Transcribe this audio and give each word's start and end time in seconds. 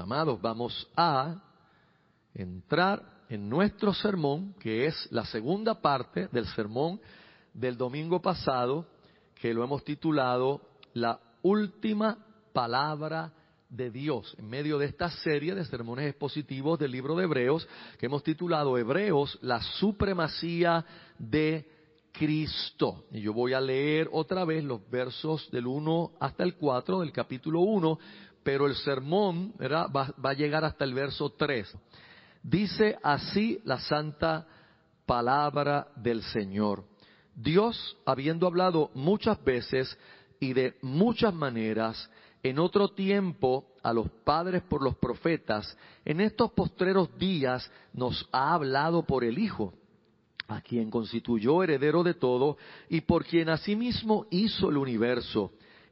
amados, 0.00 0.40
vamos 0.40 0.88
a 0.96 1.42
entrar 2.34 3.20
en 3.28 3.48
nuestro 3.48 3.94
sermón, 3.94 4.54
que 4.54 4.86
es 4.86 5.08
la 5.12 5.24
segunda 5.26 5.80
parte 5.80 6.28
del 6.32 6.46
sermón 6.46 7.00
del 7.52 7.76
domingo 7.76 8.20
pasado, 8.20 8.86
que 9.34 9.54
lo 9.54 9.62
hemos 9.62 9.84
titulado 9.84 10.62
La 10.94 11.20
última 11.42 12.18
palabra 12.52 13.32
de 13.68 13.90
Dios, 13.90 14.34
en 14.38 14.48
medio 14.48 14.78
de 14.78 14.86
esta 14.86 15.10
serie 15.10 15.54
de 15.54 15.64
sermones 15.64 16.08
expositivos 16.08 16.78
del 16.78 16.90
libro 16.90 17.14
de 17.14 17.24
Hebreos, 17.24 17.68
que 17.98 18.06
hemos 18.06 18.24
titulado 18.24 18.76
Hebreos, 18.76 19.38
la 19.42 19.60
supremacía 19.62 20.84
de 21.18 21.68
Cristo. 22.12 23.04
Y 23.12 23.20
yo 23.20 23.32
voy 23.32 23.52
a 23.52 23.60
leer 23.60 24.08
otra 24.12 24.44
vez 24.44 24.64
los 24.64 24.88
versos 24.90 25.48
del 25.50 25.66
1 25.66 26.12
hasta 26.18 26.42
el 26.42 26.56
4 26.56 27.00
del 27.00 27.12
capítulo 27.12 27.60
1, 27.60 27.98
pero 28.42 28.66
el 28.66 28.74
sermón 28.76 29.52
Va, 29.60 29.86
va 29.92 30.30
a 30.30 30.34
llegar 30.34 30.64
hasta 30.64 30.84
el 30.84 30.94
verso 30.94 31.30
3. 31.30 31.76
Dice 32.42 32.98
así 33.02 33.60
la 33.64 33.78
santa 33.80 34.46
palabra 35.06 35.88
del 35.96 36.22
Señor. 36.22 36.84
Dios, 37.34 37.96
habiendo 38.04 38.46
hablado 38.46 38.90
muchas 38.94 39.42
veces 39.44 39.98
y 40.38 40.52
de 40.52 40.76
muchas 40.82 41.34
maneras, 41.34 42.10
en 42.42 42.58
otro 42.58 42.88
tiempo 42.88 43.66
a 43.82 43.92
los 43.92 44.08
padres 44.24 44.62
por 44.62 44.82
los 44.82 44.96
profetas, 44.96 45.76
en 46.04 46.20
estos 46.20 46.52
postreros 46.52 47.16
días 47.18 47.70
nos 47.92 48.28
ha 48.32 48.54
hablado 48.54 49.02
por 49.02 49.24
el 49.24 49.38
Hijo, 49.38 49.74
a 50.48 50.60
quien 50.60 50.90
constituyó 50.90 51.62
heredero 51.62 52.02
de 52.02 52.14
todo 52.14 52.56
y 52.88 53.02
por 53.02 53.24
quien 53.24 53.50
asimismo 53.50 54.26
hizo 54.30 54.70
el 54.70 54.78
universo, 54.78 55.52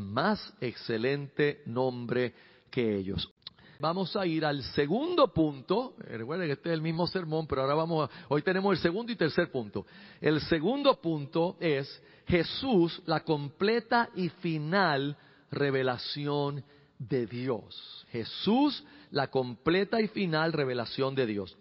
más 0.00 0.52
excelente 0.60 1.62
nombre 1.66 2.34
que 2.70 2.96
ellos. 2.96 3.30
Vamos 3.78 4.14
a 4.16 4.26
ir 4.26 4.44
al 4.44 4.62
segundo 4.62 5.32
punto. 5.32 5.94
Recuerden 5.98 6.48
que 6.48 6.52
este 6.54 6.68
es 6.68 6.74
el 6.74 6.82
mismo 6.82 7.06
sermón, 7.06 7.46
pero 7.46 7.62
ahora 7.62 7.74
vamos 7.74 8.08
a, 8.08 8.26
hoy 8.28 8.42
tenemos 8.42 8.76
el 8.76 8.82
segundo 8.82 9.10
y 9.12 9.16
tercer 9.16 9.50
punto. 9.50 9.86
El 10.20 10.40
segundo 10.42 11.00
punto 11.00 11.56
es 11.60 12.02
Jesús, 12.26 13.00
la 13.06 13.20
completa 13.20 14.10
y 14.14 14.28
final 14.28 15.16
revelación 15.50 16.62
de 16.98 17.26
Dios. 17.26 18.06
Jesús, 18.10 18.84
la 19.10 19.30
completa 19.30 20.00
y 20.00 20.08
final 20.08 20.52
revelación 20.52 21.14
de 21.14 21.26
Dios. 21.26 21.56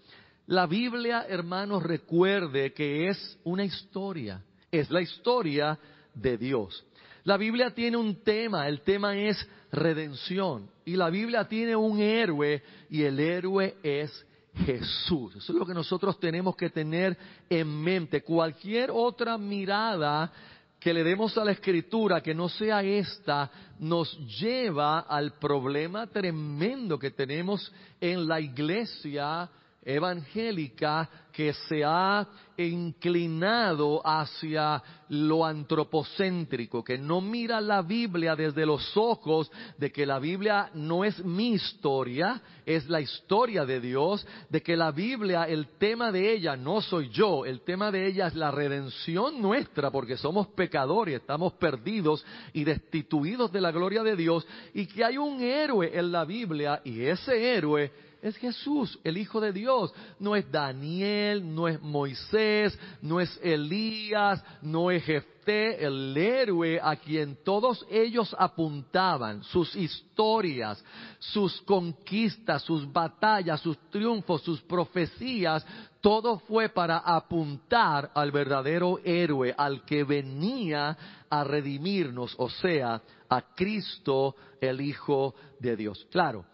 La 0.45 0.65
Biblia, 0.65 1.25
hermanos, 1.29 1.83
recuerde 1.83 2.73
que 2.73 3.07
es 3.07 3.39
una 3.43 3.63
historia, 3.63 4.43
es 4.71 4.89
la 4.89 5.01
historia 5.01 5.79
de 6.13 6.37
Dios. 6.37 6.85
La 7.23 7.38
Biblia 7.38 7.72
tiene 7.73 7.98
un 7.98 8.23
tema, 8.23 8.67
el 8.67 8.81
tema 8.81 9.16
es 9.17 9.48
redención. 9.72 10.70
Y 10.86 10.95
la 10.95 11.09
Biblia 11.09 11.47
tiene 11.47 11.75
un 11.75 12.00
héroe 12.00 12.63
y 12.90 13.03
el 13.03 13.19
héroe 13.19 13.75
es 13.84 14.25
Jesús. 14.66 15.35
Eso 15.35 15.53
es 15.53 15.59
lo 15.59 15.66
que 15.66 15.74
nosotros 15.74 16.19
tenemos 16.19 16.56
que 16.56 16.69
tener 16.69 17.18
en 17.50 17.68
mente. 17.68 18.24
Cualquier 18.24 18.90
otra 18.91 19.38
mirada 19.38 20.31
que 20.79 20.94
le 20.94 21.03
demos 21.03 21.38
a 21.38 21.44
la 21.44 21.52
escritura 21.52 22.22
que 22.22 22.34
no 22.34 22.47
sea 22.47 22.81
esta 22.81 23.52
nos 23.79 24.18
lleva 24.40 25.02
al 25.02 25.34
problema 25.34 26.08
tremendo 26.08 26.97
que 26.97 27.12
tenemos 27.12 27.72
en 28.00 28.28
la 28.28 28.40
iglesia 28.40 29.50
evangélica 29.89 31.09
que 31.31 31.53
se 31.53 31.83
ha 31.83 32.27
inclinado 32.57 34.05
hacia 34.05 34.83
lo 35.09 35.45
antropocéntrico, 35.45 36.83
que 36.83 36.97
no 36.97 37.22
mira 37.22 37.61
la 37.61 37.81
Biblia 37.81 38.35
desde 38.35 38.66
los 38.66 38.95
ojos 38.97 39.49
de 39.78 39.91
que 39.91 40.05
la 40.05 40.19
Biblia 40.19 40.69
no 40.73 41.05
es 41.05 41.23
mi 41.23 41.53
historia, 41.53 42.41
es 42.66 42.89
la 42.89 42.99
historia 42.99 43.66
de 43.66 43.79
Dios, 43.79 44.28
de 44.49 44.61
que 44.61 44.75
la 44.75 44.91
Biblia, 44.91 45.45
el 45.45 45.78
tema 45.78 46.11
de 46.11 46.33
ella 46.33 46.55
no 46.55 46.81
soy 46.81 47.09
yo, 47.09 47.45
el 47.45 47.61
tema 47.61 47.89
de 47.89 48.07
ella 48.07 48.28
es 48.28 48.35
la 48.35 48.51
redención 48.51 49.41
nuestra, 49.41 49.89
porque 49.89 50.17
somos 50.17 50.47
pecadores, 50.49 51.16
estamos 51.16 51.53
perdidos 51.53 52.25
y 52.53 52.66
destituidos 52.66 53.51
de 53.51 53.61
la 53.61 53.72
gloria 53.72 54.03
de 54.03 54.16
Dios, 54.16 54.45
y 54.73 54.85
que 54.88 55.05
hay 55.05 55.17
un 55.17 55.41
héroe 55.41 55.97
en 55.97 56.11
la 56.11 56.25
Biblia, 56.25 56.81
y 56.83 57.01
ese 57.01 57.55
héroe 57.55 58.09
es 58.22 58.35
Jesús, 58.38 59.00
el 59.03 59.18
Hijo 59.18 59.40
de 59.40 59.53
Dios. 59.53 59.94
No 60.19 60.35
es 60.35 60.50
Daniel, 60.52 61.56
no 61.56 61.68
es 61.68 61.81
Moisés, 61.81 62.78
no 63.02 63.19
es 63.19 63.40
Elías, 63.41 64.44
no 64.62 64.91
es 64.91 65.03
Jefté, 65.03 65.84
el 65.85 66.16
héroe 66.16 66.79
a 66.81 66.96
quien 66.97 67.38
todos 67.44 67.85
ellos 67.90 68.35
apuntaban, 68.38 69.44
sus 69.44 69.75
historias, 69.75 70.84
sus 71.18 71.62
conquistas, 71.62 72.62
sus 72.63 72.91
batallas, 72.91 73.62
sus 73.62 73.78
triunfos, 73.90 74.41
sus 74.41 74.62
profecías, 74.62 75.66
todo 76.02 76.40
fue 76.40 76.69
para 76.69 76.97
apuntar 77.00 78.12
al 78.13 78.31
verdadero 78.31 79.00
héroe, 79.03 79.53
al 79.58 79.84
que 79.85 80.03
venía 80.03 80.97
a 81.29 81.44
redimirnos, 81.44 82.35
o 82.38 82.50
sea, 82.50 83.02
a 83.29 83.41
Cristo, 83.56 84.35
el 84.62 84.81
Hijo 84.81 85.35
de 85.59 85.75
Dios. 85.75 86.08
Claro, 86.12 86.46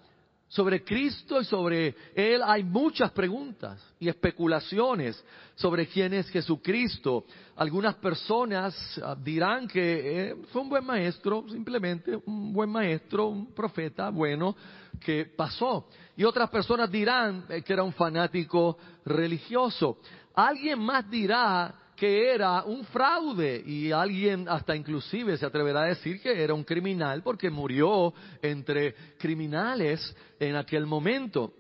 sobre 0.48 0.84
Cristo 0.84 1.42
y 1.42 1.46
sobre 1.46 1.96
Él 2.14 2.42
hay 2.46 2.64
muchas 2.64 3.12
preguntas 3.12 3.82
y 4.00 4.08
especulaciones 4.08 5.22
sobre 5.56 5.88
quién 5.88 6.14
es 6.14 6.30
Jesucristo. 6.30 7.26
Algunas 7.56 7.96
personas 7.96 8.76
ah, 9.04 9.16
dirán 9.22 9.68
que 9.68 10.30
eh, 10.30 10.36
fue 10.52 10.62
un 10.62 10.70
buen 10.70 10.86
maestro, 10.86 11.46
simplemente 11.50 12.18
un 12.26 12.54
buen 12.54 12.70
maestro, 12.70 13.28
un 13.28 13.54
profeta 13.54 14.10
bueno 14.10 14.56
que 15.00 15.26
pasó. 15.26 15.88
Y 16.16 16.24
otras 16.24 16.50
personas 16.50 16.92
dirán 16.92 17.46
eh, 17.50 17.62
que 17.62 17.74
era 17.74 17.84
un 17.84 17.94
fanático 17.94 18.78
religioso. 19.06 19.98
Alguien 20.34 20.80
más 20.80 21.10
dirá 21.10 21.74
que 21.96 22.34
era 22.34 22.64
un 22.64 22.84
fraude 22.86 23.64
y 23.66 23.92
alguien 23.92 24.48
hasta 24.50 24.76
inclusive 24.76 25.38
se 25.38 25.46
atreverá 25.46 25.84
a 25.84 25.88
decir 25.88 26.22
que 26.22 26.44
era 26.44 26.54
un 26.54 26.64
criminal 26.64 27.24
porque 27.24 27.50
murió 27.50 28.14
entre 28.42 28.94
criminales 29.18 30.16
en 30.40 30.56
aquel 30.56 30.86
momento. 30.86 31.54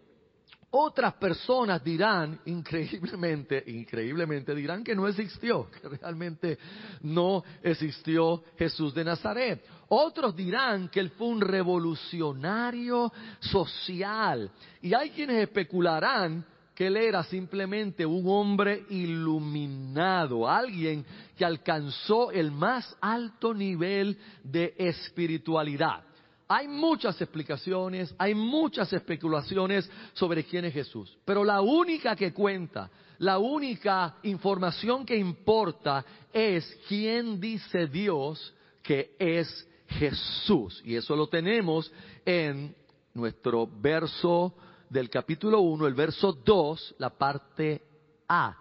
Otras 0.77 1.13
personas 1.13 1.81
dirán, 1.81 2.37
increíblemente, 2.45 3.63
increíblemente 3.65 4.53
dirán 4.53 4.83
que 4.83 4.93
no 4.93 5.07
existió, 5.07 5.69
que 5.71 5.87
realmente 5.87 6.57
no 7.01 7.45
existió 7.63 8.43
Jesús 8.57 8.93
de 8.93 9.05
Nazaret. 9.05 9.63
Otros 9.87 10.35
dirán 10.35 10.89
que 10.89 10.99
él 10.99 11.11
fue 11.11 11.27
un 11.27 11.39
revolucionario 11.39 13.09
social. 13.39 14.51
Y 14.81 14.93
hay 14.93 15.11
quienes 15.11 15.43
especularán 15.43 16.45
que 16.75 16.87
él 16.87 16.97
era 16.97 17.23
simplemente 17.23 18.05
un 18.05 18.27
hombre 18.27 18.85
iluminado, 18.89 20.47
alguien 20.47 21.05
que 21.37 21.45
alcanzó 21.45 22.31
el 22.31 22.51
más 22.51 22.95
alto 22.99 23.53
nivel 23.53 24.17
de 24.43 24.75
espiritualidad. 24.77 26.03
Hay 26.47 26.67
muchas 26.67 27.19
explicaciones, 27.21 28.13
hay 28.19 28.35
muchas 28.35 28.91
especulaciones 28.91 29.89
sobre 30.13 30.43
quién 30.43 30.65
es 30.65 30.73
Jesús, 30.73 31.17
pero 31.23 31.43
la 31.43 31.61
única 31.61 32.15
que 32.15 32.33
cuenta, 32.33 32.91
la 33.19 33.39
única 33.39 34.17
información 34.23 35.05
que 35.05 35.15
importa 35.15 36.05
es 36.31 36.77
quién 36.89 37.39
dice 37.39 37.87
Dios 37.87 38.53
que 38.83 39.15
es 39.17 39.67
Jesús. 39.87 40.81
Y 40.85 40.95
eso 40.95 41.15
lo 41.15 41.27
tenemos 41.27 41.91
en 42.25 42.75
nuestro 43.13 43.65
verso 43.65 44.53
del 44.89 45.09
capítulo 45.09 45.61
1, 45.61 45.87
el 45.87 45.93
verso 45.93 46.33
2, 46.33 46.95
la 46.99 47.09
parte 47.09 47.81
A, 48.27 48.57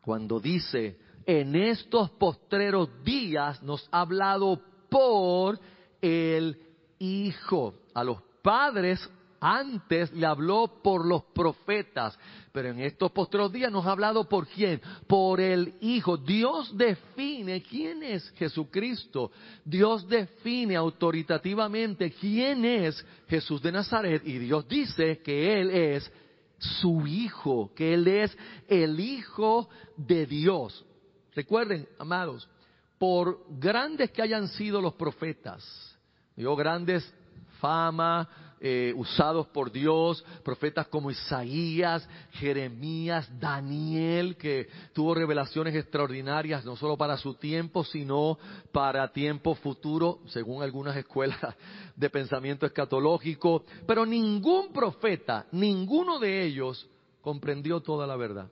cuando 0.00 0.40
dice, 0.40 0.98
en 1.24 1.54
estos 1.54 2.10
postreros 2.10 2.88
días 3.04 3.62
nos 3.62 3.88
ha 3.92 4.00
hablado 4.00 4.60
por 4.88 5.58
el 6.00 6.58
Hijo. 6.98 7.74
A 7.94 8.04
los 8.04 8.18
padres 8.42 9.10
antes 9.42 10.12
le 10.12 10.24
habló 10.24 10.80
por 10.82 11.04
los 11.04 11.24
profetas, 11.24 12.16
pero 12.52 12.68
en 12.68 12.78
estos 12.78 13.10
postreros 13.10 13.52
días 13.52 13.72
nos 13.72 13.84
ha 13.84 13.90
hablado 13.90 14.28
por 14.28 14.46
quién? 14.46 14.80
Por 15.08 15.40
el 15.40 15.74
Hijo. 15.80 16.16
Dios 16.16 16.76
define 16.76 17.60
quién 17.62 18.04
es 18.04 18.30
Jesucristo. 18.36 19.32
Dios 19.64 20.08
define 20.08 20.76
autoritativamente 20.76 22.12
quién 22.12 22.64
es 22.64 23.04
Jesús 23.26 23.60
de 23.60 23.72
Nazaret 23.72 24.22
y 24.24 24.38
Dios 24.38 24.68
dice 24.68 25.18
que 25.18 25.60
Él 25.60 25.70
es 25.70 26.12
su 26.58 27.04
Hijo, 27.08 27.72
que 27.74 27.94
Él 27.94 28.06
es 28.06 28.38
el 28.68 29.00
Hijo 29.00 29.68
de 29.96 30.24
Dios. 30.24 30.84
Recuerden, 31.34 31.88
amados, 31.98 32.48
por 32.96 33.44
grandes 33.58 34.12
que 34.12 34.22
hayan 34.22 34.46
sido 34.46 34.80
los 34.80 34.94
profetas, 34.94 35.64
digo 36.36 36.54
grandes 36.54 37.12
fama, 37.62 38.28
eh, 38.64 38.92
usados 38.94 39.48
por 39.48 39.72
Dios, 39.72 40.24
profetas 40.44 40.86
como 40.86 41.10
Isaías, 41.10 42.08
Jeremías, 42.34 43.28
Daniel, 43.40 44.36
que 44.36 44.68
tuvo 44.92 45.16
revelaciones 45.16 45.74
extraordinarias 45.74 46.64
no 46.64 46.76
solo 46.76 46.96
para 46.96 47.16
su 47.16 47.34
tiempo, 47.34 47.82
sino 47.82 48.38
para 48.70 49.12
tiempo 49.12 49.56
futuro, 49.56 50.20
según 50.28 50.62
algunas 50.62 50.96
escuelas 50.96 51.40
de 51.96 52.08
pensamiento 52.08 52.64
escatológico. 52.64 53.64
Pero 53.84 54.06
ningún 54.06 54.72
profeta, 54.72 55.46
ninguno 55.50 56.20
de 56.20 56.44
ellos 56.44 56.88
comprendió 57.20 57.80
toda 57.80 58.06
la 58.06 58.14
verdad. 58.14 58.48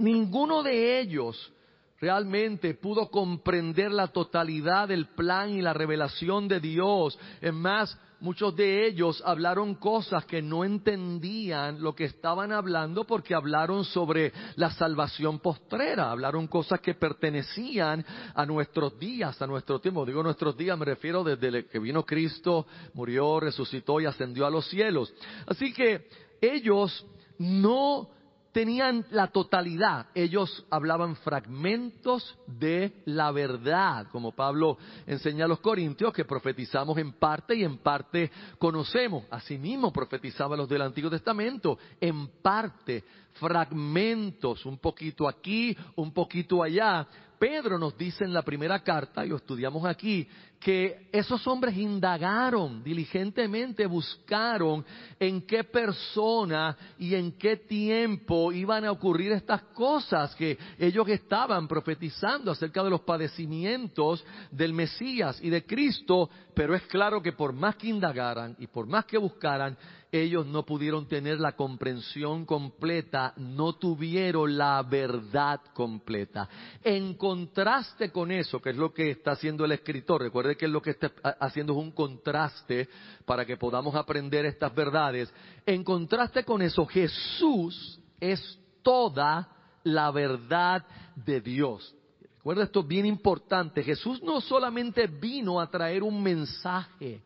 Ninguno 0.00 0.64
de 0.64 0.98
ellos 0.98 1.52
realmente 2.00 2.74
pudo 2.74 3.08
comprender 3.08 3.92
la 3.92 4.08
totalidad 4.08 4.88
del 4.88 5.06
plan 5.06 5.50
y 5.50 5.62
la 5.62 5.72
revelación 5.72 6.48
de 6.48 6.58
Dios. 6.58 7.16
Es 7.40 7.54
más, 7.54 7.96
muchos 8.22 8.54
de 8.54 8.86
ellos 8.86 9.20
hablaron 9.26 9.74
cosas 9.74 10.24
que 10.24 10.40
no 10.40 10.64
entendían 10.64 11.82
lo 11.82 11.94
que 11.94 12.04
estaban 12.04 12.52
hablando 12.52 13.04
porque 13.04 13.34
hablaron 13.34 13.84
sobre 13.84 14.32
la 14.56 14.70
salvación 14.70 15.40
postrera, 15.40 16.10
hablaron 16.10 16.46
cosas 16.46 16.80
que 16.80 16.94
pertenecían 16.94 18.04
a 18.34 18.46
nuestros 18.46 18.98
días, 18.98 19.42
a 19.42 19.46
nuestro 19.46 19.80
tiempo. 19.80 20.06
Digo 20.06 20.22
nuestros 20.22 20.56
días, 20.56 20.78
me 20.78 20.84
refiero 20.84 21.24
desde 21.24 21.66
que 21.66 21.78
vino 21.80 22.06
Cristo, 22.06 22.66
murió, 22.94 23.40
resucitó 23.40 24.00
y 24.00 24.06
ascendió 24.06 24.46
a 24.46 24.50
los 24.50 24.68
cielos. 24.68 25.12
Así 25.46 25.72
que 25.72 26.08
ellos 26.40 27.04
no 27.38 28.08
tenían 28.52 29.04
la 29.10 29.28
totalidad. 29.28 30.06
Ellos 30.14 30.64
hablaban 30.70 31.16
fragmentos 31.16 32.38
de 32.46 32.92
la 33.06 33.32
verdad, 33.32 34.06
como 34.12 34.32
Pablo 34.32 34.78
enseña 35.06 35.46
a 35.46 35.48
los 35.48 35.60
corintios, 35.60 36.12
que 36.12 36.24
profetizamos 36.24 36.96
en 36.98 37.12
parte 37.12 37.56
y 37.56 37.64
en 37.64 37.78
parte 37.78 38.30
conocemos. 38.58 39.24
Asimismo 39.30 39.92
profetizaban 39.92 40.58
los 40.58 40.68
del 40.68 40.82
Antiguo 40.82 41.10
Testamento, 41.10 41.78
en 42.00 42.28
parte, 42.42 43.04
fragmentos, 43.34 44.64
un 44.66 44.78
poquito 44.78 45.28
aquí, 45.28 45.76
un 45.96 46.12
poquito 46.12 46.62
allá, 46.62 47.06
Pedro 47.42 47.76
nos 47.76 47.98
dice 47.98 48.22
en 48.22 48.32
la 48.32 48.42
primera 48.42 48.84
carta, 48.84 49.26
y 49.26 49.34
estudiamos 49.34 49.84
aquí, 49.84 50.28
que 50.60 51.08
esos 51.10 51.44
hombres 51.48 51.76
indagaron 51.76 52.84
diligentemente, 52.84 53.84
buscaron 53.84 54.84
en 55.18 55.42
qué 55.42 55.64
persona 55.64 56.76
y 57.00 57.16
en 57.16 57.32
qué 57.32 57.56
tiempo 57.56 58.52
iban 58.52 58.84
a 58.84 58.92
ocurrir 58.92 59.32
estas 59.32 59.60
cosas 59.74 60.36
que 60.36 60.56
ellos 60.78 61.08
estaban 61.08 61.66
profetizando 61.66 62.52
acerca 62.52 62.84
de 62.84 62.90
los 62.90 63.00
padecimientos 63.00 64.24
del 64.52 64.72
Mesías 64.72 65.40
y 65.42 65.50
de 65.50 65.66
Cristo, 65.66 66.30
pero 66.54 66.76
es 66.76 66.82
claro 66.82 67.20
que 67.20 67.32
por 67.32 67.52
más 67.52 67.74
que 67.74 67.88
indagaran 67.88 68.54
y 68.60 68.68
por 68.68 68.86
más 68.86 69.04
que 69.04 69.18
buscaran, 69.18 69.76
ellos 70.12 70.46
no 70.46 70.66
pudieron 70.66 71.08
tener 71.08 71.40
la 71.40 71.52
comprensión 71.52 72.44
completa, 72.44 73.32
no 73.38 73.72
tuvieron 73.72 74.58
la 74.58 74.82
verdad 74.82 75.62
completa. 75.72 76.46
En 76.84 77.14
contraste 77.14 78.10
con 78.12 78.30
eso, 78.30 78.60
que 78.60 78.70
es 78.70 78.76
lo 78.76 78.92
que 78.92 79.10
está 79.10 79.32
haciendo 79.32 79.64
el 79.64 79.72
escritor, 79.72 80.20
recuerde 80.20 80.54
que 80.54 80.68
lo 80.68 80.82
que 80.82 80.90
está 80.90 81.10
haciendo 81.40 81.72
es 81.72 81.78
un 81.78 81.92
contraste 81.92 82.90
para 83.24 83.46
que 83.46 83.56
podamos 83.56 83.94
aprender 83.94 84.44
estas 84.44 84.74
verdades. 84.74 85.32
En 85.64 85.82
contraste 85.82 86.44
con 86.44 86.60
eso, 86.60 86.84
Jesús 86.84 87.98
es 88.20 88.58
toda 88.82 89.48
la 89.82 90.10
verdad 90.10 90.84
de 91.16 91.40
Dios. 91.40 91.94
Recuerda 92.36 92.64
esto 92.64 92.82
bien 92.82 93.06
importante, 93.06 93.82
Jesús 93.82 94.22
no 94.22 94.42
solamente 94.42 95.06
vino 95.06 95.58
a 95.58 95.70
traer 95.70 96.02
un 96.02 96.22
mensaje, 96.22 97.22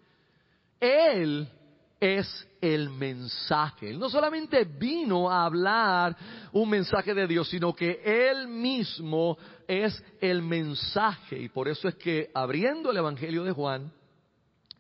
Él 0.79 1.49
es 2.01 2.49
el 2.61 2.91
mensaje. 2.91 3.91
Él 3.91 3.99
no 3.99 4.09
solamente 4.09 4.65
vino 4.65 5.31
a 5.31 5.45
hablar 5.45 6.17
un 6.53 6.69
mensaje 6.69 7.15
de 7.15 7.27
Dios, 7.27 7.49
sino 7.49 7.75
que 7.75 8.01
Él 8.05 8.49
mismo 8.49 9.39
es 9.67 10.03
el 10.21 10.43
mensaje. 10.43 11.39
Y 11.39 11.49
por 11.49 11.69
eso 11.69 11.89
es 11.89 11.95
que 11.97 12.31
abriendo 12.35 12.91
el 12.91 12.97
Evangelio 12.97 13.45
de 13.45 13.53
Juan, 13.53 13.93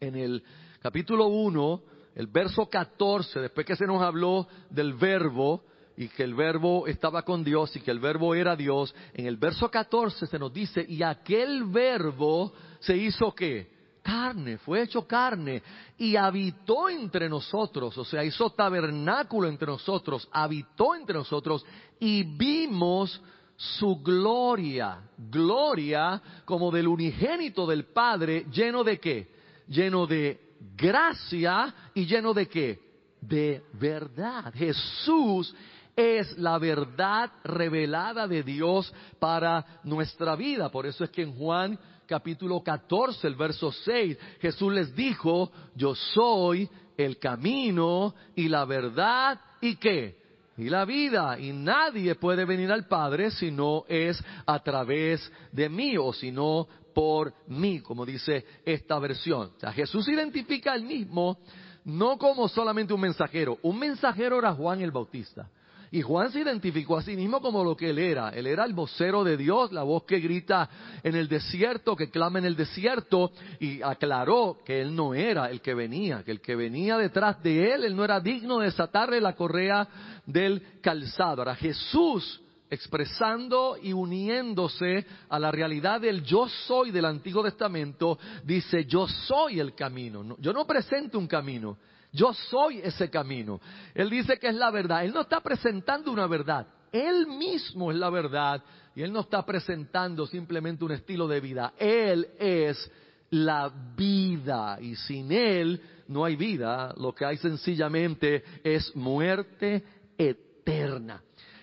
en 0.00 0.16
el 0.16 0.42
capítulo 0.80 1.26
1, 1.28 1.82
el 2.16 2.26
verso 2.26 2.68
14, 2.68 3.40
después 3.40 3.66
que 3.66 3.76
se 3.76 3.86
nos 3.86 4.02
habló 4.02 4.46
del 4.70 4.94
verbo, 4.94 5.64
y 5.96 6.08
que 6.08 6.24
el 6.24 6.34
verbo 6.34 6.86
estaba 6.86 7.22
con 7.22 7.42
Dios 7.42 7.74
y 7.74 7.80
que 7.80 7.90
el 7.90 8.00
verbo 8.00 8.34
era 8.34 8.54
Dios, 8.54 8.94
en 9.14 9.26
el 9.26 9.38
verso 9.38 9.70
14 9.70 10.26
se 10.26 10.38
nos 10.38 10.52
dice, 10.52 10.84
y 10.86 11.02
aquel 11.02 11.64
verbo 11.64 12.52
se 12.80 12.96
hizo 12.96 13.34
qué? 13.34 13.75
Carne, 14.06 14.56
fue 14.58 14.82
hecho 14.82 15.04
carne 15.04 15.60
y 15.98 16.14
habitó 16.14 16.88
entre 16.88 17.28
nosotros, 17.28 17.98
o 17.98 18.04
sea, 18.04 18.22
hizo 18.22 18.50
tabernáculo 18.50 19.48
entre 19.48 19.66
nosotros, 19.66 20.28
habitó 20.30 20.94
entre 20.94 21.16
nosotros 21.16 21.66
y 21.98 22.22
vimos 22.22 23.20
su 23.56 23.96
gloria, 23.96 25.00
gloria 25.18 26.22
como 26.44 26.70
del 26.70 26.86
unigénito 26.86 27.66
del 27.66 27.86
Padre, 27.86 28.46
lleno 28.52 28.84
de 28.84 29.00
qué? 29.00 29.28
Lleno 29.66 30.06
de 30.06 30.40
gracia 30.76 31.74
y 31.92 32.06
lleno 32.06 32.32
de 32.32 32.46
qué? 32.46 32.80
De 33.20 33.64
verdad. 33.72 34.54
Jesús 34.54 35.52
es 35.96 36.38
la 36.38 36.58
verdad 36.58 37.32
revelada 37.42 38.28
de 38.28 38.44
Dios 38.44 38.92
para 39.18 39.80
nuestra 39.82 40.36
vida. 40.36 40.70
Por 40.70 40.86
eso 40.86 41.02
es 41.02 41.10
que 41.10 41.22
en 41.22 41.34
Juan 41.34 41.76
capítulo 42.06 42.62
14, 42.62 43.26
el 43.26 43.34
verso 43.34 43.72
6, 43.72 44.16
Jesús 44.40 44.72
les 44.72 44.94
dijo, 44.94 45.50
yo 45.74 45.94
soy 45.94 46.68
el 46.96 47.18
camino 47.18 48.14
y 48.34 48.48
la 48.48 48.64
verdad 48.64 49.40
y 49.60 49.76
qué? 49.76 50.16
Y 50.56 50.70
la 50.70 50.84
vida. 50.84 51.38
Y 51.38 51.52
nadie 51.52 52.14
puede 52.14 52.44
venir 52.44 52.72
al 52.72 52.86
Padre 52.86 53.30
si 53.30 53.50
no 53.50 53.84
es 53.88 54.22
a 54.46 54.58
través 54.60 55.30
de 55.52 55.68
mí 55.68 55.98
o 55.98 56.12
si 56.12 56.32
no 56.32 56.66
por 56.94 57.34
mí, 57.48 57.80
como 57.80 58.06
dice 58.06 58.44
esta 58.64 58.98
versión. 58.98 59.52
Jesús 59.74 60.08
identifica 60.08 60.72
al 60.72 60.82
mismo 60.82 61.38
no 61.84 62.18
como 62.18 62.48
solamente 62.48 62.94
un 62.94 63.00
mensajero. 63.00 63.58
Un 63.62 63.78
mensajero 63.78 64.38
era 64.38 64.54
Juan 64.54 64.80
el 64.80 64.90
Bautista. 64.90 65.48
Y 65.90 66.02
Juan 66.02 66.32
se 66.32 66.40
identificó 66.40 66.98
a 66.98 67.02
sí 67.02 67.16
mismo 67.16 67.40
como 67.40 67.62
lo 67.62 67.76
que 67.76 67.90
él 67.90 67.98
era. 67.98 68.30
Él 68.30 68.46
era 68.46 68.64
el 68.64 68.74
vocero 68.74 69.22
de 69.24 69.36
Dios, 69.36 69.72
la 69.72 69.82
voz 69.82 70.04
que 70.04 70.18
grita 70.18 70.68
en 71.02 71.14
el 71.14 71.28
desierto, 71.28 71.96
que 71.96 72.10
clama 72.10 72.38
en 72.38 72.46
el 72.46 72.56
desierto, 72.56 73.32
y 73.60 73.82
aclaró 73.82 74.58
que 74.64 74.80
él 74.80 74.94
no 74.94 75.14
era 75.14 75.50
el 75.50 75.60
que 75.60 75.74
venía, 75.74 76.22
que 76.24 76.32
el 76.32 76.40
que 76.40 76.56
venía 76.56 76.98
detrás 76.98 77.42
de 77.42 77.72
él, 77.72 77.84
él 77.84 77.96
no 77.96 78.04
era 78.04 78.20
digno 78.20 78.58
de 78.58 78.66
desatarle 78.66 79.20
la 79.20 79.34
correa 79.34 79.86
del 80.26 80.80
calzado. 80.80 81.42
Ahora 81.42 81.54
Jesús 81.54 82.42
expresando 82.68 83.76
y 83.80 83.92
uniéndose 83.92 85.06
a 85.28 85.38
la 85.38 85.50
realidad 85.50 86.00
del 86.00 86.22
yo 86.22 86.48
soy 86.48 86.90
del 86.90 87.04
Antiguo 87.04 87.42
Testamento, 87.42 88.18
dice, 88.44 88.84
yo 88.84 89.06
soy 89.06 89.60
el 89.60 89.74
camino. 89.74 90.36
Yo 90.40 90.52
no 90.52 90.66
presento 90.66 91.18
un 91.18 91.26
camino, 91.26 91.78
yo 92.16 92.32
soy 92.32 92.78
ese 92.78 93.10
camino. 93.10 93.60
Él 93.94 94.08
dice 94.08 94.38
que 94.38 94.48
es 94.48 94.54
la 94.54 94.70
verdad. 94.70 95.04
Él 95.04 95.12
no 95.12 95.20
está 95.20 95.40
presentando 95.40 96.10
una 96.10 96.26
verdad. 96.26 96.66
Él 96.90 97.26
mismo 97.26 97.92
es 97.92 97.98
la 97.98 98.08
verdad. 98.08 98.62
Y 98.94 99.02
Él 99.02 99.12
no 99.12 99.20
está 99.20 99.44
presentando 99.44 100.26
simplemente 100.26 100.84
un 100.84 100.92
estilo 100.92 101.28
de 101.28 101.40
vida. 101.40 101.74
Él 101.78 102.26
es 102.38 102.90
la 103.30 103.70
vida. 103.94 104.78
Y 104.80 104.96
sin 104.96 105.30
Él 105.30 105.80
no 106.08 106.24
hay 106.24 106.36
vida. 106.36 106.94
Lo 106.96 107.14
que 107.14 107.26
hay 107.26 107.36
sencillamente 107.36 108.42
es 108.64 108.96
muerte 108.96 109.84
eterna. 110.16 111.22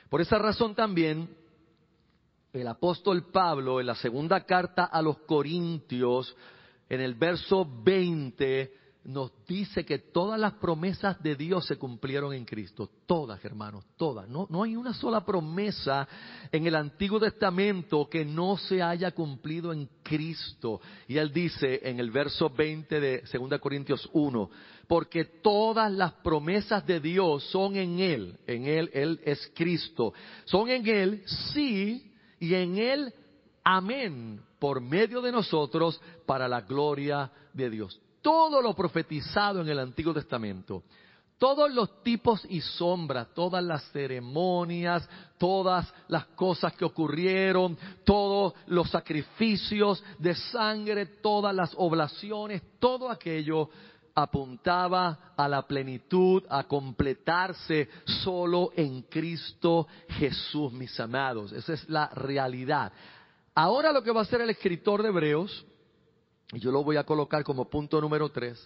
Por 0.10 0.22
esa 0.22 0.38
razón 0.38 0.76
también 0.76 1.28
el 2.54 2.68
apóstol 2.68 3.32
Pablo 3.32 3.80
en 3.80 3.88
la 3.88 3.96
segunda 3.96 4.46
carta 4.46 4.86
a 4.86 5.02
los 5.02 5.18
Corintios, 5.22 6.36
en 6.88 7.02
el 7.02 7.16
verso 7.16 7.68
20, 7.84 8.83
nos 9.06 9.32
dice 9.46 9.84
que 9.86 10.00
todas 10.00 10.40
las 10.40 10.54
promesas 10.54 11.22
de 11.22 11.36
Dios 11.36 11.66
se 11.66 11.78
cumplieron 11.78 12.34
en 12.34 12.46
Cristo. 12.46 12.90
Todas, 13.06 13.44
hermanos, 13.44 13.86
todas. 13.98 14.30
No, 14.30 14.48
no 14.50 14.64
hay 14.64 14.76
una 14.76 14.94
sola 14.94 15.26
promesa 15.26 16.08
en 16.52 16.66
el 16.68 16.76
Antiguo 16.76 17.20
Testamento 17.20 18.08
que 18.10 18.24
no 18.24 18.58
se 18.58 18.82
haya 18.82 19.12
cumplido 19.12 19.74
en 19.74 19.90
Cristo. 20.02 20.80
Y 21.08 21.18
él 21.18 21.34
dice 21.34 21.82
en 21.84 22.00
el 22.00 22.12
verso 22.12 22.50
20 22.50 23.00
de 23.00 23.24
2 23.32 23.60
Corintios 23.60 24.10
1, 24.14 24.50
porque 24.88 25.26
todas 25.26 25.92
las 25.92 26.14
promesas 26.14 26.86
de 26.86 27.02
Dios 27.02 27.44
son 27.50 27.76
en 27.76 28.00
Él. 28.00 28.40
En 28.48 28.66
Él, 28.66 28.90
Él 28.94 29.20
es 29.26 29.52
Cristo. 29.54 30.14
Son 30.46 30.70
en 30.70 30.88
Él, 30.88 31.24
sí, 31.54 32.10
y 32.40 32.54
en 32.54 32.78
Él, 32.78 33.14
amén, 33.66 34.42
por 34.60 34.80
medio 34.80 35.22
de 35.22 35.32
nosotros, 35.34 36.00
para 36.26 36.48
la 36.48 36.62
gloria 36.62 37.30
de 37.54 37.70
Dios 37.70 38.00
todo 38.24 38.60
lo 38.60 38.74
profetizado 38.74 39.62
en 39.62 39.70
el 39.70 39.78
Antiguo 39.78 40.14
Testamento, 40.14 40.82
todos 41.38 41.72
los 41.74 42.02
tipos 42.04 42.46
y 42.50 42.62
sombras, 42.62 43.28
todas 43.34 43.62
las 43.62 43.84
ceremonias, 43.92 45.08
todas 45.38 45.94
las 46.08 46.28
cosas 46.28 46.74
que 46.74 46.86
ocurrieron, 46.86 47.78
todos 48.06 48.54
los 48.68 48.90
sacrificios 48.90 50.02
de 50.20 50.36
sangre, 50.36 51.06
todas 51.06 51.54
las 51.54 51.74
oblaciones, 51.78 52.62
todo 52.80 53.10
aquello 53.10 53.70
apuntaba 54.16 55.34
a 55.36 55.48
la 55.50 55.64
plenitud, 55.64 56.44
a 56.48 56.64
completarse 56.64 57.90
solo 58.06 58.72
en 58.76 59.02
Cristo 59.04 59.88
Jesús, 60.08 60.72
mis 60.72 60.98
amados. 61.00 61.52
Esa 61.52 61.74
es 61.74 61.90
la 61.90 62.08
realidad. 62.10 62.94
Ahora 63.54 63.92
lo 63.92 64.02
que 64.02 64.12
va 64.12 64.22
a 64.22 64.24
hacer 64.24 64.40
el 64.40 64.50
escritor 64.52 65.04
de 65.04 65.10
Hebreos, 65.10 65.66
y 66.54 66.60
yo 66.60 66.72
lo 66.72 66.84
voy 66.84 66.98
a 66.98 67.04
colocar 67.04 67.44
como 67.44 67.70
punto 67.70 68.00
número 68.00 68.30
tres 68.30 68.66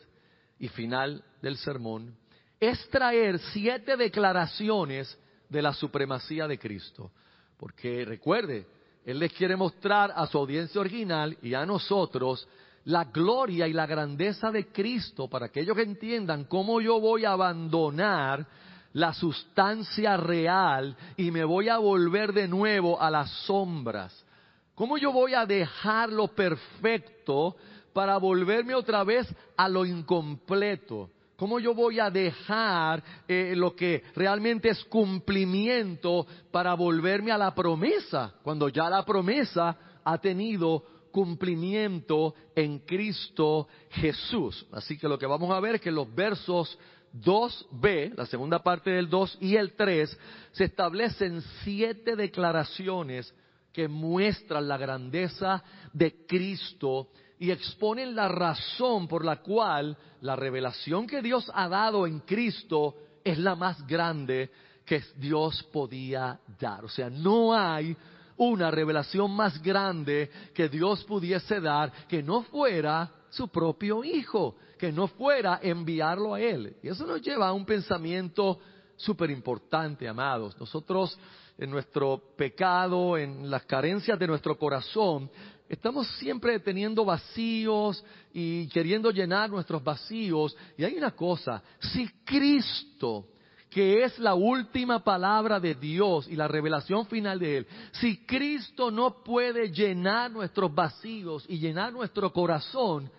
y 0.59 0.67
final 0.67 1.23
del 1.41 1.57
sermón, 1.57 2.15
es 2.59 2.89
traer 2.89 3.39
siete 3.53 3.95
declaraciones 3.95 5.17
de 5.47 5.61
la 5.61 5.73
supremacía 5.73 6.47
de 6.47 6.59
Cristo. 6.59 7.11
Porque 7.57 8.03
recuerde, 8.05 8.67
Él 9.05 9.19
les 9.19 9.31
quiere 9.33 9.55
mostrar 9.55 10.11
a 10.15 10.27
su 10.27 10.37
audiencia 10.37 10.81
original 10.81 11.37
y 11.41 11.53
a 11.53 11.65
nosotros 11.65 12.47
la 12.85 13.05
gloria 13.05 13.67
y 13.67 13.73
la 13.73 13.85
grandeza 13.85 14.51
de 14.51 14.67
Cristo 14.67 15.27
para 15.27 15.49
que 15.49 15.61
ellos 15.61 15.77
entiendan 15.77 16.45
cómo 16.45 16.81
yo 16.81 16.99
voy 16.99 17.25
a 17.25 17.31
abandonar 17.31 18.45
la 18.93 19.13
sustancia 19.13 20.17
real 20.17 20.95
y 21.17 21.29
me 21.31 21.43
voy 21.43 21.69
a 21.69 21.77
volver 21.77 22.33
de 22.33 22.47
nuevo 22.47 22.99
a 22.99 23.11
las 23.11 23.29
sombras. 23.45 24.25
¿Cómo 24.73 24.97
yo 24.97 25.11
voy 25.11 25.33
a 25.33 25.45
dejar 25.45 26.11
lo 26.11 26.27
perfecto 26.29 27.55
para 27.97 28.19
volverme 28.19 28.75
otra 28.75 29.03
vez 29.03 29.27
a 29.57 29.67
lo 29.67 29.83
incompleto? 29.83 31.09
¿Cómo 31.35 31.59
yo 31.59 31.73
voy 31.73 31.99
a 31.99 32.11
dejar 32.11 33.03
eh, 33.27 33.55
lo 33.55 33.75
que 33.75 34.03
realmente 34.15 34.69
es 34.69 34.83
cumplimiento 34.83 36.27
para 36.51 36.75
volverme 36.75 37.31
a 37.31 37.39
la 37.39 37.55
promesa, 37.55 38.35
cuando 38.43 38.69
ya 38.69 38.87
la 38.87 39.03
promesa 39.03 39.75
ha 40.03 40.17
tenido 40.19 40.83
cumplimiento 41.11 42.35
en 42.55 42.77
Cristo 42.85 43.67
Jesús. 43.89 44.67
Así 44.71 44.95
que 44.95 45.07
lo 45.07 45.17
que 45.17 45.25
vamos 45.25 45.49
a 45.49 45.59
ver 45.59 45.75
es 45.75 45.81
que 45.81 45.89
los 45.89 46.13
versos 46.13 46.77
2b, 47.15 48.13
la 48.15 48.27
segunda 48.27 48.59
parte 48.61 48.91
del 48.91 49.09
2 49.09 49.39
y 49.41 49.55
el 49.55 49.73
3, 49.73 50.19
se 50.51 50.65
establecen 50.65 51.41
siete 51.63 52.15
declaraciones 52.15 53.33
que 53.73 53.87
muestran 53.87 54.67
la 54.67 54.77
grandeza 54.77 55.63
de 55.93 56.27
Cristo 56.27 57.09
y 57.39 57.51
exponen 57.51 58.15
la 58.15 58.27
razón 58.27 59.07
por 59.07 59.23
la 59.23 59.37
cual 59.37 59.97
la 60.21 60.35
revelación 60.35 61.05
que 61.05 61.21
Dios 61.21 61.49
ha 61.53 61.67
dado 61.67 62.07
en 62.07 62.19
Cristo 62.21 62.95
es 63.23 63.37
la 63.37 63.55
más 63.55 63.85
grande 63.85 64.49
que 64.85 65.03
Dios 65.17 65.63
podía 65.71 66.39
dar. 66.59 66.85
O 66.85 66.89
sea, 66.89 67.09
no 67.09 67.53
hay 67.53 67.95
una 68.37 68.71
revelación 68.71 69.31
más 69.31 69.61
grande 69.61 70.31
que 70.53 70.69
Dios 70.69 71.03
pudiese 71.03 71.59
dar 71.59 71.91
que 72.07 72.23
no 72.23 72.43
fuera 72.43 73.11
su 73.29 73.49
propio 73.49 74.03
Hijo, 74.03 74.55
que 74.77 74.91
no 74.91 75.07
fuera 75.07 75.59
enviarlo 75.61 76.35
a 76.35 76.41
Él. 76.41 76.77
Y 76.81 76.87
eso 76.87 77.05
nos 77.05 77.21
lleva 77.21 77.47
a 77.47 77.53
un 77.53 77.65
pensamiento 77.65 78.59
súper 78.95 79.29
importante, 79.29 80.07
amados. 80.07 80.57
Nosotros, 80.59 81.17
en 81.57 81.69
nuestro 81.69 82.21
pecado, 82.35 83.17
en 83.17 83.49
las 83.49 83.65
carencias 83.65 84.17
de 84.17 84.27
nuestro 84.27 84.57
corazón, 84.57 85.29
estamos 85.69 86.07
siempre 86.17 86.59
teniendo 86.59 87.05
vacíos 87.05 88.03
y 88.33 88.67
queriendo 88.67 89.11
llenar 89.11 89.49
nuestros 89.49 89.83
vacíos. 89.83 90.55
Y 90.77 90.83
hay 90.83 90.95
una 90.95 91.11
cosa, 91.11 91.61
si 91.79 92.07
Cristo 92.25 93.27
que 93.69 94.03
es 94.03 94.17
la 94.17 94.33
última 94.33 95.03
palabra 95.03 95.59
de 95.59 95.75
Dios 95.75 96.27
y 96.27 96.35
la 96.35 96.47
revelación 96.47 97.05
final 97.05 97.37
de 97.37 97.57
Él, 97.57 97.67
si 97.91 98.25
Cristo 98.25 98.89
no 98.89 99.23
puede 99.23 99.71
llenar 99.71 100.31
nuestros 100.31 100.73
vacíos 100.73 101.45
y 101.47 101.59
llenar 101.59 101.93
nuestro 101.93 102.33
corazón, 102.33 103.11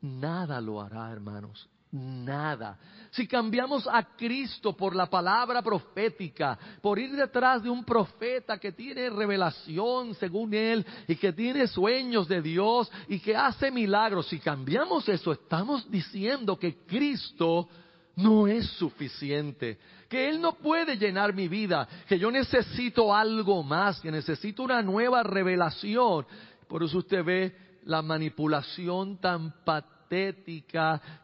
nada 0.00 0.60
lo 0.60 0.80
hará, 0.80 1.12
hermanos. 1.12 1.69
Nada. 1.92 2.78
Si 3.10 3.26
cambiamos 3.26 3.88
a 3.88 4.04
Cristo 4.16 4.76
por 4.76 4.94
la 4.94 5.06
palabra 5.06 5.60
profética, 5.60 6.56
por 6.80 7.00
ir 7.00 7.10
detrás 7.16 7.64
de 7.64 7.68
un 7.68 7.84
profeta 7.84 8.58
que 8.58 8.70
tiene 8.70 9.10
revelación 9.10 10.14
según 10.14 10.54
Él 10.54 10.86
y 11.08 11.16
que 11.16 11.32
tiene 11.32 11.66
sueños 11.66 12.28
de 12.28 12.40
Dios 12.40 12.90
y 13.08 13.18
que 13.18 13.34
hace 13.34 13.72
milagros, 13.72 14.28
si 14.28 14.38
cambiamos 14.38 15.08
eso, 15.08 15.32
estamos 15.32 15.90
diciendo 15.90 16.56
que 16.56 16.76
Cristo 16.86 17.68
no 18.14 18.46
es 18.46 18.68
suficiente, 18.72 19.78
que 20.08 20.28
Él 20.28 20.40
no 20.40 20.52
puede 20.52 20.96
llenar 20.96 21.34
mi 21.34 21.48
vida, 21.48 21.88
que 22.08 22.20
yo 22.20 22.30
necesito 22.30 23.12
algo 23.12 23.64
más, 23.64 24.00
que 24.00 24.12
necesito 24.12 24.62
una 24.62 24.80
nueva 24.80 25.24
revelación. 25.24 26.24
Por 26.68 26.84
eso 26.84 26.98
usted 26.98 27.24
ve 27.24 27.56
la 27.84 28.00
manipulación 28.02 29.18
tan 29.18 29.64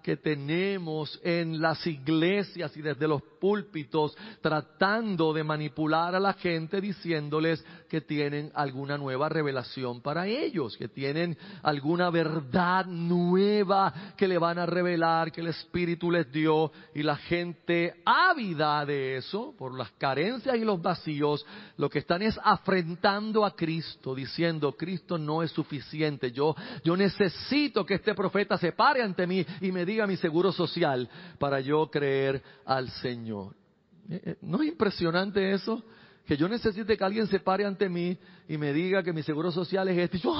que 0.02 0.16
tenemos 0.16 1.20
en 1.24 1.60
las 1.60 1.84
iglesias 1.86 2.76
y 2.76 2.82
desde 2.82 3.08
los 3.08 3.20
púlpitos 3.38 4.16
tratando 4.40 5.32
de 5.32 5.44
manipular 5.44 6.14
a 6.14 6.20
la 6.20 6.34
gente 6.34 6.80
diciéndoles 6.80 7.64
que 7.88 8.00
tienen 8.00 8.50
alguna 8.54 8.98
nueva 8.98 9.28
revelación 9.28 10.00
para 10.00 10.26
ellos, 10.26 10.76
que 10.76 10.88
tienen 10.88 11.36
alguna 11.62 12.10
verdad 12.10 12.86
nueva 12.86 13.92
que 14.16 14.28
le 14.28 14.38
van 14.38 14.58
a 14.58 14.66
revelar, 14.66 15.32
que 15.32 15.40
el 15.40 15.48
Espíritu 15.48 16.10
les 16.10 16.30
dio 16.30 16.72
y 16.94 17.02
la 17.02 17.16
gente 17.16 18.02
ávida 18.04 18.84
de 18.84 19.16
eso, 19.16 19.54
por 19.56 19.76
las 19.76 19.90
carencias 19.92 20.56
y 20.56 20.64
los 20.64 20.80
vacíos, 20.80 21.44
lo 21.76 21.88
que 21.88 22.00
están 22.00 22.22
es 22.22 22.38
afrentando 22.42 23.44
a 23.44 23.54
Cristo, 23.54 24.14
diciendo, 24.14 24.72
Cristo 24.76 25.18
no 25.18 25.42
es 25.42 25.50
suficiente, 25.50 26.32
yo, 26.32 26.54
yo 26.84 26.96
necesito 26.96 27.84
que 27.84 27.94
este 27.94 28.14
profeta 28.14 28.58
se 28.58 28.72
pare 28.72 29.02
ante 29.02 29.26
mí 29.26 29.44
y 29.60 29.72
me 29.72 29.84
diga 29.84 30.06
mi 30.06 30.16
seguro 30.16 30.52
social 30.52 31.08
para 31.38 31.60
yo 31.60 31.90
creer 31.90 32.42
al 32.64 32.90
Señor. 32.90 33.35
Eh, 34.08 34.20
eh, 34.24 34.36
¿No 34.42 34.62
es 34.62 34.68
impresionante 34.68 35.52
eso? 35.52 35.82
Que 36.24 36.36
yo 36.36 36.48
necesite 36.48 36.96
que 36.96 37.04
alguien 37.04 37.26
se 37.26 37.40
pare 37.40 37.64
ante 37.64 37.88
mí 37.88 38.18
y 38.48 38.56
me 38.56 38.72
diga 38.72 39.02
que 39.02 39.12
mi 39.12 39.22
seguro 39.22 39.50
social 39.52 39.88
es 39.88 39.98
este. 39.98 40.16
Y 40.16 40.20
yo, 40.20 40.34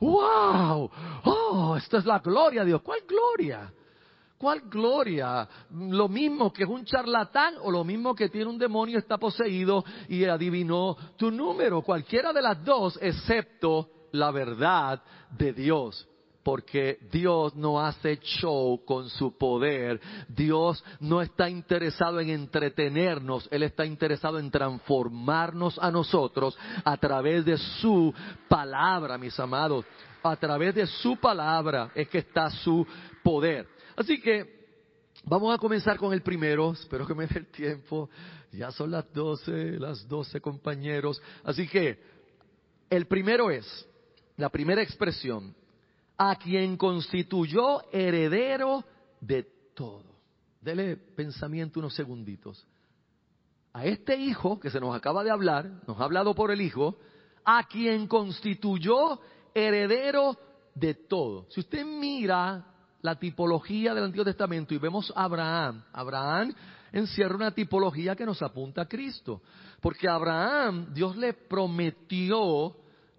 ¡wow! 0.00 0.90
¡Oh! 1.24 1.76
Esta 1.76 1.98
es 1.98 2.06
la 2.06 2.18
gloria 2.18 2.60
de 2.60 2.68
Dios. 2.68 2.82
¿Cuál 2.82 3.00
gloria? 3.06 3.72
¿Cuál 4.36 4.62
gloria? 4.68 5.48
Lo 5.70 6.08
mismo 6.08 6.52
que 6.52 6.64
es 6.64 6.68
un 6.68 6.84
charlatán 6.84 7.54
o 7.62 7.70
lo 7.70 7.84
mismo 7.84 8.14
que 8.14 8.28
tiene 8.28 8.50
un 8.50 8.58
demonio, 8.58 8.98
está 8.98 9.18
poseído 9.18 9.84
y 10.08 10.24
adivinó 10.24 10.96
tu 11.16 11.30
número. 11.30 11.82
Cualquiera 11.82 12.32
de 12.32 12.42
las 12.42 12.62
dos, 12.64 12.98
excepto 13.00 13.90
la 14.12 14.30
verdad 14.30 15.02
de 15.30 15.52
Dios 15.52 16.09
porque 16.42 16.98
Dios 17.10 17.54
no 17.54 17.80
hace 17.80 18.18
show 18.18 18.82
con 18.84 19.08
su 19.10 19.36
poder. 19.36 20.00
Dios 20.28 20.82
no 21.00 21.20
está 21.20 21.48
interesado 21.48 22.20
en 22.20 22.30
entretenernos, 22.30 23.48
Él 23.50 23.62
está 23.62 23.84
interesado 23.84 24.38
en 24.38 24.50
transformarnos 24.50 25.78
a 25.78 25.90
nosotros 25.90 26.56
a 26.84 26.96
través 26.96 27.44
de 27.44 27.56
su 27.56 28.12
palabra, 28.48 29.18
mis 29.18 29.38
amados. 29.38 29.84
A 30.22 30.36
través 30.36 30.74
de 30.74 30.86
su 30.86 31.16
palabra 31.16 31.90
es 31.94 32.08
que 32.08 32.18
está 32.18 32.50
su 32.50 32.86
poder. 33.22 33.66
Así 33.96 34.20
que 34.20 34.60
vamos 35.24 35.54
a 35.54 35.58
comenzar 35.58 35.96
con 35.96 36.12
el 36.12 36.22
primero. 36.22 36.72
Espero 36.72 37.06
que 37.06 37.14
me 37.14 37.26
dé 37.26 37.38
el 37.38 37.46
tiempo. 37.46 38.10
Ya 38.52 38.70
son 38.70 38.90
las 38.90 39.10
doce, 39.12 39.78
las 39.78 40.06
doce 40.06 40.40
compañeros. 40.40 41.22
Así 41.44 41.66
que 41.68 41.98
el 42.90 43.06
primero 43.06 43.50
es, 43.50 43.86
la 44.36 44.48
primera 44.48 44.82
expresión, 44.82 45.54
a 46.22 46.36
quien 46.36 46.76
constituyó 46.76 47.90
heredero 47.90 48.84
de 49.22 49.42
todo. 49.74 50.04
Dele 50.60 50.98
pensamiento 50.98 51.80
unos 51.80 51.94
segunditos. 51.94 52.66
A 53.72 53.86
este 53.86 54.16
hijo 54.16 54.60
que 54.60 54.68
se 54.68 54.80
nos 54.80 54.94
acaba 54.94 55.24
de 55.24 55.30
hablar, 55.30 55.80
nos 55.86 55.98
ha 55.98 56.04
hablado 56.04 56.34
por 56.34 56.50
el 56.50 56.60
hijo, 56.60 56.98
a 57.42 57.66
quien 57.66 58.06
constituyó 58.06 59.18
heredero 59.54 60.36
de 60.74 60.92
todo. 60.92 61.46
Si 61.48 61.60
usted 61.60 61.86
mira 61.86 62.66
la 63.00 63.18
tipología 63.18 63.94
del 63.94 64.04
Antiguo 64.04 64.26
Testamento 64.26 64.74
y 64.74 64.78
vemos 64.78 65.10
a 65.16 65.24
Abraham, 65.24 65.82
Abraham 65.90 66.52
encierra 66.92 67.34
una 67.34 67.52
tipología 67.52 68.14
que 68.14 68.26
nos 68.26 68.42
apunta 68.42 68.82
a 68.82 68.88
Cristo. 68.88 69.40
Porque 69.80 70.06
a 70.06 70.16
Abraham 70.16 70.92
Dios 70.92 71.16
le 71.16 71.32
prometió 71.32 72.76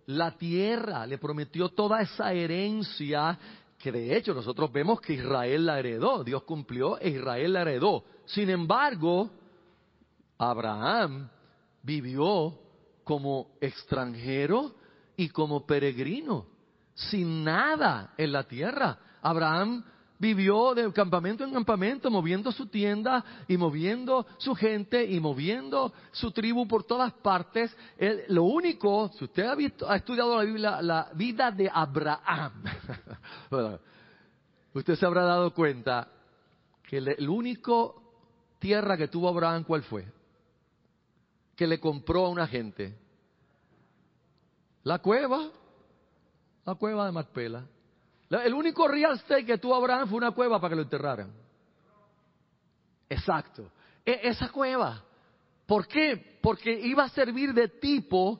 la 0.07 0.31
tierra, 0.31 1.05
le 1.05 1.17
prometió 1.17 1.69
toda 1.69 2.01
esa 2.01 2.33
herencia 2.33 3.37
que 3.77 3.91
de 3.91 4.15
hecho 4.15 4.33
nosotros 4.33 4.71
vemos 4.71 5.01
que 5.01 5.13
Israel 5.13 5.65
la 5.65 5.79
heredó, 5.79 6.23
Dios 6.23 6.43
cumplió 6.43 6.99
e 6.99 7.09
Israel 7.09 7.53
la 7.53 7.61
heredó. 7.61 8.03
Sin 8.25 8.49
embargo, 8.49 9.31
Abraham 10.37 11.29
vivió 11.81 12.57
como 13.03 13.57
extranjero 13.59 14.75
y 15.17 15.29
como 15.29 15.65
peregrino, 15.65 16.45
sin 16.93 17.43
nada 17.43 18.13
en 18.17 18.31
la 18.31 18.43
tierra. 18.43 18.99
Abraham 19.21 19.83
vivió 20.21 20.75
de 20.75 20.93
campamento 20.93 21.43
en 21.43 21.51
campamento, 21.51 22.11
moviendo 22.11 22.51
su 22.51 22.67
tienda 22.67 23.25
y 23.47 23.57
moviendo 23.57 24.27
su 24.37 24.53
gente 24.53 25.03
y 25.03 25.19
moviendo 25.19 25.91
su 26.11 26.29
tribu 26.29 26.67
por 26.67 26.83
todas 26.83 27.11
partes. 27.11 27.75
lo 28.27 28.43
único, 28.43 29.09
si 29.17 29.25
usted 29.25 29.47
ha, 29.47 29.55
visto, 29.55 29.89
ha 29.89 29.95
estudiado 29.95 30.37
la 30.37 30.43
Biblia, 30.43 30.81
la 30.83 31.09
vida 31.15 31.49
de 31.49 31.67
Abraham, 31.73 32.63
usted 34.75 34.95
se 34.95 35.05
habrá 35.07 35.23
dado 35.23 35.55
cuenta 35.55 36.07
que 36.83 36.97
el, 36.97 37.27
único 37.27 38.13
tierra 38.59 38.95
que 38.97 39.07
tuvo 39.07 39.27
Abraham, 39.27 39.63
¿cuál 39.63 39.81
fue? 39.81 40.05
Que 41.55 41.65
le 41.65 41.79
compró 41.79 42.27
a 42.27 42.29
una 42.29 42.45
gente. 42.45 42.95
La 44.83 44.99
cueva, 44.99 45.49
la 46.63 46.75
cueva 46.75 47.07
de 47.07 47.11
Marpela. 47.11 47.65
El 48.39 48.53
único 48.53 48.87
real 48.87 49.15
estate 49.15 49.45
que 49.45 49.57
tuvo 49.57 49.75
Abraham 49.75 50.07
fue 50.07 50.17
una 50.17 50.31
cueva 50.31 50.59
para 50.59 50.69
que 50.69 50.75
lo 50.77 50.81
enterraran. 50.83 51.31
Exacto. 53.09 53.69
E, 54.05 54.21
esa 54.23 54.49
cueva. 54.49 55.03
¿Por 55.65 55.87
qué? 55.87 56.37
Porque 56.41 56.71
iba 56.71 57.03
a 57.03 57.09
servir 57.09 57.53
de 57.53 57.67
tipo 57.67 58.39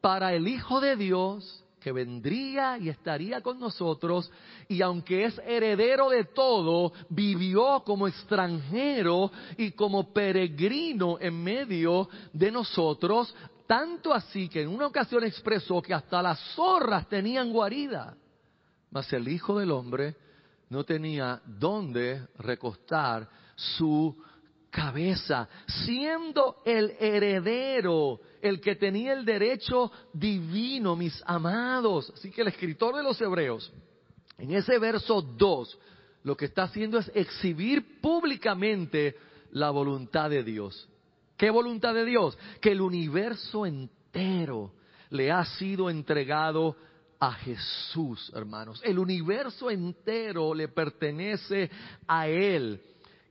para 0.00 0.32
el 0.32 0.48
Hijo 0.48 0.80
de 0.80 0.96
Dios 0.96 1.64
que 1.78 1.92
vendría 1.92 2.78
y 2.78 2.88
estaría 2.88 3.40
con 3.40 3.60
nosotros 3.60 4.30
y 4.66 4.82
aunque 4.82 5.26
es 5.26 5.38
heredero 5.46 6.10
de 6.10 6.24
todo, 6.24 6.92
vivió 7.08 7.82
como 7.84 8.08
extranjero 8.08 9.30
y 9.56 9.72
como 9.72 10.12
peregrino 10.12 11.18
en 11.20 11.42
medio 11.42 12.08
de 12.32 12.50
nosotros, 12.50 13.34
tanto 13.66 14.12
así 14.12 14.48
que 14.48 14.62
en 14.62 14.68
una 14.68 14.86
ocasión 14.86 15.24
expresó 15.24 15.80
que 15.80 15.94
hasta 15.94 16.22
las 16.22 16.40
zorras 16.54 17.08
tenían 17.08 17.52
guarida. 17.52 18.16
Mas 18.90 19.12
el 19.12 19.28
Hijo 19.28 19.58
del 19.58 19.70
Hombre 19.70 20.16
no 20.70 20.84
tenía 20.84 21.40
dónde 21.46 22.26
recostar 22.38 23.28
su 23.56 24.16
cabeza, 24.70 25.48
siendo 25.66 26.62
el 26.64 26.94
heredero, 27.00 28.20
el 28.40 28.60
que 28.60 28.76
tenía 28.76 29.14
el 29.14 29.24
derecho 29.24 29.90
divino, 30.12 30.94
mis 30.94 31.22
amados. 31.26 32.12
Así 32.14 32.30
que 32.30 32.42
el 32.42 32.48
escritor 32.48 32.96
de 32.96 33.02
los 33.02 33.20
Hebreos, 33.20 33.72
en 34.36 34.52
ese 34.52 34.78
verso 34.78 35.22
2, 35.22 35.78
lo 36.24 36.36
que 36.36 36.44
está 36.44 36.64
haciendo 36.64 36.98
es 36.98 37.10
exhibir 37.14 38.00
públicamente 38.00 39.16
la 39.52 39.70
voluntad 39.70 40.30
de 40.30 40.44
Dios. 40.44 40.88
¿Qué 41.36 41.50
voluntad 41.50 41.94
de 41.94 42.04
Dios? 42.04 42.36
Que 42.60 42.72
el 42.72 42.80
universo 42.80 43.64
entero 43.64 44.72
le 45.10 45.30
ha 45.32 45.44
sido 45.44 45.88
entregado 45.88 46.76
a 47.20 47.32
Jesús, 47.32 48.30
hermanos. 48.34 48.80
El 48.84 48.98
universo 48.98 49.70
entero 49.70 50.54
le 50.54 50.68
pertenece 50.68 51.70
a 52.06 52.28
Él. 52.28 52.80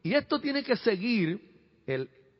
Y 0.03 0.13
esto 0.13 0.39
tiene 0.39 0.63
que 0.63 0.75
seguir 0.77 1.41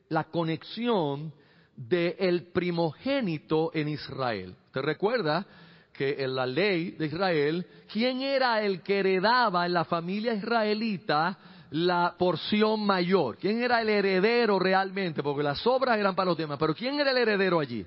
la 0.09 0.25
conexión 0.25 1.33
del 1.75 2.47
primogénito 2.51 3.71
en 3.73 3.89
Israel. 3.89 4.55
¿Te 4.71 4.81
recuerda 4.81 5.45
que 5.93 6.23
en 6.23 6.35
la 6.35 6.45
ley 6.45 6.91
de 6.91 7.05
Israel, 7.05 7.65
quién 7.91 8.21
era 8.21 8.61
el 8.61 8.81
que 8.81 8.99
heredaba 8.99 9.65
en 9.65 9.73
la 9.73 9.85
familia 9.85 10.33
israelita 10.33 11.37
la 11.71 12.15
porción 12.17 12.85
mayor? 12.85 13.37
¿Quién 13.37 13.61
era 13.61 13.81
el 13.81 13.89
heredero 13.89 14.59
realmente? 14.59 15.23
Porque 15.23 15.43
las 15.43 15.65
obras 15.65 15.97
eran 15.97 16.15
para 16.15 16.29
los 16.29 16.37
demás, 16.37 16.57
pero 16.59 16.75
¿quién 16.75 16.99
era 16.99 17.11
el 17.11 17.17
heredero 17.17 17.59
allí? 17.59 17.85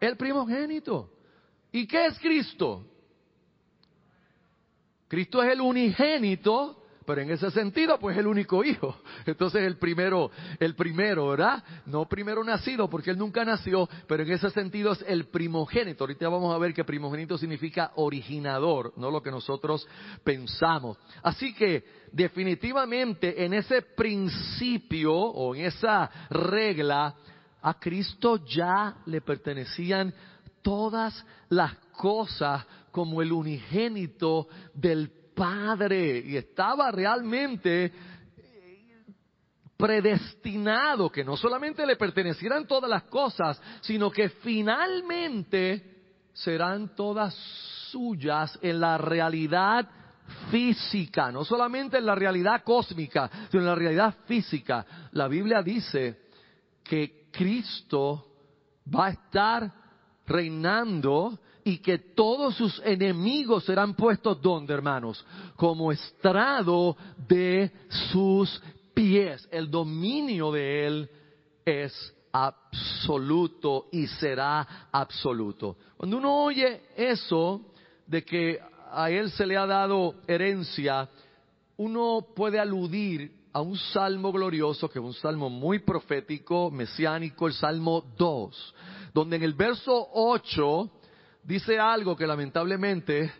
El 0.00 0.16
primogénito. 0.16 1.10
¿Y 1.72 1.86
qué 1.86 2.06
es 2.06 2.18
Cristo? 2.18 2.84
Cristo 5.08 5.42
es 5.42 5.52
el 5.52 5.60
unigénito, 5.60 6.84
pero 7.06 7.22
en 7.22 7.30
ese 7.30 7.50
sentido, 7.50 7.98
pues 7.98 8.18
el 8.18 8.26
único 8.26 8.62
hijo. 8.62 9.00
Entonces 9.24 9.62
el 9.62 9.78
primero, 9.78 10.30
el 10.60 10.74
primero, 10.74 11.28
¿verdad? 11.28 11.64
No 11.86 12.06
primero 12.06 12.44
nacido, 12.44 12.90
porque 12.90 13.10
él 13.10 13.16
nunca 13.16 13.46
nació, 13.46 13.88
pero 14.06 14.22
en 14.22 14.30
ese 14.30 14.50
sentido 14.50 14.92
es 14.92 15.02
el 15.08 15.24
primogénito. 15.28 16.04
Ahorita 16.04 16.28
vamos 16.28 16.54
a 16.54 16.58
ver 16.58 16.74
que 16.74 16.84
primogénito 16.84 17.38
significa 17.38 17.92
originador, 17.96 18.92
no 18.98 19.10
lo 19.10 19.22
que 19.22 19.30
nosotros 19.30 19.88
pensamos. 20.22 20.98
Así 21.22 21.54
que 21.54 21.84
definitivamente 22.12 23.42
en 23.42 23.54
ese 23.54 23.80
principio 23.80 25.14
o 25.14 25.54
en 25.54 25.64
esa 25.64 26.10
regla, 26.28 27.14
a 27.62 27.74
Cristo 27.80 28.44
ya 28.44 28.98
le 29.06 29.22
pertenecían 29.22 30.12
todas 30.68 31.24
las 31.48 31.74
cosas 31.96 32.62
como 32.90 33.22
el 33.22 33.32
unigénito 33.32 34.48
del 34.74 35.10
Padre 35.34 36.18
y 36.18 36.36
estaba 36.36 36.90
realmente 36.90 37.86
eh, 37.86 37.92
predestinado 39.78 41.08
que 41.08 41.24
no 41.24 41.38
solamente 41.38 41.86
le 41.86 41.96
pertenecieran 41.96 42.66
todas 42.66 42.90
las 42.90 43.04
cosas, 43.04 43.58
sino 43.80 44.10
que 44.10 44.28
finalmente 44.28 46.02
serán 46.34 46.94
todas 46.94 47.34
suyas 47.90 48.58
en 48.60 48.78
la 48.78 48.98
realidad 48.98 49.88
física, 50.50 51.32
no 51.32 51.46
solamente 51.46 51.96
en 51.96 52.04
la 52.04 52.14
realidad 52.14 52.62
cósmica, 52.62 53.30
sino 53.50 53.62
en 53.62 53.68
la 53.68 53.74
realidad 53.74 54.14
física. 54.26 54.84
La 55.12 55.28
Biblia 55.28 55.62
dice 55.62 56.26
que 56.84 57.30
Cristo 57.32 58.26
va 58.94 59.06
a 59.06 59.10
estar 59.10 59.77
reinando 60.28 61.38
y 61.64 61.78
que 61.78 61.98
todos 61.98 62.54
sus 62.54 62.80
enemigos 62.84 63.64
serán 63.64 63.94
puestos 63.94 64.40
donde, 64.40 64.74
hermanos? 64.74 65.24
Como 65.56 65.90
estrado 65.90 66.96
de 67.26 67.70
sus 68.10 68.62
pies. 68.94 69.48
El 69.50 69.70
dominio 69.70 70.52
de 70.52 70.86
él 70.86 71.10
es 71.64 72.14
absoluto 72.32 73.88
y 73.92 74.06
será 74.06 74.88
absoluto. 74.92 75.76
Cuando 75.96 76.18
uno 76.18 76.44
oye 76.44 76.82
eso 76.96 77.60
de 78.06 78.24
que 78.24 78.58
a 78.90 79.10
él 79.10 79.30
se 79.30 79.46
le 79.46 79.56
ha 79.56 79.66
dado 79.66 80.14
herencia, 80.26 81.08
uno 81.76 82.26
puede 82.34 82.58
aludir 82.58 83.32
a 83.52 83.60
un 83.60 83.76
salmo 83.76 84.32
glorioso, 84.32 84.88
que 84.88 84.98
es 84.98 85.04
un 85.04 85.14
salmo 85.14 85.50
muy 85.50 85.80
profético, 85.80 86.70
mesiánico, 86.70 87.46
el 87.46 87.54
Salmo 87.54 88.04
2 88.16 88.74
donde 89.18 89.34
en 89.34 89.42
el 89.42 89.54
verso 89.54 90.10
8 90.12 90.90
dice 91.42 91.76
algo 91.76 92.16
que 92.16 92.24
lamentablemente 92.24 93.32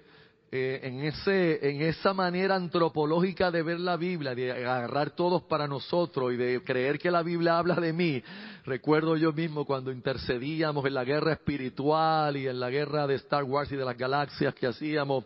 eh, 0.51 0.81
en, 0.83 1.05
ese, 1.05 1.69
en 1.69 1.83
esa 1.83 2.15
manera 2.15 2.55
antropológica 2.55 3.51
de 3.51 3.63
ver 3.63 3.81
la 3.81 3.99
Biblia, 3.99 4.35
de 4.35 4.51
agarrar 4.51 5.11
todos 5.11 5.43
para 5.43 5.69
nosotros 5.69 6.33
y 6.33 6.37
de 6.37 6.63
creer 6.65 6.99
que 6.99 7.11
la 7.11 7.23
Biblia 7.23 7.59
habla 7.59 7.75
de 7.75 7.93
mí, 7.93 8.23
recuerdo 8.65 9.17
yo 9.17 9.31
mismo 9.33 9.67
cuando 9.67 9.93
intercedíamos 9.93 10.87
en 10.87 10.95
la 10.95 11.05
guerra 11.05 11.35
espiritual 11.35 12.35
y 12.39 12.49
en 12.49 12.59
la 12.59 12.71
guerra 12.71 13.07
de 13.07 13.17
Star 13.17 13.45
Wars 13.45 13.71
y 13.73 13.77
de 13.77 13.85
las 13.85 13.99
galaxias 13.99 14.55
que 14.55 14.67
hacíamos, 14.67 15.25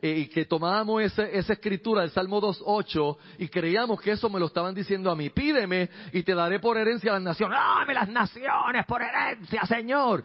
eh, 0.00 0.18
y 0.18 0.26
que 0.28 0.44
tomábamos 0.44 1.02
esa 1.02 1.52
escritura 1.52 2.02
del 2.02 2.10
Salmo 2.10 2.40
2.8 2.40 3.16
y 3.38 3.48
creíamos 3.48 4.00
que 4.00 4.12
eso 4.12 4.30
me 4.30 4.38
lo 4.38 4.46
estaban 4.46 4.72
diciendo 4.72 5.10
a 5.10 5.16
mí. 5.16 5.30
Pídeme 5.30 5.90
y 6.12 6.22
te 6.22 6.32
daré 6.32 6.60
por 6.60 6.78
herencia 6.78 7.12
las 7.12 7.22
naciones. 7.22 7.58
¡Dame 7.58 7.92
las 7.92 8.08
naciones 8.08 8.86
por 8.86 9.02
herencia, 9.02 9.66
Señor! 9.66 10.22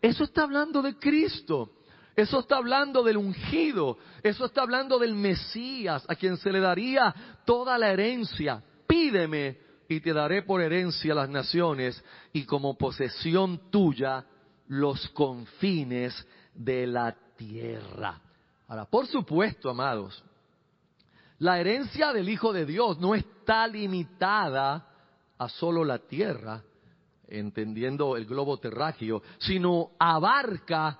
Eso 0.00 0.22
está 0.22 0.44
hablando 0.44 0.82
de 0.82 0.94
Cristo. 0.96 1.72
Eso 2.16 2.40
está 2.40 2.56
hablando 2.56 3.02
del 3.02 3.18
ungido. 3.18 3.98
Eso 4.22 4.46
está 4.46 4.62
hablando 4.62 4.98
del 4.98 5.14
Mesías, 5.14 6.04
a 6.08 6.14
quien 6.14 6.38
se 6.38 6.50
le 6.50 6.60
daría 6.60 7.14
toda 7.44 7.76
la 7.76 7.92
herencia. 7.92 8.62
Pídeme 8.86 9.58
y 9.86 10.00
te 10.00 10.14
daré 10.14 10.42
por 10.42 10.62
herencia 10.62 11.14
las 11.14 11.28
naciones 11.28 12.02
y 12.32 12.44
como 12.44 12.78
posesión 12.78 13.70
tuya 13.70 14.24
los 14.68 15.08
confines 15.10 16.26
de 16.54 16.86
la 16.86 17.14
tierra. 17.36 18.20
Ahora, 18.66 18.86
por 18.86 19.06
supuesto, 19.06 19.68
amados, 19.68 20.24
la 21.38 21.60
herencia 21.60 22.14
del 22.14 22.30
Hijo 22.30 22.52
de 22.52 22.64
Dios 22.64 22.98
no 22.98 23.14
está 23.14 23.68
limitada 23.68 24.88
a 25.38 25.48
solo 25.50 25.84
la 25.84 25.98
tierra, 25.98 26.62
entendiendo 27.28 28.16
el 28.16 28.24
globo 28.24 28.58
terráqueo, 28.58 29.22
sino 29.38 29.90
abarca 29.98 30.98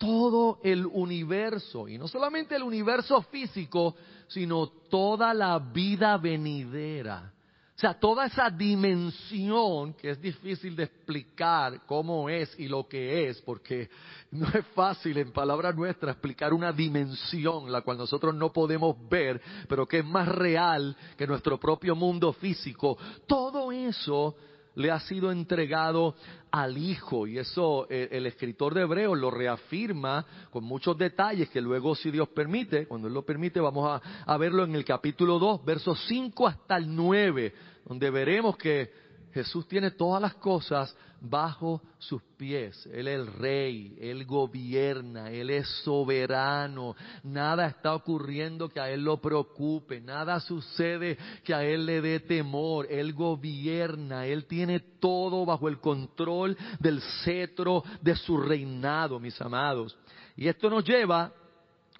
todo 0.00 0.60
el 0.62 0.86
universo, 0.86 1.86
y 1.86 1.98
no 1.98 2.08
solamente 2.08 2.56
el 2.56 2.62
universo 2.62 3.20
físico, 3.24 3.94
sino 4.28 4.66
toda 4.88 5.34
la 5.34 5.58
vida 5.58 6.16
venidera. 6.16 7.34
O 7.76 7.80
sea, 7.80 7.92
toda 7.92 8.24
esa 8.24 8.48
dimensión 8.48 9.92
que 9.92 10.10
es 10.10 10.20
difícil 10.20 10.74
de 10.74 10.84
explicar 10.84 11.84
cómo 11.84 12.30
es 12.30 12.58
y 12.58 12.66
lo 12.66 12.88
que 12.88 13.28
es, 13.28 13.42
porque 13.42 13.90
no 14.30 14.48
es 14.48 14.64
fácil 14.74 15.18
en 15.18 15.32
palabras 15.32 15.76
nuestras 15.76 16.14
explicar 16.14 16.54
una 16.54 16.72
dimensión 16.72 17.70
la 17.70 17.82
cual 17.82 17.98
nosotros 17.98 18.34
no 18.34 18.54
podemos 18.54 18.96
ver, 19.10 19.40
pero 19.68 19.86
que 19.86 19.98
es 19.98 20.04
más 20.04 20.28
real 20.28 20.96
que 21.18 21.26
nuestro 21.26 21.60
propio 21.60 21.94
mundo 21.94 22.32
físico. 22.32 22.96
Todo 23.26 23.70
eso 23.70 24.34
le 24.74 24.90
ha 24.90 25.00
sido 25.00 25.32
entregado 25.32 26.14
al 26.50 26.78
Hijo. 26.78 27.26
Y 27.26 27.38
eso 27.38 27.86
eh, 27.90 28.08
el, 28.12 28.26
escritor 28.26 28.74
de 28.74 28.82
Hebreos 28.82 29.18
lo 29.18 29.30
reafirma 29.30 30.24
con 30.50 30.64
muchos 30.64 30.96
detalles 30.96 31.48
que 31.48 31.60
luego, 31.60 31.94
si 31.94 32.10
Dios 32.10 32.28
permite, 32.28 32.86
cuando 32.86 33.08
Él 33.08 33.14
lo 33.14 33.24
permite, 33.24 33.60
vamos 33.60 33.88
a, 33.88 34.24
a 34.24 34.36
verlo 34.36 34.64
en 34.64 34.74
el 34.74 34.84
capítulo 34.84 35.38
2, 35.38 35.64
versos 35.64 36.04
5 36.08 36.46
hasta 36.46 36.76
el 36.76 36.94
9, 36.94 37.54
donde 37.86 38.10
veremos 38.10 38.56
que 38.56 39.09
Jesús 39.32 39.66
tiene 39.68 39.92
todas 39.92 40.20
las 40.20 40.34
cosas 40.34 40.94
bajo 41.20 41.82
sus 41.98 42.22
pies. 42.36 42.88
Él 42.92 43.06
es 43.06 43.20
el 43.20 43.26
rey, 43.26 43.96
Él 44.00 44.24
gobierna, 44.24 45.30
Él 45.30 45.50
es 45.50 45.68
soberano. 45.84 46.96
Nada 47.22 47.66
está 47.66 47.94
ocurriendo 47.94 48.68
que 48.68 48.80
a 48.80 48.90
Él 48.90 49.04
lo 49.04 49.20
preocupe, 49.20 50.00
nada 50.00 50.40
sucede 50.40 51.18
que 51.44 51.54
a 51.54 51.64
Él 51.64 51.86
le 51.86 52.00
dé 52.00 52.20
temor. 52.20 52.86
Él 52.90 53.12
gobierna, 53.12 54.26
Él 54.26 54.46
tiene 54.46 54.80
todo 54.98 55.44
bajo 55.44 55.68
el 55.68 55.78
control 55.78 56.56
del 56.78 57.00
cetro 57.24 57.84
de 58.00 58.16
su 58.16 58.38
reinado, 58.38 59.20
mis 59.20 59.40
amados. 59.40 59.96
Y 60.36 60.48
esto 60.48 60.70
nos 60.70 60.84
lleva 60.84 61.32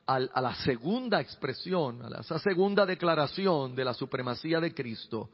a 0.07 0.40
la 0.40 0.55
segunda 0.57 1.21
expresión, 1.21 2.03
a 2.03 2.21
esa 2.21 2.40
segunda 2.40 2.85
declaración 2.85 3.77
de 3.77 3.85
la 3.85 3.95
supremacía 3.95 4.59
de 4.59 4.75
Cristo 4.75 5.31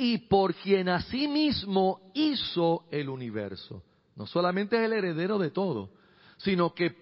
y 0.00 0.18
por 0.18 0.54
quien 0.54 0.88
asimismo 0.88 2.12
hizo 2.14 2.84
el 2.88 3.08
universo. 3.08 3.82
No 4.14 4.28
solamente 4.28 4.76
es 4.76 4.82
el 4.84 4.92
heredero 4.92 5.38
de 5.38 5.50
todo, 5.50 5.90
sino 6.36 6.72
que 6.72 6.94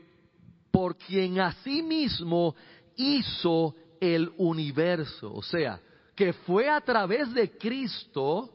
por 0.71 0.97
quien 0.97 1.39
asimismo 1.39 2.57
hizo 2.97 3.75
el 4.01 4.33
universo. 4.39 5.31
O 5.35 5.43
sea, 5.43 5.79
que 6.15 6.33
fue 6.33 6.71
a 6.71 6.81
través 6.81 7.35
de 7.35 7.59
Cristo, 7.59 8.51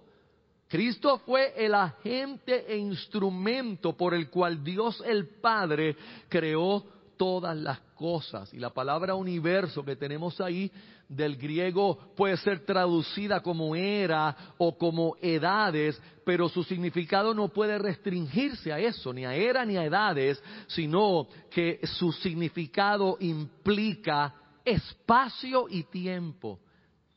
Cristo 0.68 1.20
fue 1.20 1.54
el 1.56 1.76
agente 1.76 2.66
e 2.68 2.78
instrumento 2.78 3.96
por 3.96 4.16
el 4.16 4.32
cual 4.32 4.64
Dios 4.64 5.04
el 5.06 5.40
Padre 5.40 5.96
creó 6.28 6.84
todas 7.16 7.56
las 7.56 7.80
cosas. 7.94 8.52
Y 8.56 8.58
la 8.58 8.72
palabra 8.72 9.14
universo 9.14 9.86
que 9.86 9.96
tenemos 9.96 10.42
ahí 10.42 10.72
del 11.12 11.36
griego 11.36 11.98
puede 12.16 12.38
ser 12.38 12.66
traducida 12.66 13.42
como 13.42 13.76
era 13.76 14.54
o 14.58 14.78
como 14.78 15.16
edades, 15.22 16.02
pero 16.26 16.48
su 16.48 16.64
significado 16.64 17.34
no 17.34 17.50
puede 17.50 17.78
restringirse 17.78 18.72
a 18.72 18.80
eso, 18.80 19.12
ni 19.12 19.26
a 19.26 19.36
era 19.36 19.66
ni 19.66 19.76
a 19.76 19.84
edades, 19.84 20.42
sino 20.68 21.28
que 21.50 21.80
su 21.84 22.14
significado 22.14 23.18
implica 23.20 24.34
espacio 24.64 25.68
y 25.70 25.84
tiempo. 25.84 26.60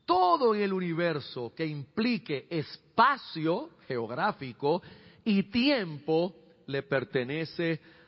Todo 0.04 0.54
en 0.54 0.62
el 0.62 0.72
universo 0.72 1.52
que 1.54 1.64
implique 1.64 2.46
espacio 2.50 3.70
geográfico 3.86 4.82
y 5.24 5.44
tiempo 5.44 6.34
le 6.66 6.82
pertenece 6.82 7.74
a 7.74 8.03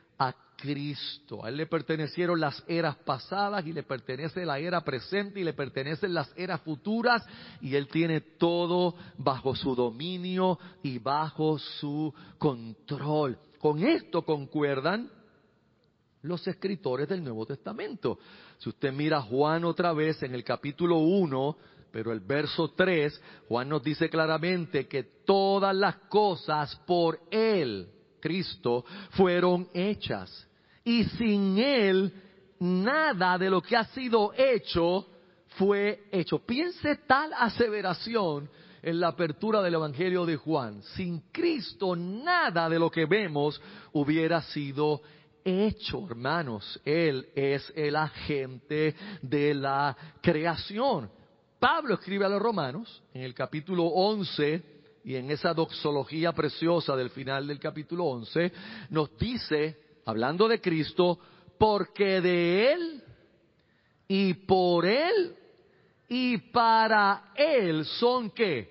Cristo. 0.57 1.45
A 1.45 1.49
Él 1.49 1.57
le 1.57 1.67
pertenecieron 1.67 2.39
las 2.39 2.61
eras 2.67 2.95
pasadas 2.97 3.65
y 3.65 3.71
le 3.71 3.83
pertenece 3.83 4.45
la 4.45 4.59
era 4.59 4.81
presente 4.81 5.39
y 5.39 5.43
le 5.43 5.53
pertenecen 5.53 6.13
las 6.13 6.31
eras 6.35 6.61
futuras 6.61 7.23
y 7.61 7.75
Él 7.75 7.87
tiene 7.87 8.21
todo 8.21 8.95
bajo 9.17 9.55
su 9.55 9.75
dominio 9.75 10.59
y 10.81 10.97
bajo 10.97 11.59
su 11.59 12.13
control. 12.37 13.37
Con 13.59 13.83
esto 13.83 14.23
concuerdan 14.23 15.09
los 16.23 16.45
escritores 16.47 17.07
del 17.07 17.23
Nuevo 17.23 17.45
Testamento. 17.45 18.19
Si 18.57 18.69
usted 18.69 18.91
mira 18.91 19.21
Juan 19.21 19.63
otra 19.63 19.93
vez 19.93 20.21
en 20.23 20.33
el 20.33 20.43
capítulo 20.43 20.97
1, 20.97 21.57
pero 21.91 22.11
el 22.11 22.19
verso 22.19 22.71
3, 22.71 23.21
Juan 23.47 23.69
nos 23.69 23.83
dice 23.83 24.09
claramente 24.09 24.87
que 24.87 25.03
todas 25.25 25.75
las 25.75 25.95
cosas 26.09 26.75
por 26.87 27.19
Él, 27.29 27.89
Cristo, 28.19 28.83
fueron 29.11 29.69
hechas 29.73 30.46
y 30.87 31.03
sin 31.03 31.59
Él 31.59 32.13
nada 32.61 33.37
de 33.37 33.49
lo 33.49 33.61
que 33.61 33.75
ha 33.75 33.83
sido 33.87 34.31
hecho 34.33 35.05
fue 35.57 36.05
hecho. 36.13 36.39
Piense 36.39 36.95
tal 37.05 37.33
aseveración 37.33 38.49
en 38.81 39.01
la 39.01 39.09
apertura 39.09 39.61
del 39.61 39.73
Evangelio 39.73 40.25
de 40.25 40.37
Juan. 40.37 40.81
Sin 40.95 41.19
Cristo 41.29 41.93
nada 41.93 42.69
de 42.69 42.79
lo 42.79 42.89
que 42.89 43.05
vemos 43.05 43.61
hubiera 43.91 44.41
sido 44.43 45.01
hecho, 45.43 46.07
hermanos. 46.09 46.79
Él 46.85 47.27
es 47.35 47.69
el 47.75 47.97
agente 47.97 48.95
de 49.21 49.55
la 49.55 49.97
creación. 50.21 51.11
Pablo 51.59 51.95
escribe 51.95 52.23
a 52.23 52.29
los 52.29 52.41
romanos 52.41 53.03
en 53.13 53.23
el 53.23 53.33
capítulo 53.33 53.83
11 53.83 54.63
y 55.03 55.15
en 55.17 55.31
esa 55.31 55.53
doxología 55.53 56.31
preciosa 56.31 56.95
del 56.95 57.09
final 57.09 57.45
del 57.45 57.59
capítulo 57.59 58.05
11 58.05 58.53
nos 58.89 59.17
dice 59.17 59.86
hablando 60.07 60.47
de 60.47 60.61
Cristo, 60.61 61.19
porque 61.57 62.21
de 62.21 62.71
Él 62.71 63.03
y 64.07 64.33
por 64.33 64.85
Él 64.85 65.35
y 66.07 66.37
para 66.37 67.33
Él 67.35 67.83
son 67.83 68.31
que 68.31 68.69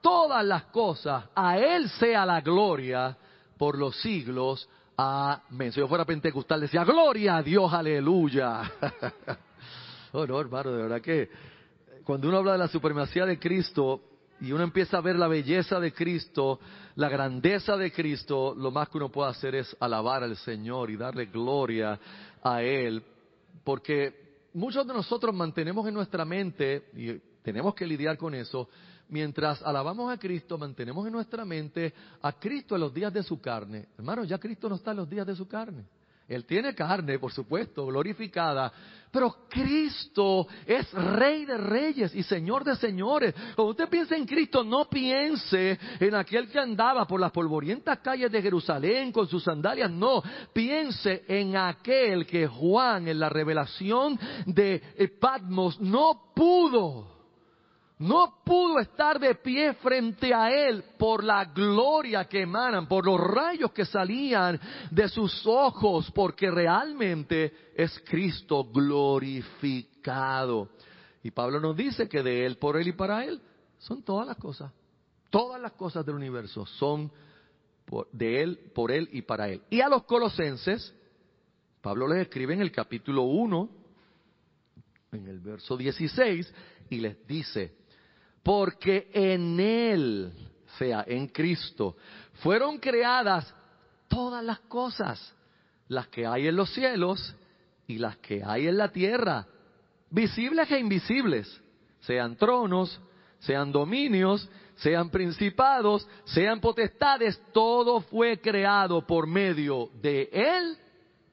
todas 0.00 0.44
las 0.44 0.64
cosas, 0.64 1.26
a 1.36 1.56
Él 1.56 1.88
sea 1.90 2.26
la 2.26 2.40
gloria 2.40 3.16
por 3.56 3.78
los 3.78 4.00
siglos. 4.00 4.68
Amén. 4.96 5.70
Si 5.70 5.78
yo 5.78 5.86
fuera 5.86 6.04
pentecostal 6.04 6.62
decía, 6.62 6.82
gloria 6.82 7.36
a 7.36 7.42
Dios, 7.44 7.72
aleluya. 7.72 8.72
oh 10.12 10.26
no, 10.26 10.40
hermano, 10.40 10.72
de 10.72 10.82
verdad 10.82 11.00
que 11.00 11.30
cuando 12.02 12.26
uno 12.26 12.38
habla 12.38 12.52
de 12.52 12.58
la 12.58 12.68
supremacía 12.68 13.24
de 13.24 13.38
Cristo, 13.38 14.00
y 14.40 14.52
uno 14.52 14.64
empieza 14.64 14.98
a 14.98 15.00
ver 15.00 15.16
la 15.16 15.28
belleza 15.28 15.78
de 15.78 15.92
Cristo, 15.92 16.60
la 16.96 17.08
grandeza 17.08 17.76
de 17.76 17.92
Cristo, 17.92 18.54
lo 18.56 18.70
más 18.70 18.88
que 18.88 18.96
uno 18.96 19.10
puede 19.10 19.30
hacer 19.30 19.54
es 19.54 19.76
alabar 19.80 20.22
al 20.22 20.36
Señor 20.36 20.90
y 20.90 20.96
darle 20.96 21.26
gloria 21.26 21.98
a 22.42 22.62
Él, 22.62 23.02
porque 23.64 24.48
muchos 24.54 24.86
de 24.86 24.94
nosotros 24.94 25.34
mantenemos 25.34 25.86
en 25.86 25.94
nuestra 25.94 26.24
mente, 26.24 26.86
y 26.96 27.18
tenemos 27.42 27.74
que 27.74 27.86
lidiar 27.86 28.16
con 28.16 28.34
eso, 28.34 28.68
mientras 29.08 29.62
alabamos 29.62 30.12
a 30.12 30.18
Cristo, 30.18 30.56
mantenemos 30.56 31.06
en 31.06 31.12
nuestra 31.12 31.44
mente 31.44 31.92
a 32.22 32.32
Cristo 32.32 32.74
en 32.74 32.80
los 32.80 32.94
días 32.94 33.12
de 33.12 33.22
su 33.22 33.40
carne. 33.40 33.88
Hermano, 33.98 34.24
ya 34.24 34.38
Cristo 34.38 34.68
no 34.68 34.76
está 34.76 34.92
en 34.92 34.98
los 34.98 35.10
días 35.10 35.26
de 35.26 35.36
su 35.36 35.46
carne. 35.46 35.84
Él 36.30 36.44
tiene 36.44 36.76
carne, 36.76 37.18
por 37.18 37.32
supuesto, 37.32 37.86
glorificada, 37.86 38.72
pero 39.10 39.48
Cristo 39.48 40.46
es 40.64 40.88
Rey 40.92 41.44
de 41.44 41.58
Reyes 41.58 42.14
y 42.14 42.22
Señor 42.22 42.62
de 42.62 42.76
Señores. 42.76 43.34
Cuando 43.56 43.72
usted 43.72 43.88
piensa 43.88 44.14
en 44.14 44.24
Cristo, 44.26 44.62
no 44.62 44.88
piense 44.88 45.76
en 45.98 46.14
aquel 46.14 46.48
que 46.48 46.60
andaba 46.60 47.04
por 47.04 47.18
las 47.18 47.32
polvorientas 47.32 47.98
calles 47.98 48.30
de 48.30 48.40
Jerusalén 48.40 49.10
con 49.10 49.26
sus 49.26 49.42
sandalias, 49.42 49.90
no, 49.90 50.22
piense 50.52 51.24
en 51.26 51.56
aquel 51.56 52.24
que 52.24 52.46
Juan 52.46 53.08
en 53.08 53.18
la 53.18 53.28
revelación 53.28 54.16
de 54.46 54.80
Patmos 55.20 55.80
no 55.80 56.30
pudo 56.32 57.19
no 58.00 58.40
pudo 58.42 58.78
estar 58.78 59.20
de 59.20 59.34
pie 59.34 59.74
frente 59.74 60.32
a 60.32 60.50
él 60.50 60.82
por 60.98 61.22
la 61.22 61.44
gloria 61.44 62.24
que 62.24 62.40
emanan, 62.40 62.88
por 62.88 63.04
los 63.04 63.20
rayos 63.20 63.72
que 63.72 63.84
salían 63.84 64.58
de 64.90 65.06
sus 65.10 65.46
ojos, 65.46 66.10
porque 66.12 66.50
realmente 66.50 67.52
es 67.74 68.02
Cristo 68.06 68.64
glorificado. 68.64 70.70
Y 71.22 71.30
Pablo 71.30 71.60
nos 71.60 71.76
dice 71.76 72.08
que 72.08 72.22
de 72.22 72.46
él, 72.46 72.56
por 72.56 72.78
él 72.78 72.88
y 72.88 72.92
para 72.92 73.22
él 73.22 73.38
son 73.76 74.02
todas 74.02 74.26
las 74.26 74.38
cosas. 74.38 74.72
Todas 75.28 75.60
las 75.60 75.72
cosas 75.72 76.04
del 76.06 76.14
universo 76.14 76.64
son 76.64 77.12
de 78.12 78.42
él, 78.42 78.70
por 78.74 78.92
él 78.92 79.10
y 79.12 79.20
para 79.20 79.50
él. 79.50 79.60
Y 79.68 79.82
a 79.82 79.90
los 79.90 80.04
colosenses, 80.04 80.94
Pablo 81.82 82.08
les 82.08 82.22
escribe 82.22 82.54
en 82.54 82.62
el 82.62 82.72
capítulo 82.72 83.24
1, 83.24 83.68
en 85.12 85.26
el 85.26 85.40
verso 85.40 85.76
16, 85.76 86.54
y 86.88 86.96
les 86.96 87.26
dice, 87.26 87.78
porque 88.42 89.10
en 89.12 89.60
Él, 89.60 90.32
sea, 90.78 91.04
en 91.06 91.28
Cristo, 91.28 91.96
fueron 92.42 92.78
creadas 92.78 93.54
todas 94.08 94.44
las 94.44 94.60
cosas, 94.60 95.34
las 95.88 96.08
que 96.08 96.26
hay 96.26 96.48
en 96.48 96.56
los 96.56 96.72
cielos 96.72 97.34
y 97.86 97.98
las 97.98 98.16
que 98.18 98.42
hay 98.44 98.66
en 98.66 98.76
la 98.76 98.90
tierra, 98.90 99.46
visibles 100.10 100.70
e 100.70 100.78
invisibles, 100.78 101.60
sean 102.00 102.36
tronos, 102.36 103.00
sean 103.40 103.72
dominios, 103.72 104.48
sean 104.76 105.10
principados, 105.10 106.06
sean 106.24 106.60
potestades, 106.60 107.40
todo 107.52 108.00
fue 108.00 108.40
creado 108.40 109.06
por 109.06 109.26
medio 109.26 109.90
de 110.00 110.28
Él 110.32 110.78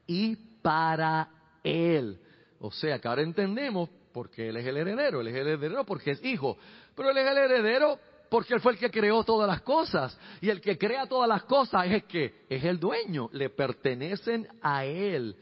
y 0.06 0.36
para 0.62 1.30
Él. 1.64 2.20
O 2.60 2.72
sea 2.72 3.00
que 3.00 3.08
ahora 3.08 3.22
entendemos 3.22 3.90
por 4.12 4.30
qué 4.30 4.50
Él 4.50 4.58
es 4.58 4.66
el 4.66 4.78
heredero, 4.78 5.22
Él 5.22 5.28
es 5.28 5.36
el 5.36 5.48
heredero 5.48 5.86
porque 5.86 6.12
es 6.12 6.24
hijo, 6.24 6.58
pero 6.96 7.12
Él 7.12 7.18
es 7.18 7.28
el 7.28 7.38
heredero 7.38 8.00
porque 8.30 8.56
Él 8.56 8.62
fue 8.62 8.74
el 8.74 8.78
que 8.80 8.92
creó 8.92 9.24
todas 9.24 9.48
las 9.48 9.62
cosas. 9.62 10.18
Y 10.42 10.50
el 10.50 10.60
que 10.62 10.78
crea 10.78 11.06
todas 11.06 11.30
las 11.30 11.44
cosas 11.44 11.86
es 11.88 12.04
que 12.06 12.46
es 12.50 12.64
el 12.64 12.80
dueño, 12.80 13.30
le 13.34 13.50
pertenecen 13.50 14.48
a 14.62 14.86
Él. 14.86 15.36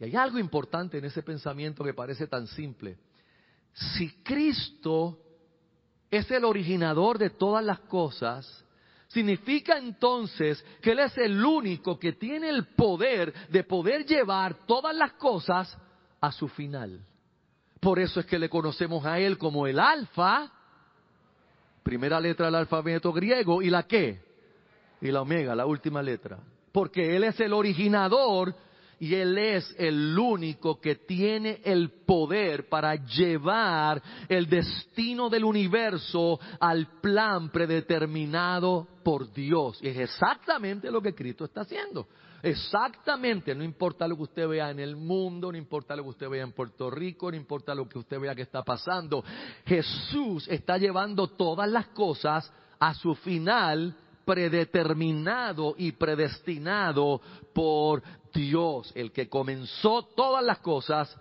Y 0.00 0.04
hay 0.04 0.16
algo 0.16 0.38
importante 0.38 0.98
en 0.98 1.04
ese 1.04 1.22
pensamiento 1.22 1.84
que 1.84 1.94
parece 1.94 2.26
tan 2.26 2.46
simple. 2.46 2.98
Si 3.72 4.10
Cristo 4.22 5.18
es 6.10 6.30
el 6.30 6.44
originador 6.44 7.18
de 7.18 7.30
todas 7.30 7.64
las 7.64 7.80
cosas, 7.80 8.64
significa 9.08 9.78
entonces 9.78 10.64
que 10.80 10.92
Él 10.92 11.00
es 11.00 11.16
el 11.18 11.44
único 11.44 11.98
que 11.98 12.14
tiene 12.14 12.48
el 12.48 12.66
poder 12.68 13.32
de 13.48 13.64
poder 13.64 14.04
llevar 14.04 14.66
todas 14.66 14.94
las 14.94 15.12
cosas 15.12 15.76
a 16.26 16.32
su 16.32 16.48
final. 16.48 17.00
Por 17.80 17.98
eso 17.98 18.20
es 18.20 18.26
que 18.26 18.38
le 18.38 18.48
conocemos 18.48 19.04
a 19.04 19.18
Él 19.18 19.36
como 19.36 19.66
el 19.66 19.78
alfa, 19.78 20.50
primera 21.82 22.18
letra 22.18 22.46
del 22.46 22.54
alfabeto 22.54 23.12
griego, 23.12 23.60
y 23.60 23.70
la 23.70 23.82
qué? 23.82 24.22
Y 25.00 25.10
la 25.10 25.20
omega, 25.20 25.54
la 25.54 25.66
última 25.66 26.02
letra. 26.02 26.38
Porque 26.72 27.14
Él 27.14 27.24
es 27.24 27.38
el 27.40 27.52
originador 27.52 28.54
y 28.98 29.14
Él 29.14 29.36
es 29.36 29.74
el 29.78 30.18
único 30.18 30.80
que 30.80 30.94
tiene 30.94 31.60
el 31.62 31.90
poder 32.06 32.68
para 32.68 32.94
llevar 32.94 34.02
el 34.28 34.48
destino 34.48 35.28
del 35.28 35.44
universo 35.44 36.40
al 36.58 37.00
plan 37.00 37.50
predeterminado 37.50 38.88
por 39.02 39.30
Dios. 39.32 39.78
Y 39.82 39.88
es 39.88 39.98
exactamente 39.98 40.90
lo 40.90 41.02
que 41.02 41.14
Cristo 41.14 41.44
está 41.44 41.62
haciendo. 41.62 42.08
Exactamente, 42.44 43.54
no 43.54 43.64
importa 43.64 44.06
lo 44.06 44.16
que 44.16 44.24
usted 44.24 44.46
vea 44.46 44.70
en 44.70 44.78
el 44.78 44.96
mundo, 44.96 45.50
no 45.50 45.56
importa 45.56 45.96
lo 45.96 46.02
que 46.02 46.10
usted 46.10 46.28
vea 46.28 46.42
en 46.42 46.52
Puerto 46.52 46.90
Rico, 46.90 47.30
no 47.30 47.38
importa 47.38 47.74
lo 47.74 47.88
que 47.88 47.98
usted 47.98 48.20
vea 48.20 48.34
que 48.34 48.42
está 48.42 48.62
pasando. 48.62 49.24
Jesús 49.64 50.46
está 50.48 50.76
llevando 50.76 51.28
todas 51.28 51.70
las 51.70 51.86
cosas 51.88 52.52
a 52.78 52.92
su 52.92 53.14
final 53.14 53.96
predeterminado 54.26 55.74
y 55.78 55.92
predestinado 55.92 57.22
por 57.54 58.02
Dios. 58.34 58.92
El 58.94 59.10
que 59.10 59.26
comenzó 59.26 60.02
todas 60.14 60.44
las 60.44 60.58
cosas, 60.58 61.16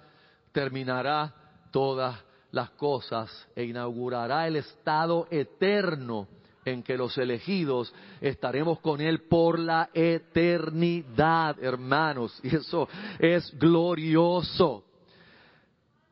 terminará 0.51 1.33
todas 1.71 2.19
las 2.51 2.71
cosas 2.71 3.47
e 3.55 3.63
inaugurará 3.63 4.45
el 4.45 4.57
estado 4.57 5.27
eterno 5.31 6.27
en 6.65 6.83
que 6.83 6.97
los 6.97 7.17
elegidos 7.17 7.93
estaremos 8.21 8.79
con 8.79 9.01
Él 9.01 9.23
por 9.23 9.59
la 9.59 9.89
eternidad, 9.93 11.61
hermanos. 11.61 12.39
Y 12.43 12.55
eso 12.55 12.87
es 13.19 13.57
glorioso. 13.57 14.85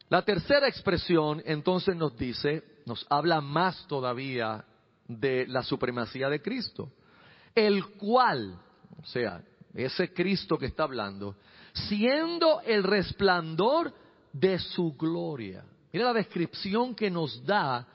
La 0.10 0.24
tercera 0.24 0.68
expresión 0.68 1.42
entonces 1.46 1.96
nos 1.96 2.18
dice, 2.18 2.64
nos 2.86 3.06
habla 3.10 3.40
más 3.40 3.86
todavía 3.88 4.66
de 5.08 5.48
la 5.48 5.64
supremacía 5.64 6.30
de 6.30 6.42
Cristo, 6.42 6.92
el 7.56 7.86
cual, 7.92 8.60
o 9.02 9.06
sea, 9.06 9.42
ese 9.74 10.14
Cristo 10.14 10.58
que 10.58 10.66
está 10.66 10.84
hablando, 10.84 11.38
siendo 11.74 12.62
el 12.62 12.84
resplandor 12.84 13.94
de 14.34 14.60
su 14.60 14.94
gloria. 14.94 15.64
Mira 15.94 16.06
la 16.06 16.14
descripción 16.14 16.96
que 16.96 17.10
nos 17.10 17.46
da 17.46 17.88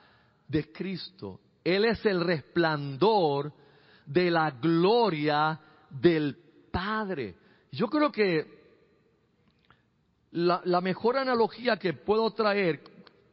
de 0.49 0.71
Cristo. 0.73 1.41
Él 1.67 1.85
es 1.85 2.07
el 2.07 2.21
resplandor 2.21 3.53
de 4.07 4.31
la 4.31 4.53
gloria 4.53 5.59
del 5.91 6.39
Padre. 6.71 7.35
Yo 7.73 7.89
creo 7.89 8.13
que 8.13 8.47
la, 10.31 10.81
mejor 10.81 11.17
analogía 11.17 11.77
que 11.77 11.93
puedo 11.93 12.31
traer 12.31 12.85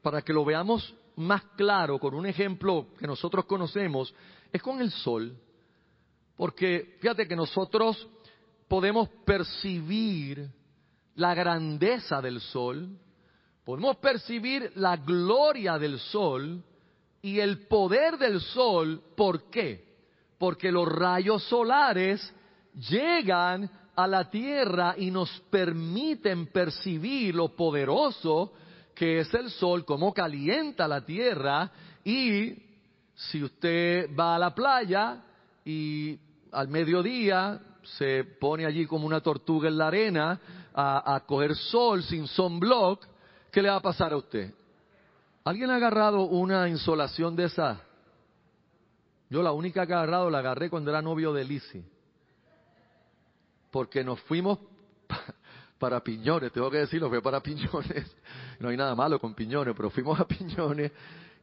para 0.01 0.23
que 0.23 0.33
lo 0.33 0.43
veamos 0.43 0.95
más 1.15 1.43
claro 1.55 1.99
con 1.99 2.15
un 2.15 2.25
ejemplo 2.25 2.87
que 2.97 3.05
nosotros 3.05 3.45
conocemos 3.45 4.11
es 4.51 4.63
con 4.63 4.81
el 4.81 4.89
sol. 4.89 5.37
Porque 6.35 6.97
fíjate 7.01 7.27
que 7.27 7.35
nosotros 7.35 8.09
podemos 8.67 9.09
percibir 9.27 10.49
la 11.13 11.35
grandeza 11.35 12.19
del 12.19 12.41
sol, 12.41 12.97
podemos 13.63 13.97
percibir 13.97 14.71
la 14.73 14.97
gloria 14.97 15.77
del 15.77 15.99
sol 15.99 16.63
y 17.23 17.39
el 17.39 17.67
poder 17.67 18.17
del 18.19 18.39
sol. 18.41 19.01
¿Por 19.15 19.49
qué? 19.49 19.83
Porque 20.37 20.71
los 20.71 20.87
rayos 20.87 21.43
solares 21.45 22.33
llegan 22.75 23.69
a 23.95 24.05
la 24.05 24.29
tierra 24.29 24.95
y 24.97 25.09
nos 25.09 25.31
permiten 25.49 26.47
percibir 26.47 27.33
lo 27.33 27.55
poderoso 27.55 28.53
que 28.93 29.19
es 29.19 29.33
el 29.33 29.49
sol, 29.49 29.85
cómo 29.85 30.13
calienta 30.13 30.87
la 30.87 31.03
tierra 31.03 31.71
y 32.03 32.53
si 33.15 33.43
usted 33.43 34.09
va 34.15 34.35
a 34.35 34.39
la 34.39 34.53
playa 34.53 35.23
y 35.63 36.19
al 36.51 36.67
mediodía 36.67 37.59
se 37.83 38.23
pone 38.23 38.65
allí 38.65 38.85
como 38.85 39.07
una 39.07 39.21
tortuga 39.21 39.69
en 39.69 39.77
la 39.77 39.87
arena 39.87 40.39
a, 40.75 41.23
coger 41.25 41.55
sol 41.55 42.03
sin 42.03 42.27
sunblock, 42.27 43.05
¿qué 43.51 43.61
le 43.61 43.69
va 43.69 43.77
a 43.77 43.81
pasar 43.81 44.11
a 44.11 44.17
usted? 44.17 44.53
¿Alguien 45.45 45.69
ha 45.71 45.75
agarrado 45.75 46.23
una 46.23 46.69
insolación 46.69 47.35
de 47.35 47.45
esa? 47.45 47.81
Yo 49.29 49.43
la 49.43 49.51
única 49.51 49.85
que 49.85 49.91
he 49.91 49.95
agarrado 49.95 50.29
la 50.29 50.39
agarré 50.39 50.69
cuando 50.69 50.89
era 50.89 51.01
novio 51.01 51.33
de 51.33 51.43
Lizzie. 51.43 51.83
Porque 53.69 54.03
nos 54.03 54.21
fuimos 54.21 54.59
para 55.79 56.01
Piñones, 56.01 56.53
tengo 56.53 56.71
que 56.71 56.77
decirlo, 56.77 57.09
fue 57.09 57.21
para 57.21 57.41
Piñones. 57.41 58.15
No 58.59 58.69
hay 58.69 58.77
nada 58.77 58.95
malo 58.95 59.19
con 59.19 59.33
Piñones, 59.33 59.73
pero 59.75 59.89
fuimos 59.89 60.17
a 60.17 60.25
Piñones. 60.25 60.91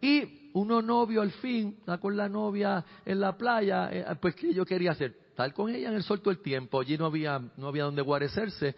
Y 0.00 0.50
uno 0.54 0.80
novio 0.80 1.20
al 1.20 1.32
fin, 1.32 1.76
con 2.00 2.16
la 2.16 2.28
novia 2.28 2.82
en 3.04 3.20
la 3.20 3.36
playa, 3.36 3.90
eh, 3.92 4.06
pues 4.18 4.34
¿qué 4.34 4.54
yo 4.54 4.64
quería 4.64 4.92
hacer? 4.92 5.14
Estar 5.28 5.52
con 5.52 5.68
ella 5.68 5.90
en 5.90 5.96
el 5.96 6.02
sol 6.02 6.20
todo 6.20 6.30
el 6.30 6.40
tiempo, 6.40 6.80
allí 6.80 6.96
no 6.96 7.06
había, 7.06 7.38
no 7.58 7.68
había 7.68 7.84
donde 7.84 8.00
guarecerse 8.00 8.74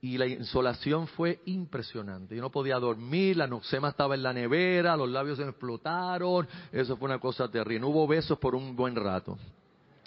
y 0.00 0.16
la 0.16 0.26
insolación 0.26 1.08
fue 1.08 1.40
impresionante. 1.46 2.36
Yo 2.36 2.42
no 2.42 2.50
podía 2.50 2.78
dormir, 2.78 3.36
la 3.36 3.48
noxema 3.48 3.88
estaba 3.88 4.14
en 4.14 4.22
la 4.22 4.32
nevera, 4.32 4.96
los 4.96 5.08
labios 5.08 5.38
se 5.38 5.44
explotaron, 5.44 6.46
eso 6.70 6.96
fue 6.96 7.06
una 7.06 7.18
cosa 7.18 7.50
terrible. 7.50 7.80
No 7.80 7.88
hubo 7.88 8.06
besos 8.06 8.38
por 8.38 8.54
un 8.54 8.76
buen 8.76 8.94
rato. 8.94 9.36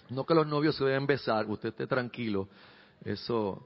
No 0.09 0.25
que 0.25 0.33
los 0.33 0.47
novios 0.47 0.75
se 0.75 0.85
deben 0.85 1.05
besar, 1.05 1.45
usted 1.45 1.69
esté 1.69 1.87
tranquilo. 1.87 2.47
Eso, 3.03 3.65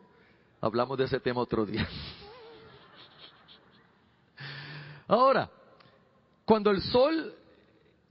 hablamos 0.61 0.97
de 0.97 1.05
ese 1.05 1.19
tema 1.19 1.41
otro 1.41 1.65
día. 1.65 1.87
Ahora, 5.07 5.49
cuando 6.43 6.71
el 6.71 6.81
sol 6.81 7.35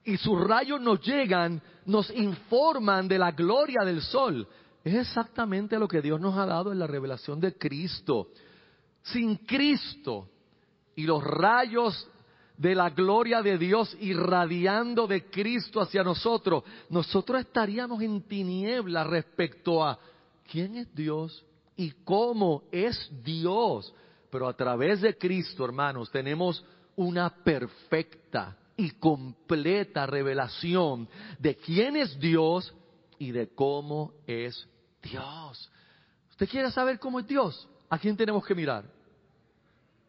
y 0.04 0.16
sus 0.18 0.40
rayos 0.40 0.80
nos 0.80 1.00
llegan, 1.00 1.60
nos 1.86 2.10
informan 2.10 3.08
de 3.08 3.18
la 3.18 3.32
gloria 3.32 3.82
del 3.84 4.02
sol. 4.02 4.46
Es 4.84 4.94
exactamente 4.94 5.78
lo 5.78 5.88
que 5.88 6.02
Dios 6.02 6.20
nos 6.20 6.36
ha 6.36 6.44
dado 6.44 6.70
en 6.70 6.78
la 6.78 6.86
revelación 6.86 7.40
de 7.40 7.56
Cristo. 7.56 8.28
Sin 9.02 9.36
Cristo 9.36 10.28
y 10.94 11.04
los 11.04 11.24
rayos 11.24 12.06
de 12.58 12.74
la 12.74 12.90
gloria 12.90 13.40
de 13.40 13.56
Dios 13.56 13.96
irradiando 13.98 15.06
de 15.06 15.24
Cristo 15.30 15.80
hacia 15.80 16.04
nosotros, 16.04 16.64
nosotros 16.90 17.40
estaríamos 17.40 18.02
en 18.02 18.22
tiniebla 18.22 19.04
respecto 19.04 19.82
a 19.82 19.98
quién 20.50 20.76
es 20.76 20.94
Dios 20.94 21.44
y 21.76 21.90
cómo 22.04 22.64
es 22.70 23.10
Dios. 23.24 23.92
Pero 24.30 24.46
a 24.46 24.54
través 24.54 25.00
de 25.00 25.16
Cristo, 25.16 25.64
hermanos, 25.64 26.10
tenemos 26.10 26.62
una 26.94 27.30
perfecta 27.30 28.58
y 28.76 28.90
completa 28.90 30.04
revelación 30.04 31.08
de 31.38 31.56
quién 31.56 31.96
es 31.96 32.18
Dios 32.20 32.74
y 33.18 33.32
de 33.32 33.48
cómo 33.48 34.12
es 34.26 34.68
Dios. 35.04 35.70
¿Usted 36.30 36.48
quiere 36.48 36.70
saber 36.70 36.98
cómo 36.98 37.20
es 37.20 37.26
Dios? 37.26 37.68
¿A 37.88 37.98
quién 37.98 38.16
tenemos 38.16 38.44
que 38.44 38.54
mirar? 38.54 38.84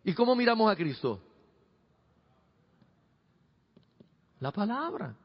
¿Y 0.04 0.14
cómo 0.14 0.36
miramos 0.36 0.72
a 0.72 0.76
Cristo? 0.76 1.22
La 4.40 4.52
palabra. 4.52 5.16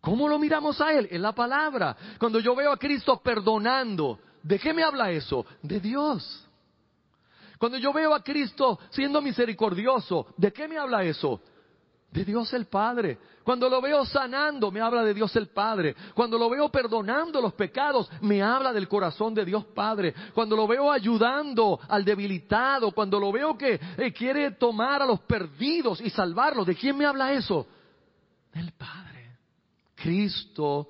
¿Cómo 0.00 0.28
lo 0.28 0.38
miramos 0.38 0.80
a 0.80 0.92
Él? 0.92 1.08
En 1.10 1.22
la 1.22 1.32
palabra. 1.32 1.96
Cuando 2.18 2.38
yo 2.40 2.54
veo 2.54 2.72
a 2.72 2.78
Cristo 2.78 3.20
perdonando, 3.20 4.20
¿de 4.42 4.58
qué 4.58 4.72
me 4.72 4.82
habla 4.82 5.10
eso? 5.10 5.44
De 5.62 5.80
Dios. 5.80 6.46
Cuando 7.58 7.78
yo 7.78 7.92
veo 7.92 8.14
a 8.14 8.22
Cristo 8.22 8.78
siendo 8.90 9.20
misericordioso, 9.20 10.26
¿de 10.36 10.52
qué 10.52 10.68
me 10.68 10.78
habla 10.78 11.02
eso? 11.02 11.40
De 12.10 12.24
Dios 12.24 12.52
el 12.54 12.66
Padre. 12.66 13.18
Cuando 13.44 13.68
lo 13.68 13.82
veo 13.82 14.04
sanando, 14.06 14.70
me 14.70 14.80
habla 14.80 15.02
de 15.04 15.12
Dios 15.12 15.34
el 15.36 15.48
Padre. 15.48 15.94
Cuando 16.14 16.38
lo 16.38 16.48
veo 16.48 16.70
perdonando 16.70 17.40
los 17.40 17.52
pecados, 17.52 18.10
me 18.22 18.42
habla 18.42 18.72
del 18.72 18.88
corazón 18.88 19.34
de 19.34 19.44
Dios 19.44 19.64
Padre. 19.66 20.14
Cuando 20.34 20.56
lo 20.56 20.66
veo 20.66 20.90
ayudando 20.90 21.78
al 21.88 22.04
debilitado, 22.04 22.92
cuando 22.92 23.20
lo 23.20 23.30
veo 23.30 23.56
que 23.58 23.78
eh, 23.98 24.12
quiere 24.12 24.52
tomar 24.52 25.02
a 25.02 25.06
los 25.06 25.20
perdidos 25.20 26.00
y 26.00 26.08
salvarlos, 26.10 26.66
¿de 26.66 26.76
quién 26.76 26.96
me 26.96 27.04
habla 27.04 27.32
eso? 27.32 27.66
Del 28.52 28.72
Padre. 28.72 29.38
Cristo 29.94 30.88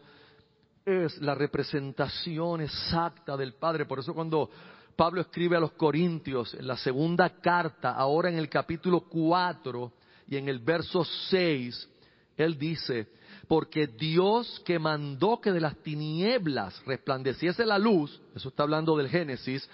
es 0.85 1.21
la 1.21 1.35
representación 1.35 2.61
exacta 2.61 3.37
del 3.37 3.55
Padre. 3.55 3.87
Por 3.87 3.99
eso 3.99 4.15
cuando 4.15 4.51
Pablo 4.97 5.21
escribe 5.21 5.57
a 5.57 5.61
los 5.61 5.73
Corintios 5.73 6.55
en 6.55 6.67
la 6.67 6.77
segunda 6.77 7.29
carta, 7.41 7.93
ahora 7.93 8.31
en 8.31 8.37
el 8.37 8.49
capítulo 8.49 9.01
4 9.01 9.93
y 10.29 10.37
en 10.37 10.49
el 10.49 10.59
verso 10.59 11.05
6, 11.05 11.89
él 12.37 12.59
dice, 12.59 13.09
porque 13.47 13.87
Dios 13.87 14.61
que 14.65 14.79
mandó 14.79 15.41
que 15.41 15.53
de 15.53 15.61
las 15.61 15.77
tinieblas 15.83 16.81
resplandeciese 16.87 17.65
la 17.65 17.79
luz, 17.79 18.21
eso 18.35 18.49
está 18.49 18.63
hablando 18.63 18.97
del 18.97 19.09
Génesis, 19.09 19.69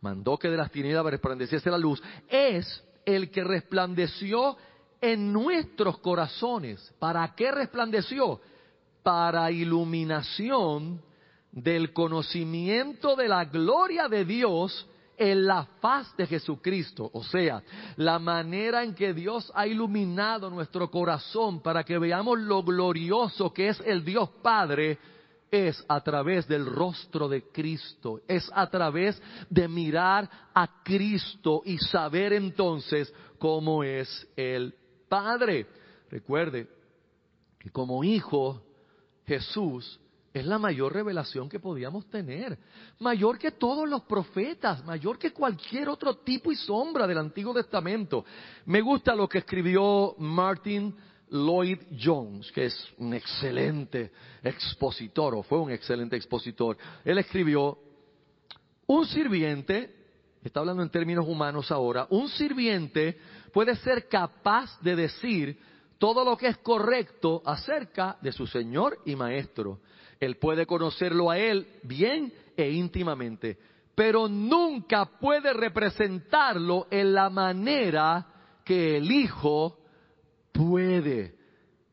mandó 0.00 0.38
que 0.38 0.48
de 0.48 0.56
las 0.56 0.70
tinieblas 0.70 1.06
resplandeciese 1.06 1.70
la 1.70 1.78
luz, 1.78 2.02
es 2.28 2.84
el 3.04 3.30
que 3.30 3.42
resplandeció 3.42 4.56
en 5.00 5.32
nuestros 5.32 5.98
corazones. 5.98 6.92
¿Para 6.98 7.34
qué 7.34 7.50
resplandeció? 7.50 8.40
para 9.06 9.52
iluminación 9.52 11.00
del 11.52 11.92
conocimiento 11.92 13.14
de 13.14 13.28
la 13.28 13.44
gloria 13.44 14.08
de 14.08 14.24
Dios 14.24 14.84
en 15.16 15.46
la 15.46 15.64
faz 15.80 16.16
de 16.16 16.26
Jesucristo. 16.26 17.10
O 17.12 17.22
sea, 17.24 17.62
la 17.96 18.18
manera 18.18 18.82
en 18.82 18.94
que 18.94 19.14
Dios 19.14 19.50
ha 19.54 19.66
iluminado 19.66 20.50
nuestro 20.50 20.90
corazón 20.90 21.60
para 21.60 21.84
que 21.84 21.98
veamos 21.98 22.38
lo 22.38 22.62
glorioso 22.62 23.52
que 23.52 23.68
es 23.68 23.80
el 23.84 24.04
Dios 24.04 24.28
Padre 24.42 24.98
es 25.50 25.84
a 25.88 26.00
través 26.00 26.46
del 26.48 26.66
rostro 26.66 27.28
de 27.28 27.44
Cristo, 27.50 28.20
es 28.26 28.50
a 28.52 28.68
través 28.68 29.20
de 29.48 29.68
mirar 29.68 30.28
a 30.52 30.82
Cristo 30.82 31.62
y 31.64 31.78
saber 31.78 32.32
entonces 32.32 33.12
cómo 33.38 33.84
es 33.84 34.28
el 34.36 34.74
Padre. 35.08 35.66
Recuerde 36.10 36.68
que 37.58 37.70
como 37.70 38.02
hijo 38.02 38.62
Jesús 39.24 40.00
es 40.40 40.46
la 40.46 40.58
mayor 40.58 40.92
revelación 40.92 41.48
que 41.48 41.60
podíamos 41.60 42.06
tener, 42.10 42.58
mayor 42.98 43.38
que 43.38 43.52
todos 43.52 43.88
los 43.88 44.02
profetas, 44.02 44.84
mayor 44.84 45.18
que 45.18 45.32
cualquier 45.32 45.88
otro 45.88 46.16
tipo 46.18 46.52
y 46.52 46.56
sombra 46.56 47.06
del 47.06 47.18
Antiguo 47.18 47.54
Testamento. 47.54 48.24
Me 48.66 48.82
gusta 48.82 49.14
lo 49.14 49.28
que 49.28 49.38
escribió 49.38 50.14
Martin 50.18 50.94
Lloyd 51.30 51.78
Jones, 51.98 52.52
que 52.52 52.66
es 52.66 52.88
un 52.98 53.14
excelente 53.14 54.12
expositor, 54.42 55.34
o 55.34 55.42
fue 55.42 55.58
un 55.58 55.70
excelente 55.70 56.16
expositor. 56.16 56.76
Él 57.02 57.16
escribió, 57.16 57.78
un 58.86 59.06
sirviente, 59.06 59.94
está 60.44 60.60
hablando 60.60 60.82
en 60.82 60.90
términos 60.90 61.26
humanos 61.26 61.70
ahora, 61.72 62.06
un 62.10 62.28
sirviente 62.28 63.18
puede 63.52 63.74
ser 63.76 64.06
capaz 64.06 64.78
de 64.82 64.96
decir 64.96 65.58
todo 65.96 66.24
lo 66.26 66.36
que 66.36 66.48
es 66.48 66.58
correcto 66.58 67.42
acerca 67.44 68.18
de 68.20 68.32
su 68.32 68.46
Señor 68.46 68.98
y 69.06 69.16
Maestro. 69.16 69.80
Él 70.20 70.36
puede 70.36 70.66
conocerlo 70.66 71.30
a 71.30 71.38
Él 71.38 71.66
bien 71.82 72.32
e 72.56 72.70
íntimamente, 72.70 73.58
pero 73.94 74.28
nunca 74.28 75.06
puede 75.06 75.52
representarlo 75.52 76.86
en 76.90 77.12
la 77.14 77.30
manera 77.30 78.26
que 78.64 78.96
el 78.96 79.10
Hijo 79.10 79.78
puede. 80.52 81.34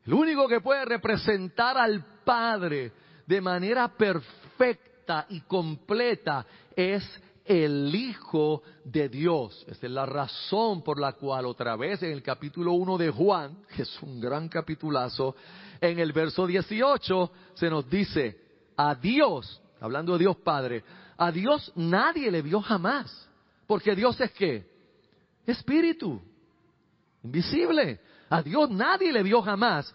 El 0.06 0.14
único 0.14 0.48
que 0.48 0.62
puede 0.62 0.86
representar 0.86 1.78
al 1.78 2.06
Padre 2.24 2.92
de 3.26 3.42
manera 3.42 3.90
perfecta 3.90 5.26
y 5.30 5.42
completa 5.42 6.46
es 6.76 7.04
el 7.45 7.93
Hijo 7.93 8.62
de 8.86 9.10
Dios. 9.10 9.65
Esa 9.67 9.86
es 9.86 9.91
la 9.91 10.06
razón 10.06 10.82
por 10.82 10.99
la 10.99 11.13
cual 11.13 11.45
otra 11.45 11.75
vez 11.75 12.01
en 12.03 12.12
el 12.12 12.23
capítulo 12.23 12.73
1 12.73 12.97
de 12.97 13.10
Juan, 13.10 13.58
que 13.75 13.82
es 13.82 14.01
un 14.01 14.19
gran 14.19 14.47
capitulazo, 14.47 15.36
en 15.82 15.99
el 15.99 16.13
verso 16.13 16.47
18 16.47 17.32
se 17.53 17.69
nos 17.69 17.89
dice, 17.89 18.39
a 18.77 18.95
Dios, 18.95 19.62
hablando 19.79 20.13
de 20.13 20.19
Dios 20.19 20.38
Padre, 20.38 20.84
a 21.17 21.32
Dios 21.32 21.71
nadie 21.75 22.32
le 22.32 22.41
vio 22.41 22.62
jamás, 22.62 23.29
porque 23.67 23.95
Dios 23.95 24.19
es 24.21 24.32
qué? 24.32 24.65
Espíritu, 25.45 26.21
invisible. 27.23 27.99
A 28.29 28.41
Dios 28.41 28.69
nadie 28.69 29.12
le 29.12 29.21
vio 29.21 29.41
jamás. 29.41 29.93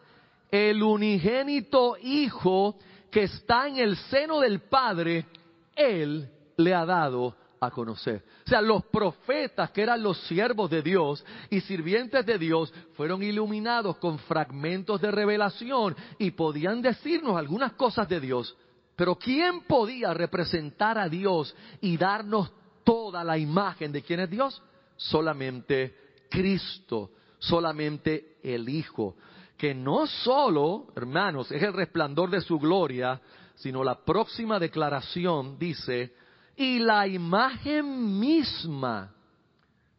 El 0.50 0.82
unigénito 0.82 1.96
Hijo 2.00 2.76
que 3.11 3.24
está 3.24 3.66
en 3.66 3.78
el 3.78 3.96
seno 3.96 4.40
del 4.40 4.61
Padre, 4.61 5.26
Él 5.74 6.30
le 6.59 6.75
ha 6.75 6.85
dado 6.85 7.35
a 7.61 7.71
conocer. 7.71 8.23
O 8.47 8.49
sea, 8.49 8.61
los 8.61 8.85
profetas 8.87 9.71
que 9.71 9.83
eran 9.83 10.03
los 10.03 10.18
siervos 10.27 10.68
de 10.71 10.83
Dios 10.83 11.25
y 11.51 11.61
sirvientes 11.61 12.25
de 12.27 12.38
Dios 12.38 12.73
fueron 12.94 13.23
iluminados 13.23 13.97
con 13.97 14.18
fragmentos 14.18 15.01
de 15.01 15.11
revelación 15.11 15.97
y 16.18 16.33
podían 16.33 16.83
decirnos 16.83 17.37
algunas 17.37 17.73
cosas 17.73 18.09
de 18.09 18.21
Dios. 18.21 18.57
Pero 18.97 19.16
¿quién 19.16 19.62
podía 19.62 20.12
representar 20.12 20.99
a 20.99 21.09
Dios 21.09 21.55
y 21.81 21.97
darnos 21.97 22.51
toda 22.85 23.23
la 23.23 23.38
imagen 23.38 23.92
de 23.92 24.03
quién 24.03 24.21
es 24.21 24.31
Dios? 24.31 24.61
Solamente 24.97 25.94
Cristo, 26.29 27.12
solamente 27.38 28.38
el 28.42 28.68
Hijo, 28.68 29.16
que 29.57 29.75
no 29.75 30.07
solo, 30.09 30.88
hermanos, 30.97 31.53
es 31.53 31.62
el 31.62 31.73
resplandor 31.73 32.31
de 32.31 32.40
su 32.40 32.59
gloria, 32.59 33.21
sino 33.55 33.85
la 33.85 34.05
próxima 34.05 34.59
declaración 34.59 35.59
dice, 35.59 36.12
y 36.59 36.81
la 36.81 37.07
imagen 37.07 38.18
misma, 38.18 39.14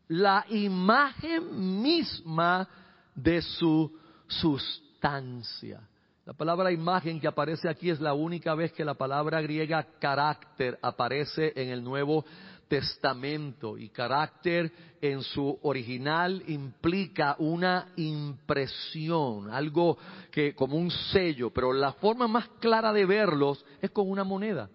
la 0.09 0.45
imagen 0.49 1.81
misma 1.81 2.67
de 3.15 3.41
su 3.41 3.97
sustancia. 4.27 5.79
La 6.25 6.33
palabra 6.33 6.69
imagen 6.69 7.17
que 7.19 7.27
aparece 7.29 7.69
aquí 7.69 7.89
es 7.89 8.01
la 8.01 8.13
única 8.13 8.53
vez 8.55 8.73
que 8.73 8.83
la 8.83 8.93
palabra 8.93 9.41
griega 9.41 9.87
carácter 9.99 10.77
aparece 10.81 11.53
en 11.55 11.69
el 11.69 11.81
Nuevo 11.81 12.25
Testamento. 12.67 13.77
Y 13.77 13.87
carácter 13.87 14.69
en 14.99 15.23
su 15.23 15.57
original 15.61 16.43
implica 16.47 17.37
una 17.39 17.93
impresión, 17.95 19.49
algo 19.49 19.97
que 20.29 20.53
como 20.53 20.75
un 20.75 20.91
sello, 20.91 21.51
pero 21.51 21.71
la 21.71 21.93
forma 21.93 22.27
más 22.27 22.49
clara 22.59 22.91
de 22.91 23.05
verlos 23.05 23.65
es 23.81 23.91
con 23.91 24.09
una 24.09 24.25
moneda, 24.25 24.69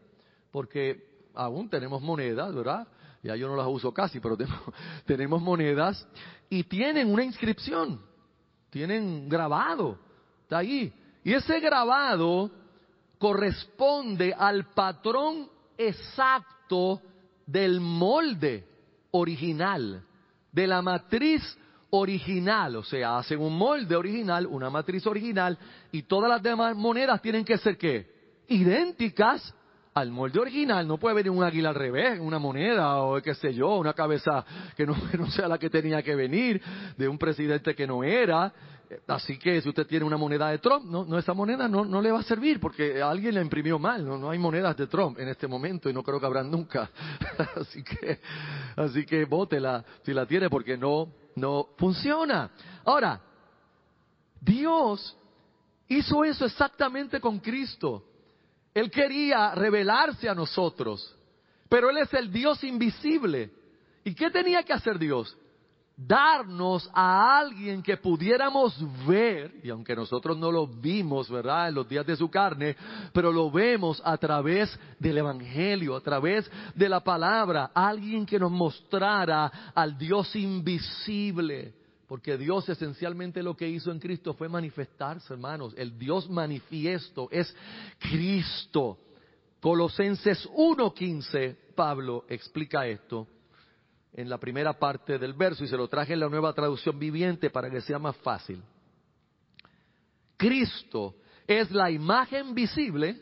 porque 0.50 1.13
aún 1.34 1.68
tenemos 1.68 2.00
monedas, 2.02 2.54
¿verdad? 2.54 2.86
Ya 3.22 3.36
yo 3.36 3.48
no 3.48 3.56
las 3.56 3.66
uso 3.66 3.92
casi, 3.92 4.20
pero 4.20 4.36
tenemos, 5.06 5.40
monedas 5.40 6.06
y 6.50 6.64
tienen 6.64 7.10
una 7.12 7.24
inscripción, 7.24 8.00
tienen 8.70 9.28
grabado, 9.28 9.98
está 10.42 10.58
ahí. 10.58 10.92
Y 11.24 11.32
ese 11.32 11.58
grabado 11.60 12.50
corresponde 13.18 14.34
al 14.34 14.66
patrón 14.74 15.48
exacto 15.78 17.00
del 17.46 17.80
molde 17.80 18.66
original, 19.12 20.04
de 20.52 20.66
la 20.66 20.82
matriz 20.82 21.42
original, 21.90 22.76
o 22.76 22.84
sea, 22.84 23.18
hacen 23.18 23.40
un 23.40 23.56
molde 23.56 23.96
original, 23.96 24.46
una 24.46 24.68
matriz 24.68 25.06
original, 25.06 25.56
y 25.92 26.02
todas 26.02 26.28
las 26.28 26.42
demás 26.42 26.76
monedas 26.76 27.22
tienen 27.22 27.44
que 27.44 27.56
ser 27.56 27.78
qué? 27.78 28.42
Idénticas 28.48 29.54
al 29.94 30.10
molde 30.10 30.40
original. 30.40 30.86
No 30.86 30.98
puede 30.98 31.14
venir 31.14 31.30
un 31.30 31.42
águila 31.42 31.70
al 31.70 31.74
revés, 31.74 32.18
una 32.20 32.38
moneda 32.38 32.98
o 32.98 33.22
qué 33.22 33.34
sé 33.34 33.54
yo, 33.54 33.76
una 33.76 33.94
cabeza 33.94 34.44
que 34.76 34.84
no, 34.84 34.94
sea 35.30 35.48
la 35.48 35.58
que 35.58 35.70
tenía 35.70 36.02
que 36.02 36.14
venir, 36.14 36.60
de 36.96 37.08
un 37.08 37.16
presidente 37.16 37.74
que 37.74 37.86
no 37.86 38.02
era. 38.02 38.52
Así 39.08 39.38
que 39.38 39.60
si 39.60 39.68
usted 39.68 39.86
tiene 39.86 40.04
una 40.04 40.16
moneda 40.16 40.50
de 40.50 40.58
Trump, 40.58 40.84
no, 40.84 41.04
no 41.04 41.18
esa 41.18 41.32
moneda 41.32 41.66
no, 41.66 41.84
no 41.84 42.02
le 42.02 42.12
va 42.12 42.20
a 42.20 42.22
servir 42.22 42.60
porque 42.60 43.02
alguien 43.02 43.34
la 43.34 43.40
imprimió 43.40 43.78
mal. 43.78 44.04
No, 44.04 44.18
no 44.18 44.30
hay 44.30 44.38
monedas 44.38 44.76
de 44.76 44.86
Trump 44.86 45.18
en 45.18 45.28
este 45.28 45.46
momento 45.46 45.88
y 45.88 45.92
no 45.92 46.02
creo 46.02 46.20
que 46.20 46.26
habrán 46.26 46.50
nunca. 46.50 46.90
así 47.56 47.82
que, 47.82 48.20
así 48.76 49.06
que 49.06 49.24
bótela 49.24 49.84
si 50.02 50.12
la 50.12 50.26
tiene 50.26 50.50
porque 50.50 50.76
no, 50.76 51.08
no 51.36 51.68
funciona. 51.78 52.50
Ahora, 52.84 53.20
Dios 54.40 55.16
hizo 55.88 56.24
eso 56.24 56.44
exactamente 56.44 57.20
con 57.20 57.38
Cristo. 57.38 58.04
Él 58.74 58.90
quería 58.90 59.54
revelarse 59.54 60.28
a 60.28 60.34
nosotros, 60.34 61.16
pero 61.68 61.90
Él 61.90 61.98
es 61.98 62.12
el 62.12 62.30
Dios 62.32 62.62
invisible. 62.64 63.50
¿Y 64.02 64.14
qué 64.14 64.30
tenía 64.30 64.64
que 64.64 64.72
hacer 64.72 64.98
Dios? 64.98 65.36
Darnos 65.96 66.90
a 66.92 67.38
alguien 67.38 67.80
que 67.80 67.96
pudiéramos 67.96 68.76
ver, 69.06 69.60
y 69.62 69.70
aunque 69.70 69.94
nosotros 69.94 70.36
no 70.36 70.50
lo 70.50 70.66
vimos, 70.66 71.30
¿verdad?, 71.30 71.68
en 71.68 71.76
los 71.76 71.88
días 71.88 72.04
de 72.04 72.16
su 72.16 72.28
carne, 72.28 72.76
pero 73.12 73.30
lo 73.30 73.48
vemos 73.48 74.02
a 74.04 74.16
través 74.16 74.76
del 74.98 75.18
Evangelio, 75.18 75.94
a 75.94 76.00
través 76.00 76.50
de 76.74 76.88
la 76.88 76.98
palabra, 76.98 77.70
alguien 77.72 78.26
que 78.26 78.40
nos 78.40 78.50
mostrara 78.50 79.70
al 79.72 79.96
Dios 79.96 80.34
invisible 80.34 81.83
porque 82.14 82.38
Dios 82.38 82.68
esencialmente 82.68 83.42
lo 83.42 83.56
que 83.56 83.68
hizo 83.68 83.90
en 83.90 83.98
Cristo 83.98 84.34
fue 84.34 84.48
manifestarse, 84.48 85.32
hermanos. 85.32 85.74
El 85.76 85.98
Dios 85.98 86.30
manifiesto 86.30 87.28
es 87.28 87.52
Cristo. 87.98 89.00
Colosenses 89.60 90.48
1.15, 90.50 91.56
Pablo 91.74 92.24
explica 92.28 92.86
esto 92.86 93.26
en 94.12 94.28
la 94.28 94.38
primera 94.38 94.78
parte 94.78 95.18
del 95.18 95.32
verso 95.32 95.64
y 95.64 95.66
se 95.66 95.76
lo 95.76 95.88
traje 95.88 96.12
en 96.12 96.20
la 96.20 96.28
nueva 96.28 96.52
traducción 96.52 97.00
viviente 97.00 97.50
para 97.50 97.68
que 97.68 97.80
sea 97.80 97.98
más 97.98 98.14
fácil. 98.18 98.62
Cristo 100.36 101.16
es 101.48 101.68
la 101.72 101.90
imagen 101.90 102.54
visible 102.54 103.20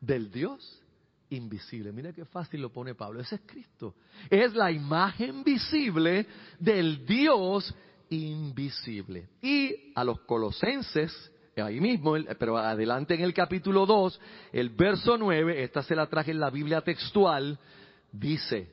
del 0.00 0.30
Dios 0.30 0.80
invisible. 1.30 1.92
Mira 1.92 2.12
qué 2.12 2.24
fácil 2.24 2.60
lo 2.60 2.72
pone 2.72 2.94
Pablo. 2.94 3.20
Ese 3.20 3.36
es 3.36 3.42
Cristo. 3.46 3.94
Es 4.28 4.54
la 4.54 4.70
imagen 4.70 5.44
visible 5.44 6.26
del 6.58 7.04
Dios 7.06 7.74
invisible. 8.10 9.28
Y 9.40 9.92
a 9.94 10.04
los 10.04 10.20
colosenses, 10.20 11.32
ahí 11.56 11.80
mismo, 11.80 12.14
pero 12.38 12.58
adelante 12.58 13.14
en 13.14 13.22
el 13.22 13.34
capítulo 13.34 13.86
2, 13.86 14.20
el 14.52 14.70
verso 14.70 15.16
9, 15.16 15.62
esta 15.62 15.82
se 15.82 15.94
la 15.94 16.06
traje 16.06 16.32
en 16.32 16.40
la 16.40 16.50
Biblia 16.50 16.82
textual, 16.82 17.58
dice, 18.12 18.68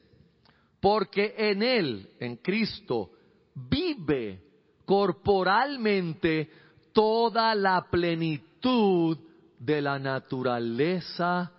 porque 0.79 1.33
en 1.37 1.63
Él, 1.63 2.09
en 2.19 2.37
Cristo, 2.37 3.11
vive 3.53 4.41
corporalmente 4.85 6.49
toda 6.93 7.53
la 7.55 7.87
plenitud 7.89 9.17
de 9.59 9.81
la 9.81 9.99
naturaleza 9.99 11.51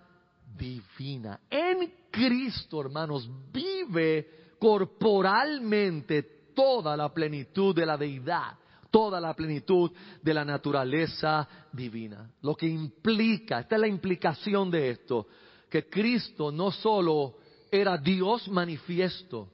divina. 0.57 1.39
En 1.49 1.93
Cristo, 2.11 2.81
hermanos, 2.81 3.29
vive 3.51 4.55
corporalmente 4.57 6.38
toda 6.59 6.97
la 6.97 7.07
plenitud 7.07 7.73
de 7.73 7.85
la 7.85 7.95
deidad, 7.95 8.57
toda 8.91 9.21
la 9.21 9.33
plenitud 9.33 9.89
de 10.21 10.33
la 10.33 10.43
naturaleza 10.43 11.47
divina. 11.71 12.29
Lo 12.41 12.53
que 12.53 12.67
implica, 12.67 13.61
esta 13.61 13.75
es 13.75 13.81
la 13.81 13.87
implicación 13.87 14.69
de 14.69 14.89
esto, 14.89 15.25
que 15.69 15.87
Cristo 15.87 16.51
no 16.51 16.69
solo 16.71 17.37
era 17.71 17.97
Dios 17.97 18.49
manifiesto, 18.49 19.49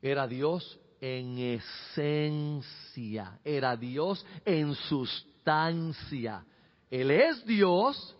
era 0.00 0.26
Dios 0.26 0.80
en 0.98 1.60
esencia, 1.94 3.38
era 3.44 3.76
Dios 3.76 4.24
en 4.46 4.74
sustancia. 4.74 6.42
Él 6.90 7.10
es 7.10 7.44
Dios 7.44 8.15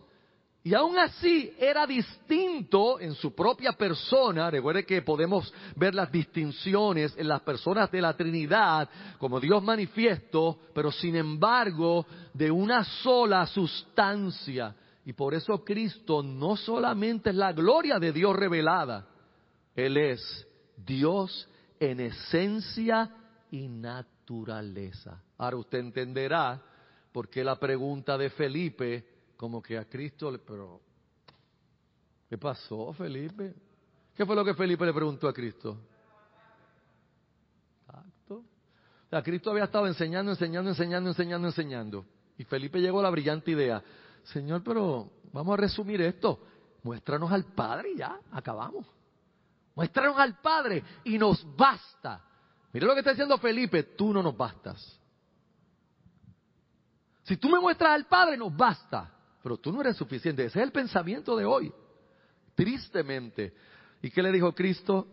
y 0.67 0.73
aún 0.73 0.99
así 0.99 1.53
era 1.57 1.87
distinto 1.87 2.99
en 2.99 3.13
su 3.13 3.33
propia 3.33 3.71
persona. 3.71 4.51
Recuerde 4.51 4.85
que 4.85 5.01
podemos 5.01 5.53
ver 5.77 5.95
las 5.95 6.11
distinciones 6.11 7.15
en 7.15 7.29
las 7.29 7.39
personas 7.39 7.89
de 7.89 8.01
la 8.01 8.17
Trinidad 8.17 8.89
como 9.17 9.39
Dios 9.39 9.63
manifiesto, 9.63 10.59
pero 10.75 10.91
sin 10.91 11.15
embargo 11.15 12.05
de 12.33 12.51
una 12.51 12.83
sola 12.83 13.47
sustancia. 13.47 14.75
Y 15.05 15.13
por 15.13 15.33
eso 15.33 15.63
Cristo 15.63 16.21
no 16.21 16.57
solamente 16.57 17.29
es 17.29 17.35
la 17.37 17.53
gloria 17.53 17.97
de 17.97 18.11
Dios 18.11 18.35
revelada, 18.35 19.07
Él 19.73 19.95
es 19.95 20.45
Dios 20.75 21.47
en 21.79 22.01
esencia 22.01 23.09
y 23.51 23.69
naturaleza. 23.69 25.23
Ahora 25.37 25.55
usted 25.55 25.79
entenderá 25.79 26.61
por 27.13 27.29
qué 27.29 27.45
la 27.45 27.55
pregunta 27.57 28.17
de 28.17 28.29
Felipe 28.31 29.16
como 29.37 29.61
que 29.61 29.77
a 29.77 29.85
Cristo 29.85 30.31
le... 30.31 30.39
Pero, 30.39 30.81
¿qué 32.27 32.37
pasó, 32.37 32.91
Felipe? 32.93 33.53
¿Qué 34.15 34.25
fue 34.25 34.35
lo 34.35 34.43
que 34.43 34.55
Felipe 34.55 34.85
le 34.85 34.93
preguntó 34.93 35.27
a 35.27 35.33
Cristo? 35.33 35.77
Exacto. 37.85 38.35
O 38.35 39.09
sea, 39.09 39.21
Cristo 39.21 39.51
había 39.51 39.65
estado 39.65 39.87
enseñando, 39.87 40.31
enseñando, 40.31 40.71
enseñando, 40.71 41.09
enseñando, 41.11 41.47
enseñando. 41.47 42.05
Y 42.37 42.43
Felipe 42.43 42.81
llegó 42.81 42.99
a 42.99 43.03
la 43.03 43.09
brillante 43.11 43.51
idea. 43.51 43.81
Señor, 44.23 44.63
pero 44.63 45.11
vamos 45.31 45.53
a 45.53 45.57
resumir 45.57 46.01
esto. 46.01 46.41
Muéstranos 46.83 47.31
al 47.31 47.45
Padre 47.45 47.91
y 47.91 47.97
ya, 47.97 48.19
acabamos. 48.31 48.85
Muéstranos 49.75 50.17
al 50.17 50.39
Padre 50.41 50.83
y 51.03 51.17
nos 51.17 51.45
basta. 51.55 52.23
Mira 52.73 52.87
lo 52.87 52.93
que 52.93 52.99
está 52.99 53.11
diciendo 53.11 53.37
Felipe, 53.37 53.83
tú 53.83 54.11
no 54.11 54.23
nos 54.23 54.35
bastas. 54.35 54.99
Si 57.23 57.37
tú 57.37 57.49
me 57.49 57.59
muestras 57.59 57.91
al 57.91 58.05
Padre, 58.05 58.37
nos 58.37 58.55
basta 58.55 59.16
pero 59.47 59.55
tú 59.55 59.71
no 59.71 59.79
eres 59.79 59.95
suficiente. 59.95 60.43
Ese 60.43 60.59
es 60.59 60.65
el 60.65 60.73
pensamiento 60.73 61.33
de 61.37 61.45
hoy, 61.45 61.71
tristemente. 62.53 63.53
¿Y 64.01 64.09
qué 64.09 64.21
le 64.21 64.29
dijo 64.29 64.53
Cristo? 64.53 65.07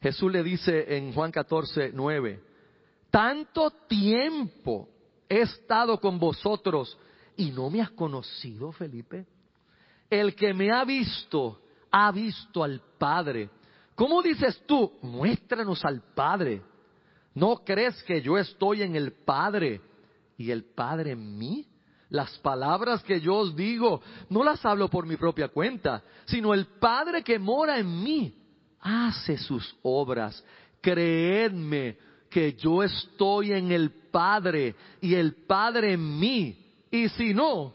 Jesús 0.00 0.32
le 0.32 0.42
dice 0.42 0.96
en 0.96 1.12
Juan 1.12 1.30
14, 1.30 1.90
9, 1.92 2.42
tanto 3.10 3.70
tiempo 3.86 4.88
he 5.28 5.42
estado 5.42 6.00
con 6.00 6.18
vosotros 6.18 6.96
y 7.36 7.50
no 7.50 7.68
me 7.68 7.82
has 7.82 7.90
conocido, 7.90 8.72
Felipe. 8.72 9.26
El 10.08 10.34
que 10.34 10.54
me 10.54 10.72
ha 10.72 10.86
visto, 10.86 11.60
ha 11.90 12.10
visto 12.12 12.64
al 12.64 12.80
Padre. 12.96 13.50
¿Cómo 13.94 14.22
dices 14.22 14.62
tú? 14.66 14.90
Muéstranos 15.02 15.84
al 15.84 16.00
Padre. 16.14 16.62
¿No 17.34 17.56
crees 17.56 18.02
que 18.04 18.22
yo 18.22 18.38
estoy 18.38 18.80
en 18.80 18.96
el 18.96 19.12
Padre 19.12 19.82
y 20.38 20.50
el 20.50 20.64
Padre 20.64 21.10
en 21.10 21.36
mí? 21.36 21.68
Las 22.12 22.36
palabras 22.40 23.02
que 23.02 23.22
yo 23.22 23.36
os 23.36 23.56
digo 23.56 24.02
no 24.28 24.44
las 24.44 24.62
hablo 24.66 24.88
por 24.88 25.06
mi 25.06 25.16
propia 25.16 25.48
cuenta, 25.48 26.02
sino 26.26 26.52
el 26.52 26.66
Padre 26.66 27.24
que 27.24 27.38
mora 27.38 27.78
en 27.78 28.02
mí 28.04 28.34
hace 28.80 29.38
sus 29.38 29.74
obras. 29.80 30.44
Creedme 30.82 31.96
que 32.28 32.52
yo 32.52 32.82
estoy 32.82 33.52
en 33.52 33.72
el 33.72 33.90
Padre 34.10 34.74
y 35.00 35.14
el 35.14 35.36
Padre 35.46 35.94
en 35.94 36.18
mí. 36.18 36.54
Y 36.90 37.08
si 37.08 37.32
no, 37.32 37.72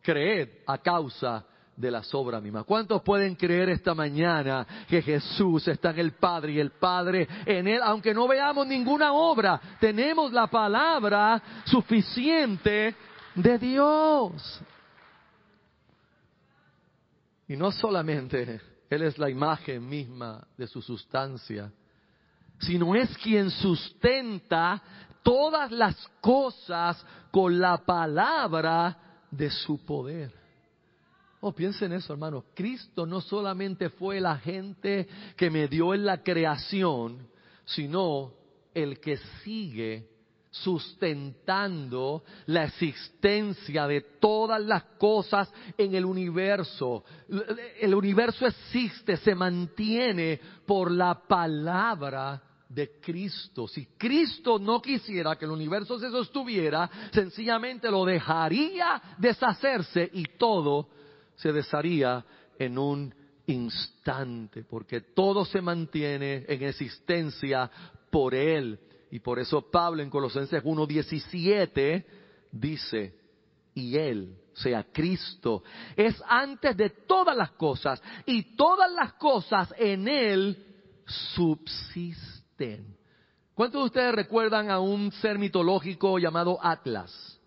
creed 0.00 0.48
a 0.64 0.78
causa 0.78 1.44
de 1.74 1.90
las 1.90 2.14
obras 2.14 2.40
mismas. 2.40 2.64
¿Cuántos 2.64 3.02
pueden 3.02 3.34
creer 3.34 3.68
esta 3.70 3.96
mañana 3.96 4.64
que 4.88 5.02
Jesús 5.02 5.66
está 5.66 5.90
en 5.90 5.98
el 5.98 6.12
Padre 6.12 6.52
y 6.52 6.60
el 6.60 6.70
Padre 6.70 7.26
en 7.46 7.66
Él? 7.66 7.80
Aunque 7.82 8.14
no 8.14 8.28
veamos 8.28 8.64
ninguna 8.64 9.12
obra, 9.12 9.60
tenemos 9.80 10.32
la 10.32 10.46
palabra 10.46 11.42
suficiente 11.64 12.94
de 13.34 13.58
Dios. 13.58 14.60
Y 17.48 17.56
no 17.56 17.70
solamente 17.72 18.60
Él 18.88 19.02
es 19.02 19.18
la 19.18 19.28
imagen 19.28 19.86
misma 19.86 20.46
de 20.56 20.66
su 20.66 20.80
sustancia, 20.80 21.72
sino 22.60 22.94
es 22.94 23.16
quien 23.18 23.50
sustenta 23.50 24.82
todas 25.22 25.70
las 25.70 25.96
cosas 26.20 27.04
con 27.30 27.58
la 27.58 27.78
palabra 27.78 29.24
de 29.30 29.50
su 29.50 29.84
poder. 29.84 30.32
Oh, 31.40 31.52
piensen 31.52 31.92
eso, 31.92 32.12
hermano. 32.12 32.44
Cristo 32.54 33.04
no 33.04 33.20
solamente 33.20 33.88
fue 33.90 34.18
el 34.18 34.26
agente 34.26 35.08
que 35.36 35.50
me 35.50 35.66
dio 35.66 35.92
en 35.92 36.04
la 36.04 36.22
creación, 36.22 37.26
sino 37.64 38.32
el 38.72 39.00
que 39.00 39.16
sigue 39.42 40.11
sustentando 40.52 42.24
la 42.46 42.64
existencia 42.64 43.86
de 43.86 44.02
todas 44.20 44.60
las 44.60 44.82
cosas 44.98 45.50
en 45.78 45.94
el 45.94 46.04
universo. 46.04 47.04
El 47.80 47.94
universo 47.94 48.46
existe, 48.46 49.16
se 49.16 49.34
mantiene 49.34 50.38
por 50.66 50.90
la 50.90 51.14
palabra 51.26 52.42
de 52.68 53.00
Cristo. 53.00 53.66
Si 53.66 53.86
Cristo 53.96 54.58
no 54.58 54.82
quisiera 54.82 55.36
que 55.36 55.46
el 55.46 55.52
universo 55.52 55.98
se 55.98 56.10
sostuviera, 56.10 56.88
sencillamente 57.12 57.90
lo 57.90 58.04
dejaría 58.04 59.00
deshacerse 59.18 60.10
y 60.12 60.24
todo 60.36 60.88
se 61.34 61.50
desharía 61.50 62.22
en 62.58 62.76
un 62.76 63.14
instante, 63.46 64.64
porque 64.64 65.00
todo 65.00 65.46
se 65.46 65.62
mantiene 65.62 66.44
en 66.46 66.62
existencia 66.62 67.70
por 68.10 68.34
Él. 68.34 68.78
Y 69.12 69.20
por 69.20 69.38
eso 69.38 69.60
Pablo 69.70 70.02
en 70.02 70.08
Colosenses 70.08 70.64
1.17 70.64 72.04
dice, 72.50 73.14
y 73.74 73.94
Él, 73.98 74.38
sea 74.54 74.86
Cristo, 74.90 75.62
es 75.94 76.20
antes 76.26 76.74
de 76.78 76.88
todas 76.88 77.36
las 77.36 77.50
cosas 77.50 78.02
y 78.24 78.56
todas 78.56 78.90
las 78.90 79.12
cosas 79.12 79.74
en 79.76 80.08
Él 80.08 80.56
subsisten. 81.04 82.96
¿Cuántos 83.52 83.82
de 83.82 83.86
ustedes 83.86 84.14
recuerdan 84.14 84.70
a 84.70 84.80
un 84.80 85.12
ser 85.12 85.38
mitológico 85.38 86.18
llamado 86.18 86.58
Atlas? 86.62 87.38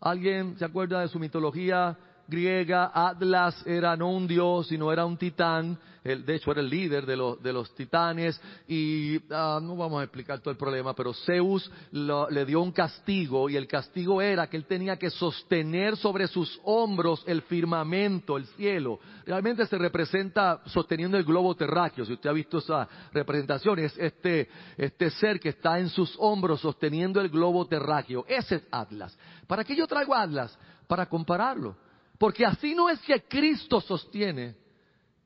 ¿Alguien 0.00 0.58
se 0.58 0.64
acuerda 0.64 1.02
de 1.02 1.08
su 1.08 1.20
mitología 1.20 1.96
griega? 2.28 2.90
Atlas 2.94 3.66
era 3.66 3.96
no 3.96 4.10
un 4.10 4.26
dios, 4.26 4.68
sino 4.68 4.92
era 4.92 5.04
un 5.04 5.16
titán 5.16 5.78
de 6.14 6.36
hecho 6.36 6.52
era 6.52 6.60
el 6.60 6.68
líder 6.68 7.04
de 7.04 7.16
los, 7.16 7.42
de 7.42 7.52
los 7.52 7.74
titanes 7.74 8.40
y 8.68 9.18
ah, 9.30 9.58
no 9.60 9.76
vamos 9.76 10.00
a 10.00 10.04
explicar 10.04 10.38
todo 10.38 10.52
el 10.52 10.56
problema, 10.56 10.94
pero 10.94 11.12
Zeus 11.12 11.70
le 11.90 12.44
dio 12.44 12.62
un 12.62 12.70
castigo 12.70 13.50
y 13.50 13.56
el 13.56 13.66
castigo 13.66 14.22
era 14.22 14.46
que 14.46 14.56
él 14.56 14.66
tenía 14.66 14.96
que 14.96 15.10
sostener 15.10 15.96
sobre 15.96 16.28
sus 16.28 16.60
hombros 16.64 17.24
el 17.26 17.42
firmamento, 17.42 18.36
el 18.36 18.46
cielo. 18.46 19.00
Realmente 19.24 19.66
se 19.66 19.78
representa 19.78 20.62
sosteniendo 20.66 21.16
el 21.16 21.24
globo 21.24 21.56
terráqueo, 21.56 22.04
si 22.04 22.12
usted 22.12 22.30
ha 22.30 22.34
visto 22.34 22.58
esa 22.58 22.88
representación, 23.12 23.78
es 23.80 23.96
este, 23.98 24.48
este 24.76 25.10
ser 25.10 25.40
que 25.40 25.48
está 25.48 25.78
en 25.78 25.88
sus 25.88 26.14
hombros 26.18 26.60
sosteniendo 26.60 27.20
el 27.20 27.28
globo 27.28 27.66
terráqueo. 27.66 28.24
Ese 28.28 28.56
es 28.56 28.62
Atlas. 28.70 29.16
¿Para 29.46 29.64
qué 29.64 29.74
yo 29.74 29.86
traigo 29.86 30.14
Atlas? 30.14 30.56
Para 30.86 31.06
compararlo. 31.06 31.85
Porque 32.18 32.46
así 32.46 32.74
no 32.74 32.88
es 32.88 33.00
que 33.00 33.22
Cristo 33.22 33.80
sostiene 33.80 34.56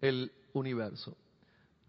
el, 0.01 0.33
universo. 0.53 1.17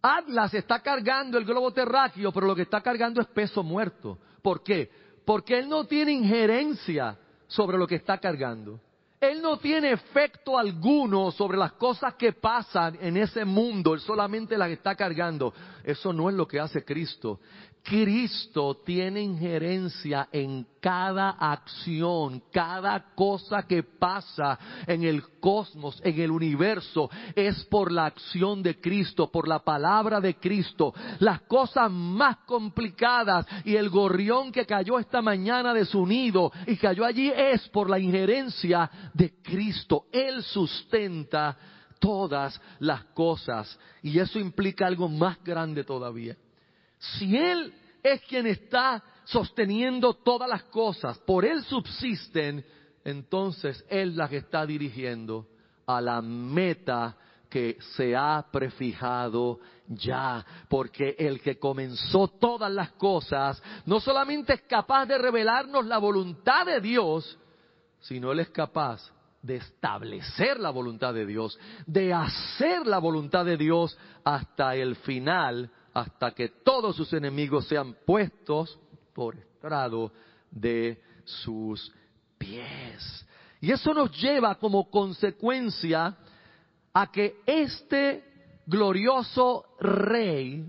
Atlas 0.02 0.54
está 0.54 0.82
cargando 0.82 1.38
el 1.38 1.46
globo 1.46 1.72
terráqueo, 1.72 2.32
pero 2.32 2.48
lo 2.48 2.56
que 2.56 2.64
está 2.64 2.82
cargando 2.82 3.22
es 3.22 3.28
peso 3.28 3.64
muerto. 3.64 4.18
¿Por 4.42 4.64
qué? 4.64 4.90
Porque 5.26 5.60
él 5.60 5.70
no 5.70 5.86
tiene 5.86 6.12
injerencia 6.12 7.18
sobre 7.48 7.78
lo 7.78 7.88
que 7.88 7.96
está 7.96 8.18
cargando. 8.18 8.80
Él 9.20 9.40
no 9.40 9.58
tiene 9.58 9.92
efecto 9.92 10.58
alguno 10.58 11.30
sobre 11.32 11.56
las 11.56 11.74
cosas 11.74 12.16
que 12.16 12.34
pasan 12.34 12.98
en 13.00 13.18
ese 13.18 13.46
mundo, 13.46 13.94
Él 13.94 14.00
solamente 14.00 14.58
las 14.58 14.72
está 14.72 14.96
cargando. 14.96 15.54
Eso 15.84 16.12
no 16.12 16.28
es 16.28 16.36
lo 16.36 16.48
que 16.48 16.60
hace 16.60 16.84
Cristo. 16.84 17.40
Cristo 17.84 18.82
tiene 18.86 19.22
injerencia 19.22 20.30
en 20.32 20.68
cada 20.80 21.32
acción, 21.32 22.44
cada 22.52 23.14
cosa 23.16 23.64
que 23.64 23.84
pasa 23.84 24.58
en 24.86 25.04
el 25.04 25.40
cosmos, 25.40 26.00
en 26.04 26.20
el 26.20 26.32
universo, 26.32 27.10
es 27.36 27.64
por 27.66 27.92
la 27.92 28.06
acción 28.06 28.62
de 28.62 28.80
Cristo, 28.80 29.32
por 29.32 29.48
la 29.48 29.60
palabra 29.60 30.20
de 30.22 30.36
Cristo. 30.36 30.94
Las 31.20 31.42
cosas 31.42 31.92
más 31.92 32.38
complicadas 32.46 33.46
y 33.66 33.76
el 33.76 33.90
gorrión 33.90 34.52
que 34.52 34.66
cayó 34.66 35.00
esta 35.00 35.22
mañana 35.22 35.74
de 35.74 35.86
su 35.86 36.06
nido 36.06 36.52
y 36.68 36.78
cayó 36.78 37.04
allí 37.04 37.32
es 37.36 37.68
por 37.70 37.90
la 37.90 38.00
injerencia 38.00 38.90
de 39.14 39.34
Cristo. 39.42 40.06
Él 40.12 40.44
sustenta 40.44 41.58
todas 42.00 42.60
las 42.80 43.06
cosas 43.14 43.80
y 44.02 44.18
eso 44.20 44.40
implica 44.40 44.88
algo 44.88 45.08
más 45.08 45.44
grande 45.44 45.84
todavía. 45.84 46.36
Si 47.02 47.36
Él 47.36 47.74
es 48.04 48.22
quien 48.22 48.46
está 48.46 49.04
sosteniendo 49.26 50.14
todas 50.14 50.48
las 50.48 50.64
cosas, 50.66 51.18
por 51.20 51.46
Él 51.46 51.64
subsisten, 51.64 52.64
entonces 53.04 53.84
Él 53.90 54.16
las 54.16 54.32
está 54.32 54.66
dirigiendo 54.66 55.48
a 55.88 56.00
la 56.00 56.22
meta 56.22 57.18
que 57.50 57.78
se 57.96 58.16
ha 58.16 58.46
prefijado 58.52 59.60
ya, 59.88 60.46
porque 60.70 61.16
el 61.18 61.42
que 61.42 61.58
comenzó 61.58 62.28
todas 62.28 62.72
las 62.72 62.92
cosas 62.92 63.62
no 63.86 64.00
solamente 64.00 64.54
es 64.54 64.62
capaz 64.62 65.08
de 65.08 65.18
revelarnos 65.18 65.86
la 65.86 65.98
voluntad 65.98 66.66
de 66.66 66.80
Dios, 66.80 67.38
sino 68.00 68.32
Él 68.32 68.42
es 68.42 68.50
capaz 68.52 69.02
de 69.42 69.56
establecer 69.56 70.60
la 70.60 70.70
voluntad 70.70 71.16
de 71.16 71.26
Dios, 71.26 71.60
de 71.88 72.14
hacer 72.14 72.86
la 72.86 73.00
voluntad 73.00 73.44
de 73.44 73.58
Dios 73.58 73.98
hasta 74.24 74.76
el 74.76 74.96
final 74.98 75.72
hasta 75.94 76.32
que 76.32 76.50
todos 76.50 76.96
sus 76.96 77.12
enemigos 77.14 77.68
sean 77.68 77.96
puestos 78.06 78.80
por 79.14 79.36
estrado 79.36 80.12
de 80.50 81.02
sus 81.26 81.94
pies. 82.38 83.26
Y 83.60 83.72
eso 83.72 83.94
nos 83.94 84.12
lleva 84.20 84.56
como 84.56 84.90
consecuencia 84.90 86.18
a 86.94 87.12
que 87.12 87.42
este 87.46 88.24
glorioso 88.66 89.66
rey, 89.80 90.66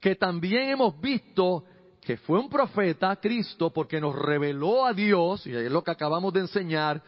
que 0.00 0.16
también 0.16 0.70
hemos 0.70 1.00
visto 1.00 1.64
que 2.00 2.16
fue 2.16 2.38
un 2.38 2.48
profeta, 2.48 3.14
Cristo, 3.16 3.70
porque 3.70 4.00
nos 4.00 4.14
reveló 4.14 4.86
a 4.86 4.92
Dios, 4.92 5.46
y 5.46 5.54
es 5.54 5.70
lo 5.70 5.84
que 5.84 5.90
acabamos 5.90 6.32
de 6.32 6.40
enseñar, 6.40 7.02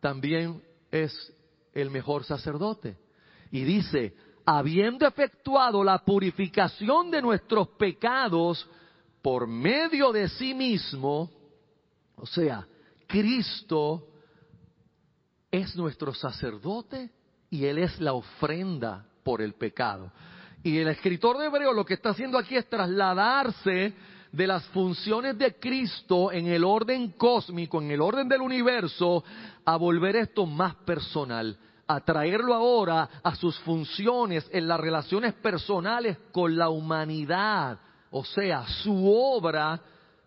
también 0.00 0.62
es 0.90 1.32
el 1.72 1.90
mejor 1.90 2.24
sacerdote. 2.24 2.96
Y 3.50 3.64
dice, 3.64 4.14
habiendo 4.44 5.06
efectuado 5.06 5.82
la 5.82 5.98
purificación 5.98 7.10
de 7.10 7.22
nuestros 7.22 7.68
pecados 7.68 8.68
por 9.22 9.46
medio 9.46 10.12
de 10.12 10.28
sí 10.28 10.52
mismo, 10.52 11.30
o 12.16 12.26
sea, 12.26 12.66
Cristo 13.06 14.06
es 15.50 15.74
nuestro 15.76 16.12
sacerdote 16.12 17.10
y 17.48 17.64
Él 17.64 17.78
es 17.78 17.98
la 18.00 18.12
ofrenda 18.12 19.06
por 19.22 19.40
el 19.40 19.54
pecado. 19.54 20.12
Y 20.62 20.78
el 20.78 20.88
escritor 20.88 21.38
de 21.38 21.46
Hebreo 21.46 21.72
lo 21.72 21.84
que 21.84 21.94
está 21.94 22.10
haciendo 22.10 22.38
aquí 22.38 22.56
es 22.56 22.68
trasladarse 22.68 23.94
de 24.32 24.46
las 24.46 24.64
funciones 24.68 25.38
de 25.38 25.54
Cristo 25.54 26.32
en 26.32 26.48
el 26.48 26.64
orden 26.64 27.12
cósmico, 27.12 27.80
en 27.80 27.92
el 27.92 28.00
orden 28.00 28.28
del 28.28 28.40
universo, 28.40 29.22
a 29.64 29.76
volver 29.76 30.16
esto 30.16 30.44
más 30.44 30.74
personal 30.76 31.56
a 31.86 32.00
traerlo 32.00 32.54
ahora 32.54 33.08
a 33.22 33.34
sus 33.34 33.58
funciones 33.60 34.48
en 34.52 34.66
las 34.68 34.80
relaciones 34.80 35.34
personales 35.34 36.18
con 36.32 36.56
la 36.56 36.68
humanidad, 36.68 37.78
o 38.10 38.24
sea, 38.24 38.66
su 38.66 39.10
obra 39.10 39.80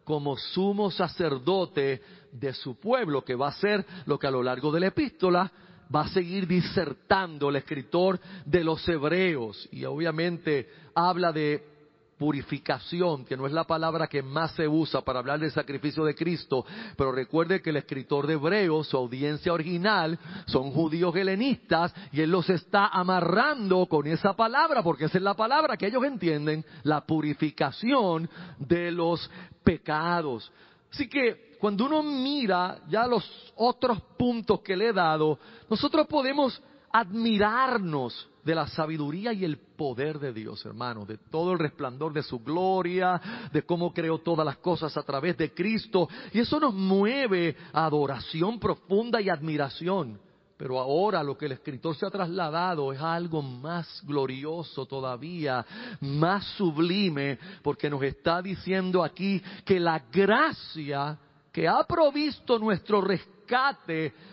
como 0.03 0.37
sumo 0.37 0.89
sacerdote 0.89 2.01
de 2.31 2.53
su 2.53 2.79
pueblo, 2.79 3.23
que 3.23 3.35
va 3.35 3.49
a 3.49 3.53
ser 3.53 3.85
lo 4.05 4.17
que 4.17 4.27
a 4.27 4.31
lo 4.31 4.43
largo 4.43 4.71
de 4.71 4.79
la 4.79 4.87
epístola 4.87 5.51
va 5.93 6.01
a 6.01 6.09
seguir 6.09 6.47
disertando 6.47 7.49
el 7.49 7.57
escritor 7.57 8.19
de 8.45 8.63
los 8.63 8.87
hebreos. 8.87 9.67
Y 9.71 9.85
obviamente 9.85 10.69
habla 10.93 11.31
de 11.31 11.76
purificación, 12.17 13.25
que 13.25 13.37
no 13.37 13.45
es 13.45 13.53
la 13.53 13.65
palabra 13.65 14.07
que 14.07 14.23
más 14.23 14.51
se 14.51 14.67
usa 14.67 15.01
para 15.01 15.19
hablar 15.19 15.39
del 15.39 15.51
sacrificio 15.51 16.03
de 16.03 16.15
Cristo, 16.15 16.65
pero 16.95 17.11
recuerde 17.11 17.61
que 17.61 17.69
el 17.69 17.77
escritor 17.77 18.25
de 18.25 18.33
Hebreos, 18.33 18.87
su 18.87 18.97
audiencia 18.97 19.53
original, 19.53 20.17
son 20.47 20.71
judíos 20.71 21.15
helenistas 21.15 21.93
y 22.11 22.21
él 22.21 22.31
los 22.31 22.49
está 22.49 22.87
amarrando 22.87 23.85
con 23.85 24.07
esa 24.07 24.35
palabra, 24.35 24.81
porque 24.81 25.05
esa 25.05 25.17
es 25.17 25.23
la 25.23 25.35
palabra 25.35 25.77
que 25.77 25.87
ellos 25.87 26.03
entienden, 26.03 26.65
la 26.83 27.01
purificación 27.05 28.29
de 28.57 28.91
los 28.91 29.29
pecados. 29.63 30.51
Así 30.91 31.07
que 31.07 31.55
cuando 31.59 31.85
uno 31.85 32.03
mira 32.03 32.79
ya 32.87 33.05
los 33.05 33.53
otros 33.55 34.01
puntos 34.17 34.61
que 34.61 34.75
le 34.75 34.89
he 34.89 34.93
dado, 34.93 35.39
nosotros 35.69 36.07
podemos 36.07 36.61
admirarnos 36.91 38.29
de 38.43 38.55
la 38.55 38.67
sabiduría 38.67 39.33
y 39.33 39.43
el 39.43 39.57
poder 39.57 40.19
de 40.19 40.31
Dios, 40.31 40.65
hermano, 40.65 41.05
de 41.05 41.17
todo 41.17 41.51
el 41.51 41.59
resplandor 41.59 42.13
de 42.13 42.23
su 42.23 42.39
gloria, 42.39 43.21
de 43.51 43.63
cómo 43.63 43.93
creó 43.93 44.19
todas 44.19 44.45
las 44.45 44.57
cosas 44.57 44.95
a 44.95 45.03
través 45.03 45.37
de 45.37 45.53
Cristo. 45.53 46.07
Y 46.33 46.39
eso 46.39 46.59
nos 46.59 46.73
mueve 46.73 47.57
a 47.73 47.85
adoración 47.85 48.57
profunda 48.59 49.19
y 49.19 49.29
admiración. 49.29 50.19
Pero 50.55 50.79
ahora 50.79 51.21
lo 51.23 51.37
que 51.37 51.45
el 51.45 51.51
escritor 51.51 51.95
se 51.95 52.05
ha 52.05 52.09
trasladado 52.09 52.91
es 52.91 52.99
algo 52.99 53.41
más 53.43 54.01
glorioso 54.05 54.85
todavía, 54.85 55.63
más 56.01 56.45
sublime, 56.57 57.37
porque 57.61 57.89
nos 57.89 58.01
está 58.01 58.41
diciendo 58.41 59.03
aquí 59.03 59.41
que 59.63 59.79
la 59.79 59.99
gracia 60.11 61.19
que 61.51 61.67
ha 61.67 61.83
provisto 61.83 62.57
nuestro 62.57 63.01
rescate 63.01 63.36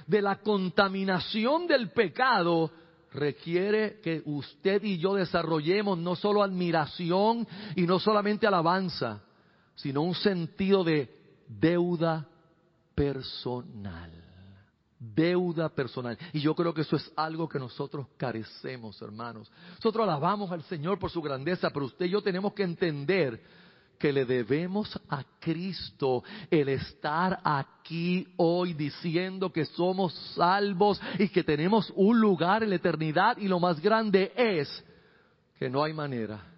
de 0.07 0.23
la 0.23 0.37
contaminación 0.41 1.67
del 1.67 1.91
pecado, 1.91 2.71
requiere 3.13 4.01
que 4.01 4.23
usted 4.25 4.83
y 4.83 4.99
yo 4.99 5.15
desarrollemos 5.15 5.97
no 5.99 6.17
solo 6.17 6.43
admiración 6.43 7.47
y 7.77 7.83
no 7.83 7.99
solamente 7.99 8.47
alabanza, 8.47 9.23
sino 9.77 10.03
un 10.03 10.15
sentido 10.15 10.85
de 10.85 11.09
deuda 11.49 12.29
personal. 12.95 14.11
Deuda 14.99 15.69
personal. 15.69 16.17
Y 16.33 16.41
yo 16.41 16.55
creo 16.55 16.73
que 16.73 16.81
eso 16.81 16.97
es 16.97 17.13
algo 17.15 17.49
que 17.49 17.59
nosotros 17.59 18.07
carecemos, 18.17 19.01
hermanos. 19.03 19.51
Nosotros 19.77 20.03
alabamos 20.03 20.51
al 20.51 20.63
Señor 20.63 20.99
por 20.99 21.11
su 21.11 21.21
grandeza, 21.21 21.71
pero 21.71 21.87
usted 21.87 22.07
y 22.07 22.11
yo 22.11 22.23
tenemos 22.23 22.53
que 22.55 22.63
entender 22.63 23.43
que 23.99 24.13
le 24.13 24.25
debemos 24.25 24.99
a 25.09 25.25
Cristo 25.41 26.23
el 26.51 26.69
estar 26.69 27.41
aquí 27.43 28.27
hoy 28.37 28.75
diciendo 28.75 29.53
que 29.53 29.65
somos 29.65 30.15
salvos 30.35 31.01
y 31.19 31.29
que 31.29 31.45
tenemos 31.45 31.93
un 31.97 32.21
lugar 32.21 32.63
en 32.63 32.71
la 32.71 32.77
eternidad 32.77 33.37
y 33.39 33.49
lo 33.49 33.61
más 33.61 33.81
grande 33.81 34.33
es 34.37 34.85
que 35.59 35.71
no 35.71 35.83
hay 35.83 35.93
manera 35.93 36.55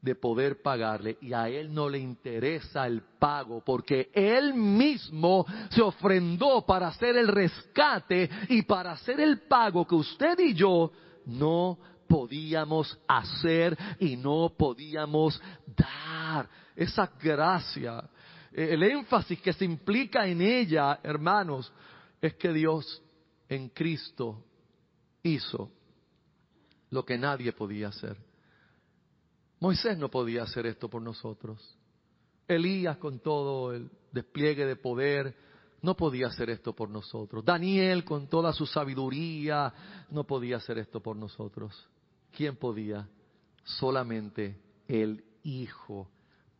de 0.00 0.14
poder 0.14 0.62
pagarle 0.62 1.18
y 1.20 1.32
a 1.32 1.48
Él 1.48 1.74
no 1.74 1.88
le 1.88 1.98
interesa 1.98 2.86
el 2.86 3.02
pago 3.18 3.62
porque 3.64 4.10
Él 4.12 4.54
mismo 4.54 5.44
se 5.70 5.82
ofrendó 5.82 6.64
para 6.64 6.88
hacer 6.88 7.16
el 7.16 7.28
rescate 7.28 8.30
y 8.48 8.62
para 8.62 8.92
hacer 8.92 9.20
el 9.20 9.40
pago 9.40 9.86
que 9.86 9.96
usted 9.96 10.38
y 10.38 10.54
yo 10.54 10.92
no 11.26 11.78
podíamos 12.08 12.98
hacer 13.06 13.76
y 14.00 14.16
no 14.16 14.54
podíamos 14.56 15.40
dar 15.66 16.48
esa 16.74 17.12
gracia, 17.20 18.08
eh, 18.52 18.68
el 18.72 18.82
énfasis 18.82 19.40
que 19.40 19.52
se 19.52 19.64
implica 19.64 20.26
en 20.26 20.40
ella, 20.40 21.00
hermanos, 21.02 21.72
es 22.20 22.34
que 22.34 22.52
Dios 22.52 23.02
en 23.48 23.68
Cristo 23.68 24.44
hizo 25.22 25.70
lo 26.90 27.04
que 27.04 27.18
nadie 27.18 27.52
podía 27.52 27.88
hacer. 27.88 28.16
Moisés 29.60 29.98
no 29.98 30.08
podía 30.08 30.44
hacer 30.44 30.66
esto 30.66 30.88
por 30.88 31.02
nosotros. 31.02 31.76
Elías 32.46 32.96
con 32.96 33.18
todo 33.18 33.72
el 33.72 33.90
despliegue 34.12 34.64
de 34.64 34.76
poder 34.76 35.36
no 35.82 35.96
podía 35.96 36.28
hacer 36.28 36.50
esto 36.50 36.74
por 36.74 36.88
nosotros. 36.88 37.44
Daniel 37.44 38.04
con 38.04 38.28
toda 38.28 38.52
su 38.52 38.66
sabiduría 38.66 39.72
no 40.10 40.24
podía 40.24 40.56
hacer 40.56 40.78
esto 40.78 41.00
por 41.00 41.16
nosotros. 41.16 41.88
¿Quién 42.38 42.54
podía? 42.54 43.04
Solamente 43.64 44.60
el 44.86 45.24
Hijo 45.42 46.08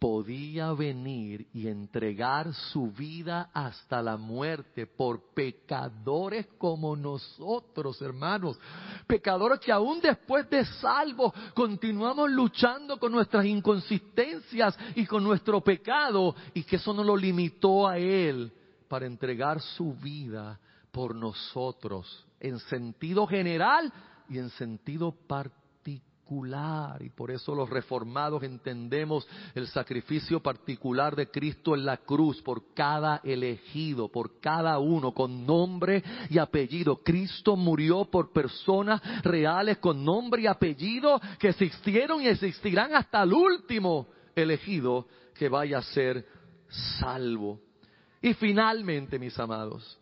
podía 0.00 0.72
venir 0.72 1.46
y 1.52 1.68
entregar 1.68 2.52
su 2.52 2.90
vida 2.90 3.50
hasta 3.54 4.02
la 4.02 4.16
muerte 4.16 4.88
por 4.88 5.32
pecadores 5.34 6.48
como 6.58 6.96
nosotros, 6.96 8.02
hermanos. 8.02 8.58
Pecadores 9.06 9.60
que 9.60 9.70
aún 9.70 10.00
después 10.00 10.50
de 10.50 10.64
salvo 10.64 11.32
continuamos 11.54 12.28
luchando 12.28 12.98
con 12.98 13.12
nuestras 13.12 13.44
inconsistencias 13.44 14.76
y 14.96 15.06
con 15.06 15.22
nuestro 15.22 15.60
pecado 15.60 16.34
y 16.54 16.64
que 16.64 16.74
eso 16.74 16.92
no 16.92 17.04
lo 17.04 17.16
limitó 17.16 17.86
a 17.86 17.98
Él 17.98 18.52
para 18.88 19.06
entregar 19.06 19.60
su 19.60 19.94
vida 19.94 20.58
por 20.90 21.14
nosotros, 21.14 22.26
en 22.40 22.58
sentido 22.58 23.28
general 23.28 23.92
y 24.28 24.38
en 24.38 24.50
sentido 24.50 25.12
particular 25.12 25.57
y 27.00 27.08
por 27.08 27.30
eso 27.30 27.54
los 27.54 27.70
reformados 27.70 28.42
entendemos 28.42 29.26
el 29.54 29.66
sacrificio 29.66 30.40
particular 30.40 31.16
de 31.16 31.30
Cristo 31.30 31.74
en 31.74 31.86
la 31.86 31.96
cruz 31.96 32.42
por 32.42 32.74
cada 32.74 33.22
elegido, 33.24 34.08
por 34.08 34.38
cada 34.38 34.78
uno, 34.78 35.12
con 35.12 35.46
nombre 35.46 36.04
y 36.28 36.36
apellido. 36.36 36.98
Cristo 36.98 37.56
murió 37.56 38.04
por 38.04 38.30
personas 38.30 39.00
reales 39.22 39.78
con 39.78 40.04
nombre 40.04 40.42
y 40.42 40.46
apellido 40.46 41.18
que 41.38 41.48
existieron 41.48 42.20
y 42.20 42.26
existirán 42.26 42.94
hasta 42.94 43.22
el 43.22 43.32
último 43.32 44.08
elegido 44.34 45.06
que 45.34 45.48
vaya 45.48 45.78
a 45.78 45.82
ser 45.82 46.26
salvo. 47.00 47.58
Y 48.20 48.34
finalmente, 48.34 49.18
mis 49.18 49.38
amados, 49.38 49.98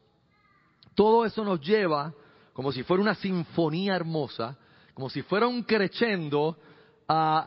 todo 0.97 1.25
eso 1.25 1.45
nos 1.45 1.61
lleva, 1.61 2.13
como 2.53 2.73
si 2.73 2.83
fuera 2.83 3.03
una 3.03 3.15
sinfonía 3.15 3.95
hermosa, 3.95 4.59
como 4.97 5.11
si 5.11 5.21
fuera 5.21 5.47
un 5.47 5.63
crescendo, 5.63 6.57
a 7.07 7.47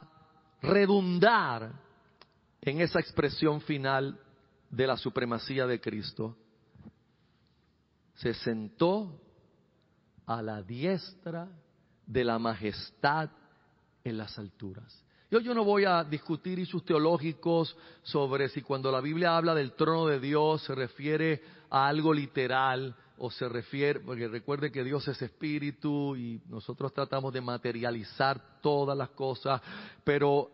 redundar 0.61 1.71
en 2.61 2.79
esa 2.79 2.99
expresión 2.99 3.59
final 3.61 4.19
de 4.69 4.85
la 4.85 4.95
supremacía 4.95 5.65
de 5.65 5.81
Cristo. 5.81 6.37
Se 8.13 8.35
sentó 8.35 9.19
a 10.27 10.43
la 10.43 10.61
diestra 10.61 11.49
de 12.05 12.23
la 12.23 12.37
majestad 12.37 13.31
en 14.03 14.19
las 14.19 14.37
alturas. 14.37 15.03
Yo, 15.31 15.39
yo 15.39 15.55
no 15.55 15.63
voy 15.63 15.85
a 15.85 16.03
discutir 16.03 16.59
issues 16.59 16.85
teológicos 16.85 17.75
sobre 18.03 18.49
si 18.49 18.61
cuando 18.61 18.91
la 18.91 19.01
Biblia 19.01 19.35
habla 19.35 19.55
del 19.55 19.73
trono 19.73 20.05
de 20.05 20.19
Dios 20.19 20.61
se 20.65 20.75
refiere 20.75 21.41
a 21.71 21.87
algo 21.87 22.13
literal 22.13 22.95
o 23.19 23.29
se 23.29 23.47
refiere, 23.47 23.99
porque 23.99 24.27
recuerde 24.27 24.71
que 24.71 24.83
Dios 24.83 25.07
es 25.07 25.21
espíritu 25.21 26.15
y 26.15 26.41
nosotros 26.47 26.93
tratamos 26.93 27.33
de 27.33 27.41
materializar 27.41 28.61
todas 28.61 28.97
las 28.97 29.09
cosas, 29.09 29.61
pero 30.03 30.51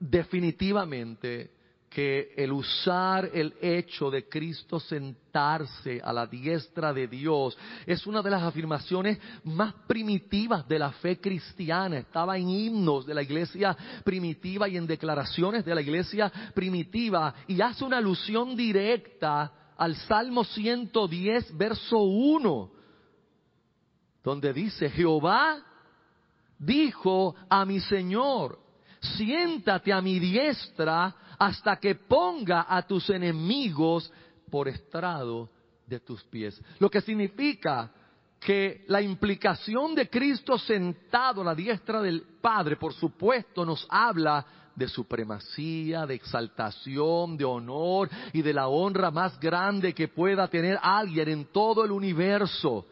definitivamente 0.00 1.50
que 1.88 2.34
el 2.36 2.52
usar 2.52 3.30
el 3.32 3.54
hecho 3.60 4.10
de 4.10 4.28
Cristo 4.28 4.78
sentarse 4.78 6.00
a 6.02 6.12
la 6.12 6.26
diestra 6.26 6.92
de 6.92 7.08
Dios 7.08 7.56
es 7.86 8.06
una 8.06 8.20
de 8.20 8.30
las 8.30 8.42
afirmaciones 8.42 9.18
más 9.44 9.72
primitivas 9.86 10.68
de 10.68 10.78
la 10.78 10.92
fe 10.92 11.18
cristiana. 11.18 11.98
Estaba 11.98 12.36
en 12.36 12.48
himnos 12.48 13.06
de 13.06 13.14
la 13.14 13.22
iglesia 13.22 13.76
primitiva 14.04 14.68
y 14.68 14.76
en 14.76 14.86
declaraciones 14.86 15.64
de 15.64 15.74
la 15.74 15.80
iglesia 15.80 16.30
primitiva 16.54 17.34
y 17.46 17.60
hace 17.60 17.84
una 17.84 17.98
alusión 17.98 18.54
directa 18.54 19.52
al 19.78 19.94
Salmo 19.94 20.44
110, 20.44 21.56
verso 21.56 21.98
1, 21.98 22.70
donde 24.22 24.52
dice, 24.52 24.90
Jehová 24.90 25.64
dijo 26.58 27.36
a 27.48 27.64
mi 27.64 27.78
Señor, 27.80 28.58
siéntate 29.00 29.92
a 29.92 30.02
mi 30.02 30.18
diestra 30.18 31.14
hasta 31.38 31.76
que 31.76 31.94
ponga 31.94 32.66
a 32.68 32.82
tus 32.82 33.08
enemigos 33.08 34.12
por 34.50 34.66
estrado 34.66 35.48
de 35.86 36.00
tus 36.00 36.24
pies. 36.24 36.60
Lo 36.80 36.90
que 36.90 37.00
significa 37.00 37.92
que 38.40 38.84
la 38.88 39.00
implicación 39.00 39.94
de 39.94 40.10
Cristo 40.10 40.58
sentado 40.58 41.42
a 41.42 41.44
la 41.44 41.54
diestra 41.54 42.02
del 42.02 42.22
Padre, 42.40 42.74
por 42.76 42.92
supuesto, 42.92 43.64
nos 43.64 43.86
habla 43.88 44.44
de 44.78 44.88
supremacía, 44.88 46.06
de 46.06 46.14
exaltación, 46.14 47.36
de 47.36 47.44
honor 47.44 48.08
y 48.32 48.42
de 48.42 48.54
la 48.54 48.68
honra 48.68 49.10
más 49.10 49.38
grande 49.40 49.92
que 49.92 50.08
pueda 50.08 50.48
tener 50.48 50.78
alguien 50.80 51.28
en 51.28 51.44
todo 51.46 51.84
el 51.84 51.90
universo. 51.90 52.86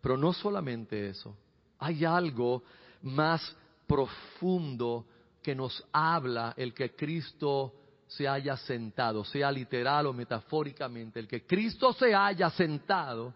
Pero 0.00 0.16
no 0.18 0.32
solamente 0.34 1.08
eso, 1.08 1.34
hay 1.78 2.04
algo 2.04 2.62
más 3.02 3.56
profundo 3.86 5.06
que 5.42 5.54
nos 5.54 5.82
habla 5.92 6.54
el 6.56 6.74
que 6.74 6.94
Cristo 6.94 7.74
se 8.06 8.28
haya 8.28 8.56
sentado, 8.56 9.24
sea 9.24 9.50
literal 9.50 10.06
o 10.06 10.12
metafóricamente, 10.12 11.18
el 11.20 11.26
que 11.26 11.46
Cristo 11.46 11.92
se 11.94 12.14
haya 12.14 12.50
sentado 12.50 13.34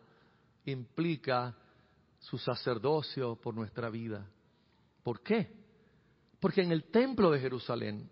implica 0.66 1.54
su 2.18 2.36
sacerdocio 2.38 3.36
por 3.36 3.54
nuestra 3.54 3.88
vida. 3.88 4.26
¿Por 5.02 5.20
qué? 5.22 5.57
Porque 6.40 6.62
en 6.62 6.72
el 6.72 6.84
templo 6.84 7.30
de 7.30 7.40
Jerusalén, 7.40 8.08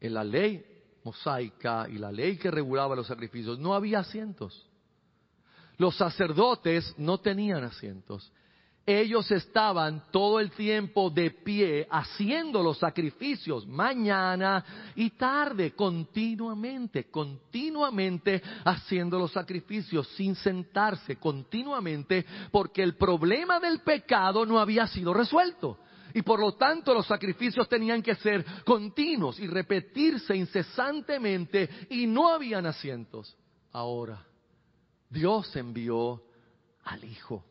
en 0.00 0.14
la 0.14 0.24
ley 0.24 0.64
mosaica 1.02 1.86
y 1.88 1.98
la 1.98 2.12
ley 2.12 2.36
que 2.36 2.50
regulaba 2.50 2.96
los 2.96 3.06
sacrificios, 3.06 3.58
no 3.58 3.74
había 3.74 4.00
asientos. 4.00 4.66
Los 5.78 5.96
sacerdotes 5.96 6.94
no 6.98 7.18
tenían 7.18 7.64
asientos. 7.64 8.32
Ellos 8.88 9.28
estaban 9.32 10.04
todo 10.12 10.38
el 10.38 10.52
tiempo 10.52 11.10
de 11.10 11.32
pie 11.32 11.88
haciendo 11.90 12.62
los 12.62 12.78
sacrificios, 12.78 13.66
mañana 13.66 14.64
y 14.94 15.10
tarde, 15.10 15.72
continuamente, 15.72 17.10
continuamente 17.10 18.40
haciendo 18.64 19.18
los 19.18 19.32
sacrificios, 19.32 20.06
sin 20.10 20.36
sentarse, 20.36 21.16
continuamente, 21.16 22.24
porque 22.52 22.84
el 22.84 22.94
problema 22.94 23.58
del 23.58 23.80
pecado 23.80 24.46
no 24.46 24.60
había 24.60 24.86
sido 24.86 25.12
resuelto. 25.12 25.80
Y 26.16 26.22
por 26.22 26.40
lo 26.40 26.52
tanto 26.52 26.94
los 26.94 27.06
sacrificios 27.06 27.68
tenían 27.68 28.00
que 28.00 28.14
ser 28.14 28.42
continuos 28.64 29.38
y 29.38 29.46
repetirse 29.46 30.34
incesantemente 30.34 31.68
y 31.90 32.06
no 32.06 32.32
habían 32.32 32.64
asientos. 32.64 33.36
Ahora, 33.70 34.24
Dios 35.10 35.54
envió 35.56 36.22
al 36.84 37.04
Hijo 37.04 37.44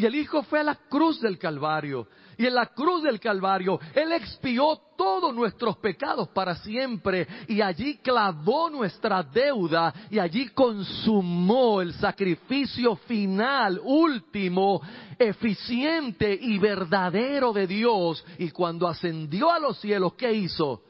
y 0.00 0.06
el 0.06 0.14
Hijo 0.14 0.42
fue 0.44 0.60
a 0.60 0.64
la 0.64 0.74
cruz 0.74 1.20
del 1.20 1.38
Calvario. 1.38 2.08
Y 2.38 2.46
en 2.46 2.54
la 2.54 2.66
cruz 2.66 3.02
del 3.02 3.20
Calvario 3.20 3.78
Él 3.94 4.12
expió 4.12 4.80
todos 4.96 5.34
nuestros 5.34 5.76
pecados 5.76 6.28
para 6.28 6.54
siempre. 6.56 7.28
Y 7.48 7.60
allí 7.60 7.98
clavó 7.98 8.70
nuestra 8.70 9.22
deuda. 9.22 9.92
Y 10.10 10.18
allí 10.18 10.48
consumó 10.48 11.82
el 11.82 11.92
sacrificio 11.92 12.96
final, 12.96 13.78
último, 13.82 14.80
eficiente 15.18 16.32
y 16.40 16.58
verdadero 16.58 17.52
de 17.52 17.66
Dios. 17.66 18.24
Y 18.38 18.50
cuando 18.52 18.88
ascendió 18.88 19.50
a 19.50 19.58
los 19.58 19.78
cielos, 19.78 20.14
¿qué 20.14 20.32
hizo? 20.32 20.82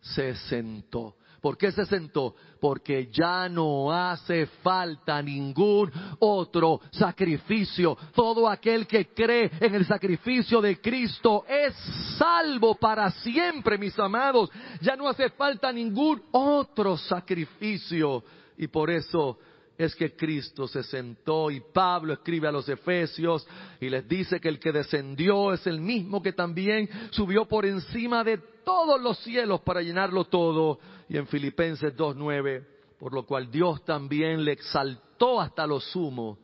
Se 0.00 0.34
sentó 0.36 1.17
¿Por 1.40 1.56
qué 1.56 1.70
se 1.70 1.86
sentó? 1.86 2.34
Porque 2.60 3.08
ya 3.12 3.48
no 3.48 3.92
hace 3.92 4.46
falta 4.62 5.22
ningún 5.22 5.90
otro 6.18 6.80
sacrificio. 6.90 7.96
Todo 8.14 8.48
aquel 8.48 8.86
que 8.86 9.06
cree 9.14 9.50
en 9.60 9.74
el 9.74 9.86
sacrificio 9.86 10.60
de 10.60 10.80
Cristo 10.80 11.44
es 11.48 11.74
salvo 12.18 12.74
para 12.74 13.10
siempre, 13.10 13.78
mis 13.78 13.96
amados. 13.98 14.50
Ya 14.80 14.96
no 14.96 15.08
hace 15.08 15.30
falta 15.30 15.72
ningún 15.72 16.22
otro 16.32 16.96
sacrificio. 16.96 18.24
Y 18.56 18.66
por 18.66 18.90
eso 18.90 19.38
es 19.78 19.94
que 19.94 20.16
Cristo 20.16 20.66
se 20.66 20.82
sentó 20.82 21.52
y 21.52 21.60
Pablo 21.60 22.12
escribe 22.12 22.48
a 22.48 22.52
los 22.52 22.68
Efesios 22.68 23.46
y 23.80 23.88
les 23.88 24.06
dice 24.08 24.40
que 24.40 24.48
el 24.48 24.58
que 24.58 24.72
descendió 24.72 25.52
es 25.52 25.64
el 25.68 25.80
mismo 25.80 26.20
que 26.20 26.32
también 26.32 26.90
subió 27.10 27.46
por 27.46 27.64
encima 27.64 28.24
de 28.24 28.38
todos 28.64 29.00
los 29.00 29.18
cielos 29.20 29.60
para 29.60 29.80
llenarlo 29.80 30.24
todo. 30.24 30.80
Y 31.08 31.16
en 31.16 31.28
Filipenses 31.28 31.96
2.9, 31.96 32.66
por 32.98 33.14
lo 33.14 33.24
cual 33.24 33.52
Dios 33.52 33.84
también 33.84 34.44
le 34.44 34.50
exaltó 34.50 35.40
hasta 35.40 35.64
lo 35.64 35.78
sumo 35.78 36.40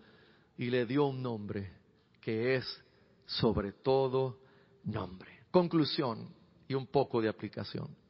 y 0.56 0.70
le 0.70 0.86
dio 0.86 1.06
un 1.06 1.20
nombre 1.20 1.72
que 2.20 2.54
es 2.54 2.82
sobre 3.26 3.72
todo 3.72 4.38
nombre. 4.84 5.40
Conclusión 5.50 6.28
y 6.68 6.74
un 6.74 6.86
poco 6.86 7.20
de 7.20 7.28
aplicación. 7.28 8.03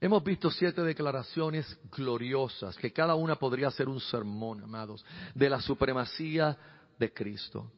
Hemos 0.00 0.24
visto 0.24 0.50
siete 0.50 0.80
declaraciones 0.82 1.78
gloriosas, 1.94 2.74
que 2.76 2.90
cada 2.90 3.14
una 3.14 3.36
podría 3.36 3.70
ser 3.70 3.86
un 3.86 4.00
sermón, 4.00 4.62
amados, 4.62 5.04
de 5.34 5.50
la 5.50 5.60
supremacía 5.60 6.56
de 6.98 7.12
Cristo. 7.12 7.70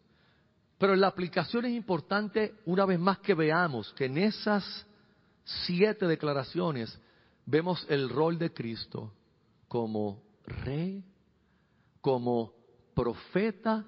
Pero 0.79 0.95
la 0.95 1.09
aplicación 1.09 1.65
es 1.65 1.73
importante 1.73 2.55
una 2.65 2.85
vez 2.87 3.01
más 3.01 3.19
que 3.19 3.35
veamos 3.35 3.93
que 3.95 4.05
en 4.05 4.19
esas 4.19 4.87
siete 5.45 6.07
declaraciones 6.07 6.97
vemos 7.45 7.85
el 7.89 8.09
rol 8.09 8.39
de 8.39 8.53
Cristo 8.53 9.13
como 9.67 10.23
rey, 10.45 11.05
como 12.01 12.53
profeta 12.95 13.85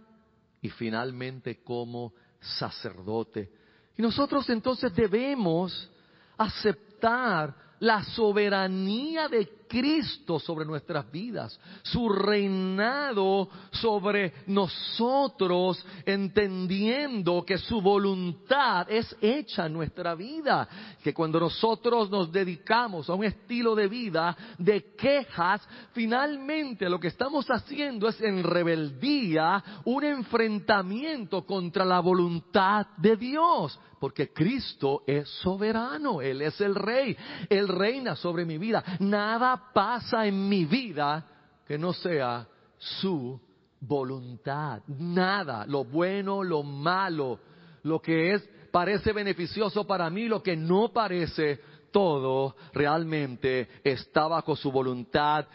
y 0.61 0.71
finalmente 0.71 1.63
como 1.63 2.15
sacerdote. 2.41 3.53
Y 3.97 4.03
nosotros 4.03 4.49
entonces 4.51 4.93
debemos 4.93 5.89
aceptar 6.37 7.55
la 7.81 8.03
soberanía 8.05 9.29
de 9.29 9.64
Cristo 9.67 10.39
sobre 10.39 10.65
nuestras 10.65 11.11
vidas, 11.11 11.59
su 11.83 12.09
reinado 12.09 13.49
sobre 13.73 14.33
nosotros, 14.47 15.85
entendiendo 16.05 17.45
que 17.45 17.59
su 17.59 17.81
voluntad 17.81 18.91
es 18.91 19.17
hecha 19.21 19.67
en 19.67 19.73
nuestra 19.73 20.15
vida, 20.15 20.69
que 21.03 21.15
cuando 21.15 21.41
nosotros 21.41 22.11
nos 22.11 22.31
dedicamos 22.31 23.09
a 23.09 23.15
un 23.15 23.25
estilo 23.25 23.75
de 23.75 23.89
vida 23.89 24.37
de 24.59 24.95
quejas, 24.95 25.67
finalmente 25.93 26.89
lo 26.89 27.01
que 27.01 27.09
estamos 27.09 27.51
haciendo 27.51 28.09
es 28.09 28.21
en 28.21 28.43
rebeldía 28.43 29.63
un 29.85 30.05
enfrentamiento 30.05 31.45
contra 31.45 31.85
la 31.85 32.01
voluntad 32.01 32.87
de 32.99 33.17
Dios 33.17 33.79
porque 34.05 34.35
Cristo 34.35 35.03
es 35.07 35.27
soberano, 35.41 36.21
Él 36.21 36.43
es 36.43 36.61
el 36.61 36.75
rey, 36.75 37.17
Él 37.49 37.69
reina 37.69 38.15
sobre 38.17 38.45
mi 38.45 38.59
vida. 38.59 38.85
Nada 38.99 39.54
pasa 39.73 40.27
en 40.27 40.49
mi 40.49 40.65
vida 40.65 41.27
que 41.67 41.79
no 41.79 41.93
sea 41.93 42.47
su 42.79 43.41
voluntad. 43.81 44.83
Nada, 44.87 45.65
lo 45.67 45.85
bueno, 45.85 46.43
lo 46.43 46.63
malo, 46.63 47.39
lo 47.83 48.01
que 48.01 48.33
es 48.33 48.49
parece 48.71 49.13
beneficioso 49.13 49.87
para 49.87 50.11
mí, 50.11 50.27
lo 50.27 50.43
que 50.43 50.57
no 50.57 50.93
parece, 50.93 51.61
todo 51.91 52.57
realmente 52.73 53.69
está 53.85 54.27
bajo 54.27 54.57
su 54.57 54.73
voluntad 54.73 55.47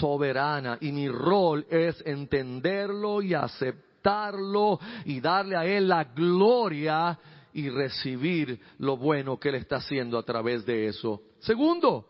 soberana 0.00 0.76
y 0.80 0.90
mi 0.90 1.08
rol 1.08 1.64
es 1.70 2.02
entenderlo 2.04 3.22
y 3.22 3.32
aceptarlo 3.32 4.80
y 5.04 5.20
darle 5.20 5.56
a 5.56 5.64
él 5.64 5.86
la 5.86 6.02
gloria 6.02 7.16
y 7.54 7.70
recibir 7.70 8.60
lo 8.78 8.96
bueno 8.96 9.38
que 9.38 9.48
Él 9.48 9.54
está 9.54 9.76
haciendo 9.76 10.18
a 10.18 10.24
través 10.24 10.66
de 10.66 10.88
eso. 10.88 11.22
Segundo, 11.38 12.08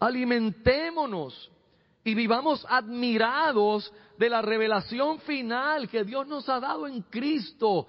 alimentémonos 0.00 1.50
y 2.02 2.14
vivamos 2.14 2.66
admirados 2.68 3.92
de 4.18 4.30
la 4.30 4.42
revelación 4.42 5.20
final 5.20 5.88
que 5.88 6.02
Dios 6.04 6.26
nos 6.26 6.48
ha 6.48 6.58
dado 6.58 6.86
en 6.86 7.02
Cristo. 7.02 7.86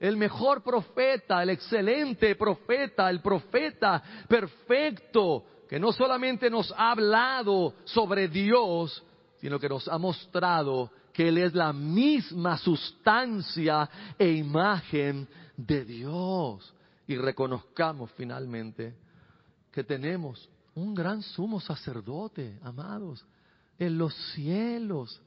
El 0.00 0.16
mejor 0.16 0.62
profeta, 0.62 1.42
el 1.42 1.50
excelente 1.50 2.34
profeta, 2.34 3.08
el 3.08 3.20
profeta 3.20 4.02
perfecto, 4.28 5.44
que 5.68 5.78
no 5.78 5.92
solamente 5.92 6.50
nos 6.50 6.72
ha 6.76 6.90
hablado 6.90 7.74
sobre 7.84 8.26
Dios, 8.26 9.02
sino 9.40 9.60
que 9.60 9.68
nos 9.68 9.86
ha 9.86 9.96
mostrado 9.98 10.90
que 11.12 11.28
Él 11.28 11.38
es 11.38 11.54
la 11.54 11.72
misma 11.72 12.58
sustancia 12.58 13.88
e 14.18 14.28
imagen 14.32 15.28
de 15.56 15.84
Dios 15.84 16.74
y 17.06 17.16
reconozcamos 17.16 18.10
finalmente 18.12 18.94
que 19.70 19.84
tenemos 19.84 20.48
un 20.74 20.94
gran 20.94 21.22
sumo 21.22 21.60
sacerdote, 21.60 22.58
amados, 22.62 23.24
en 23.78 23.98
los 23.98 24.14
cielos, 24.32 25.20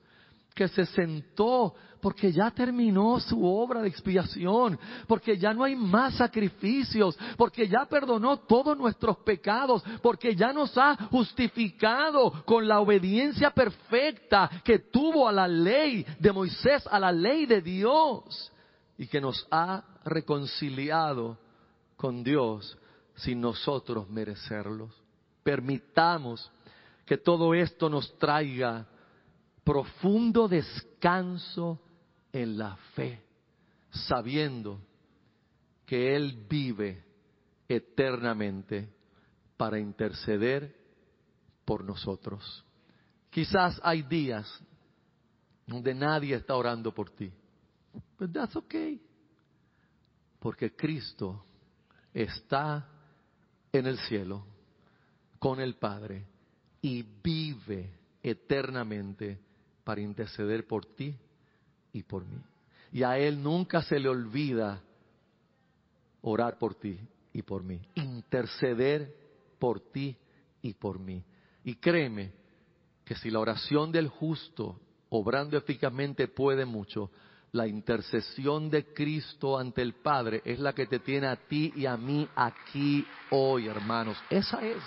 que 0.56 0.70
se 0.70 0.86
sentó 0.86 1.76
porque 2.00 2.32
ya 2.32 2.50
terminó 2.50 3.20
su 3.20 3.44
obra 3.44 3.82
de 3.82 3.90
expiación, 3.90 4.80
porque 5.06 5.38
ya 5.38 5.54
no 5.54 5.66
hay 5.66 5.76
más 5.76 6.16
sacrificios, 6.16 7.18
porque 7.36 7.68
ya 7.68 7.86
perdonó 7.86 8.38
todos 8.38 8.78
nuestros 8.78 9.18
pecados, 9.18 9.84
porque 10.02 10.34
ya 10.34 10.54
nos 10.54 10.78
ha 10.78 10.96
justificado 11.10 12.32
con 12.46 12.68
la 12.68 12.80
obediencia 12.80 13.52
perfecta 13.52 14.50
que 14.64 14.80
tuvo 14.80 15.28
a 15.28 15.34
la 15.34 15.48
ley 15.48 16.06
de 16.20 16.32
Moisés, 16.32 16.88
a 16.90 17.00
la 17.00 17.12
ley 17.12 17.46
de 17.46 17.62
Dios 17.62 18.52
y 18.98 19.08
que 19.08 19.20
nos 19.20 19.46
ha 19.52 19.84
reconciliado 20.06 21.38
con 21.98 22.24
Dios 22.24 22.78
sin 23.16 23.42
nosotros 23.42 24.10
merecerlos. 24.10 25.05
Permitamos 25.46 26.52
que 27.06 27.18
todo 27.20 27.54
esto 27.54 27.88
nos 27.88 28.18
traiga 28.18 28.88
profundo 29.64 30.48
descanso 30.48 31.80
en 32.34 32.58
la 32.58 32.76
fe, 32.96 33.24
sabiendo 33.92 34.82
que 35.86 36.16
Él 36.16 36.48
vive 36.50 37.06
eternamente 37.68 38.92
para 39.56 39.78
interceder 39.78 40.76
por 41.64 41.84
nosotros. 41.84 42.66
Quizás 43.30 43.80
hay 43.84 44.02
días 44.02 44.52
donde 45.68 45.94
nadie 45.94 46.34
está 46.34 46.56
orando 46.56 46.92
por 46.92 47.12
ti. 47.12 47.32
But 48.18 48.32
that's 48.32 48.56
okay. 48.56 49.00
Porque 50.40 50.76
Cristo 50.76 51.46
está 52.12 52.90
en 53.72 53.86
el 53.86 54.00
cielo 54.00 54.55
con 55.46 55.60
el 55.60 55.76
Padre 55.76 56.26
y 56.82 57.06
vive 57.24 57.92
eternamente 58.24 59.38
para 59.84 60.02
interceder 60.02 60.66
por 60.66 60.88
ti 60.88 61.16
y 61.94 62.02
por 62.02 62.26
mí. 62.26 62.42
Y 62.92 63.04
a 63.04 63.20
Él 63.20 63.44
nunca 63.44 63.84
se 63.84 64.00
le 64.00 64.10
olvida 64.10 64.82
orar 66.24 66.58
por 66.58 66.74
ti 66.74 66.98
y 67.32 67.44
por 67.44 67.62
mí, 67.62 67.80
interceder 67.94 69.16
por 69.60 69.80
ti 69.92 70.18
y 70.64 70.74
por 70.74 70.98
mí. 70.98 71.24
Y 71.64 71.76
créeme 71.76 72.32
que 73.06 73.14
si 73.14 73.30
la 73.30 73.38
oración 73.38 73.92
del 73.92 74.08
justo, 74.08 74.80
obrando 75.10 75.58
eficazmente, 75.58 76.28
puede 76.28 76.66
mucho, 76.66 77.12
la 77.56 77.66
intercesión 77.66 78.70
de 78.70 78.94
Cristo 78.94 79.58
ante 79.58 79.82
el 79.82 79.94
Padre 79.94 80.42
es 80.44 80.60
la 80.60 80.74
que 80.74 80.88
te 80.88 81.00
tiene 81.00 81.28
a 81.28 81.38
ti 81.38 81.72
y 81.76 81.86
a 81.86 81.96
mí 81.96 82.28
aquí 82.36 83.08
hoy, 83.32 83.68
hermanos. 83.68 84.18
Esa 84.30 84.62
es. 84.62 84.84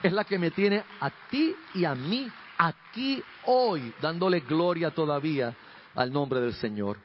Es 0.00 0.12
la 0.12 0.22
que 0.22 0.38
me 0.38 0.52
tiene 0.52 0.84
a 1.00 1.10
ti 1.28 1.54
y 1.74 1.84
a 1.84 1.94
mí 1.96 2.28
aquí 2.56 3.20
hoy, 3.46 3.92
dándole 4.00 4.40
gloria 4.40 4.92
todavía 4.92 5.56
al 5.96 6.12
nombre 6.12 6.40
del 6.40 6.54
Señor. 6.54 6.98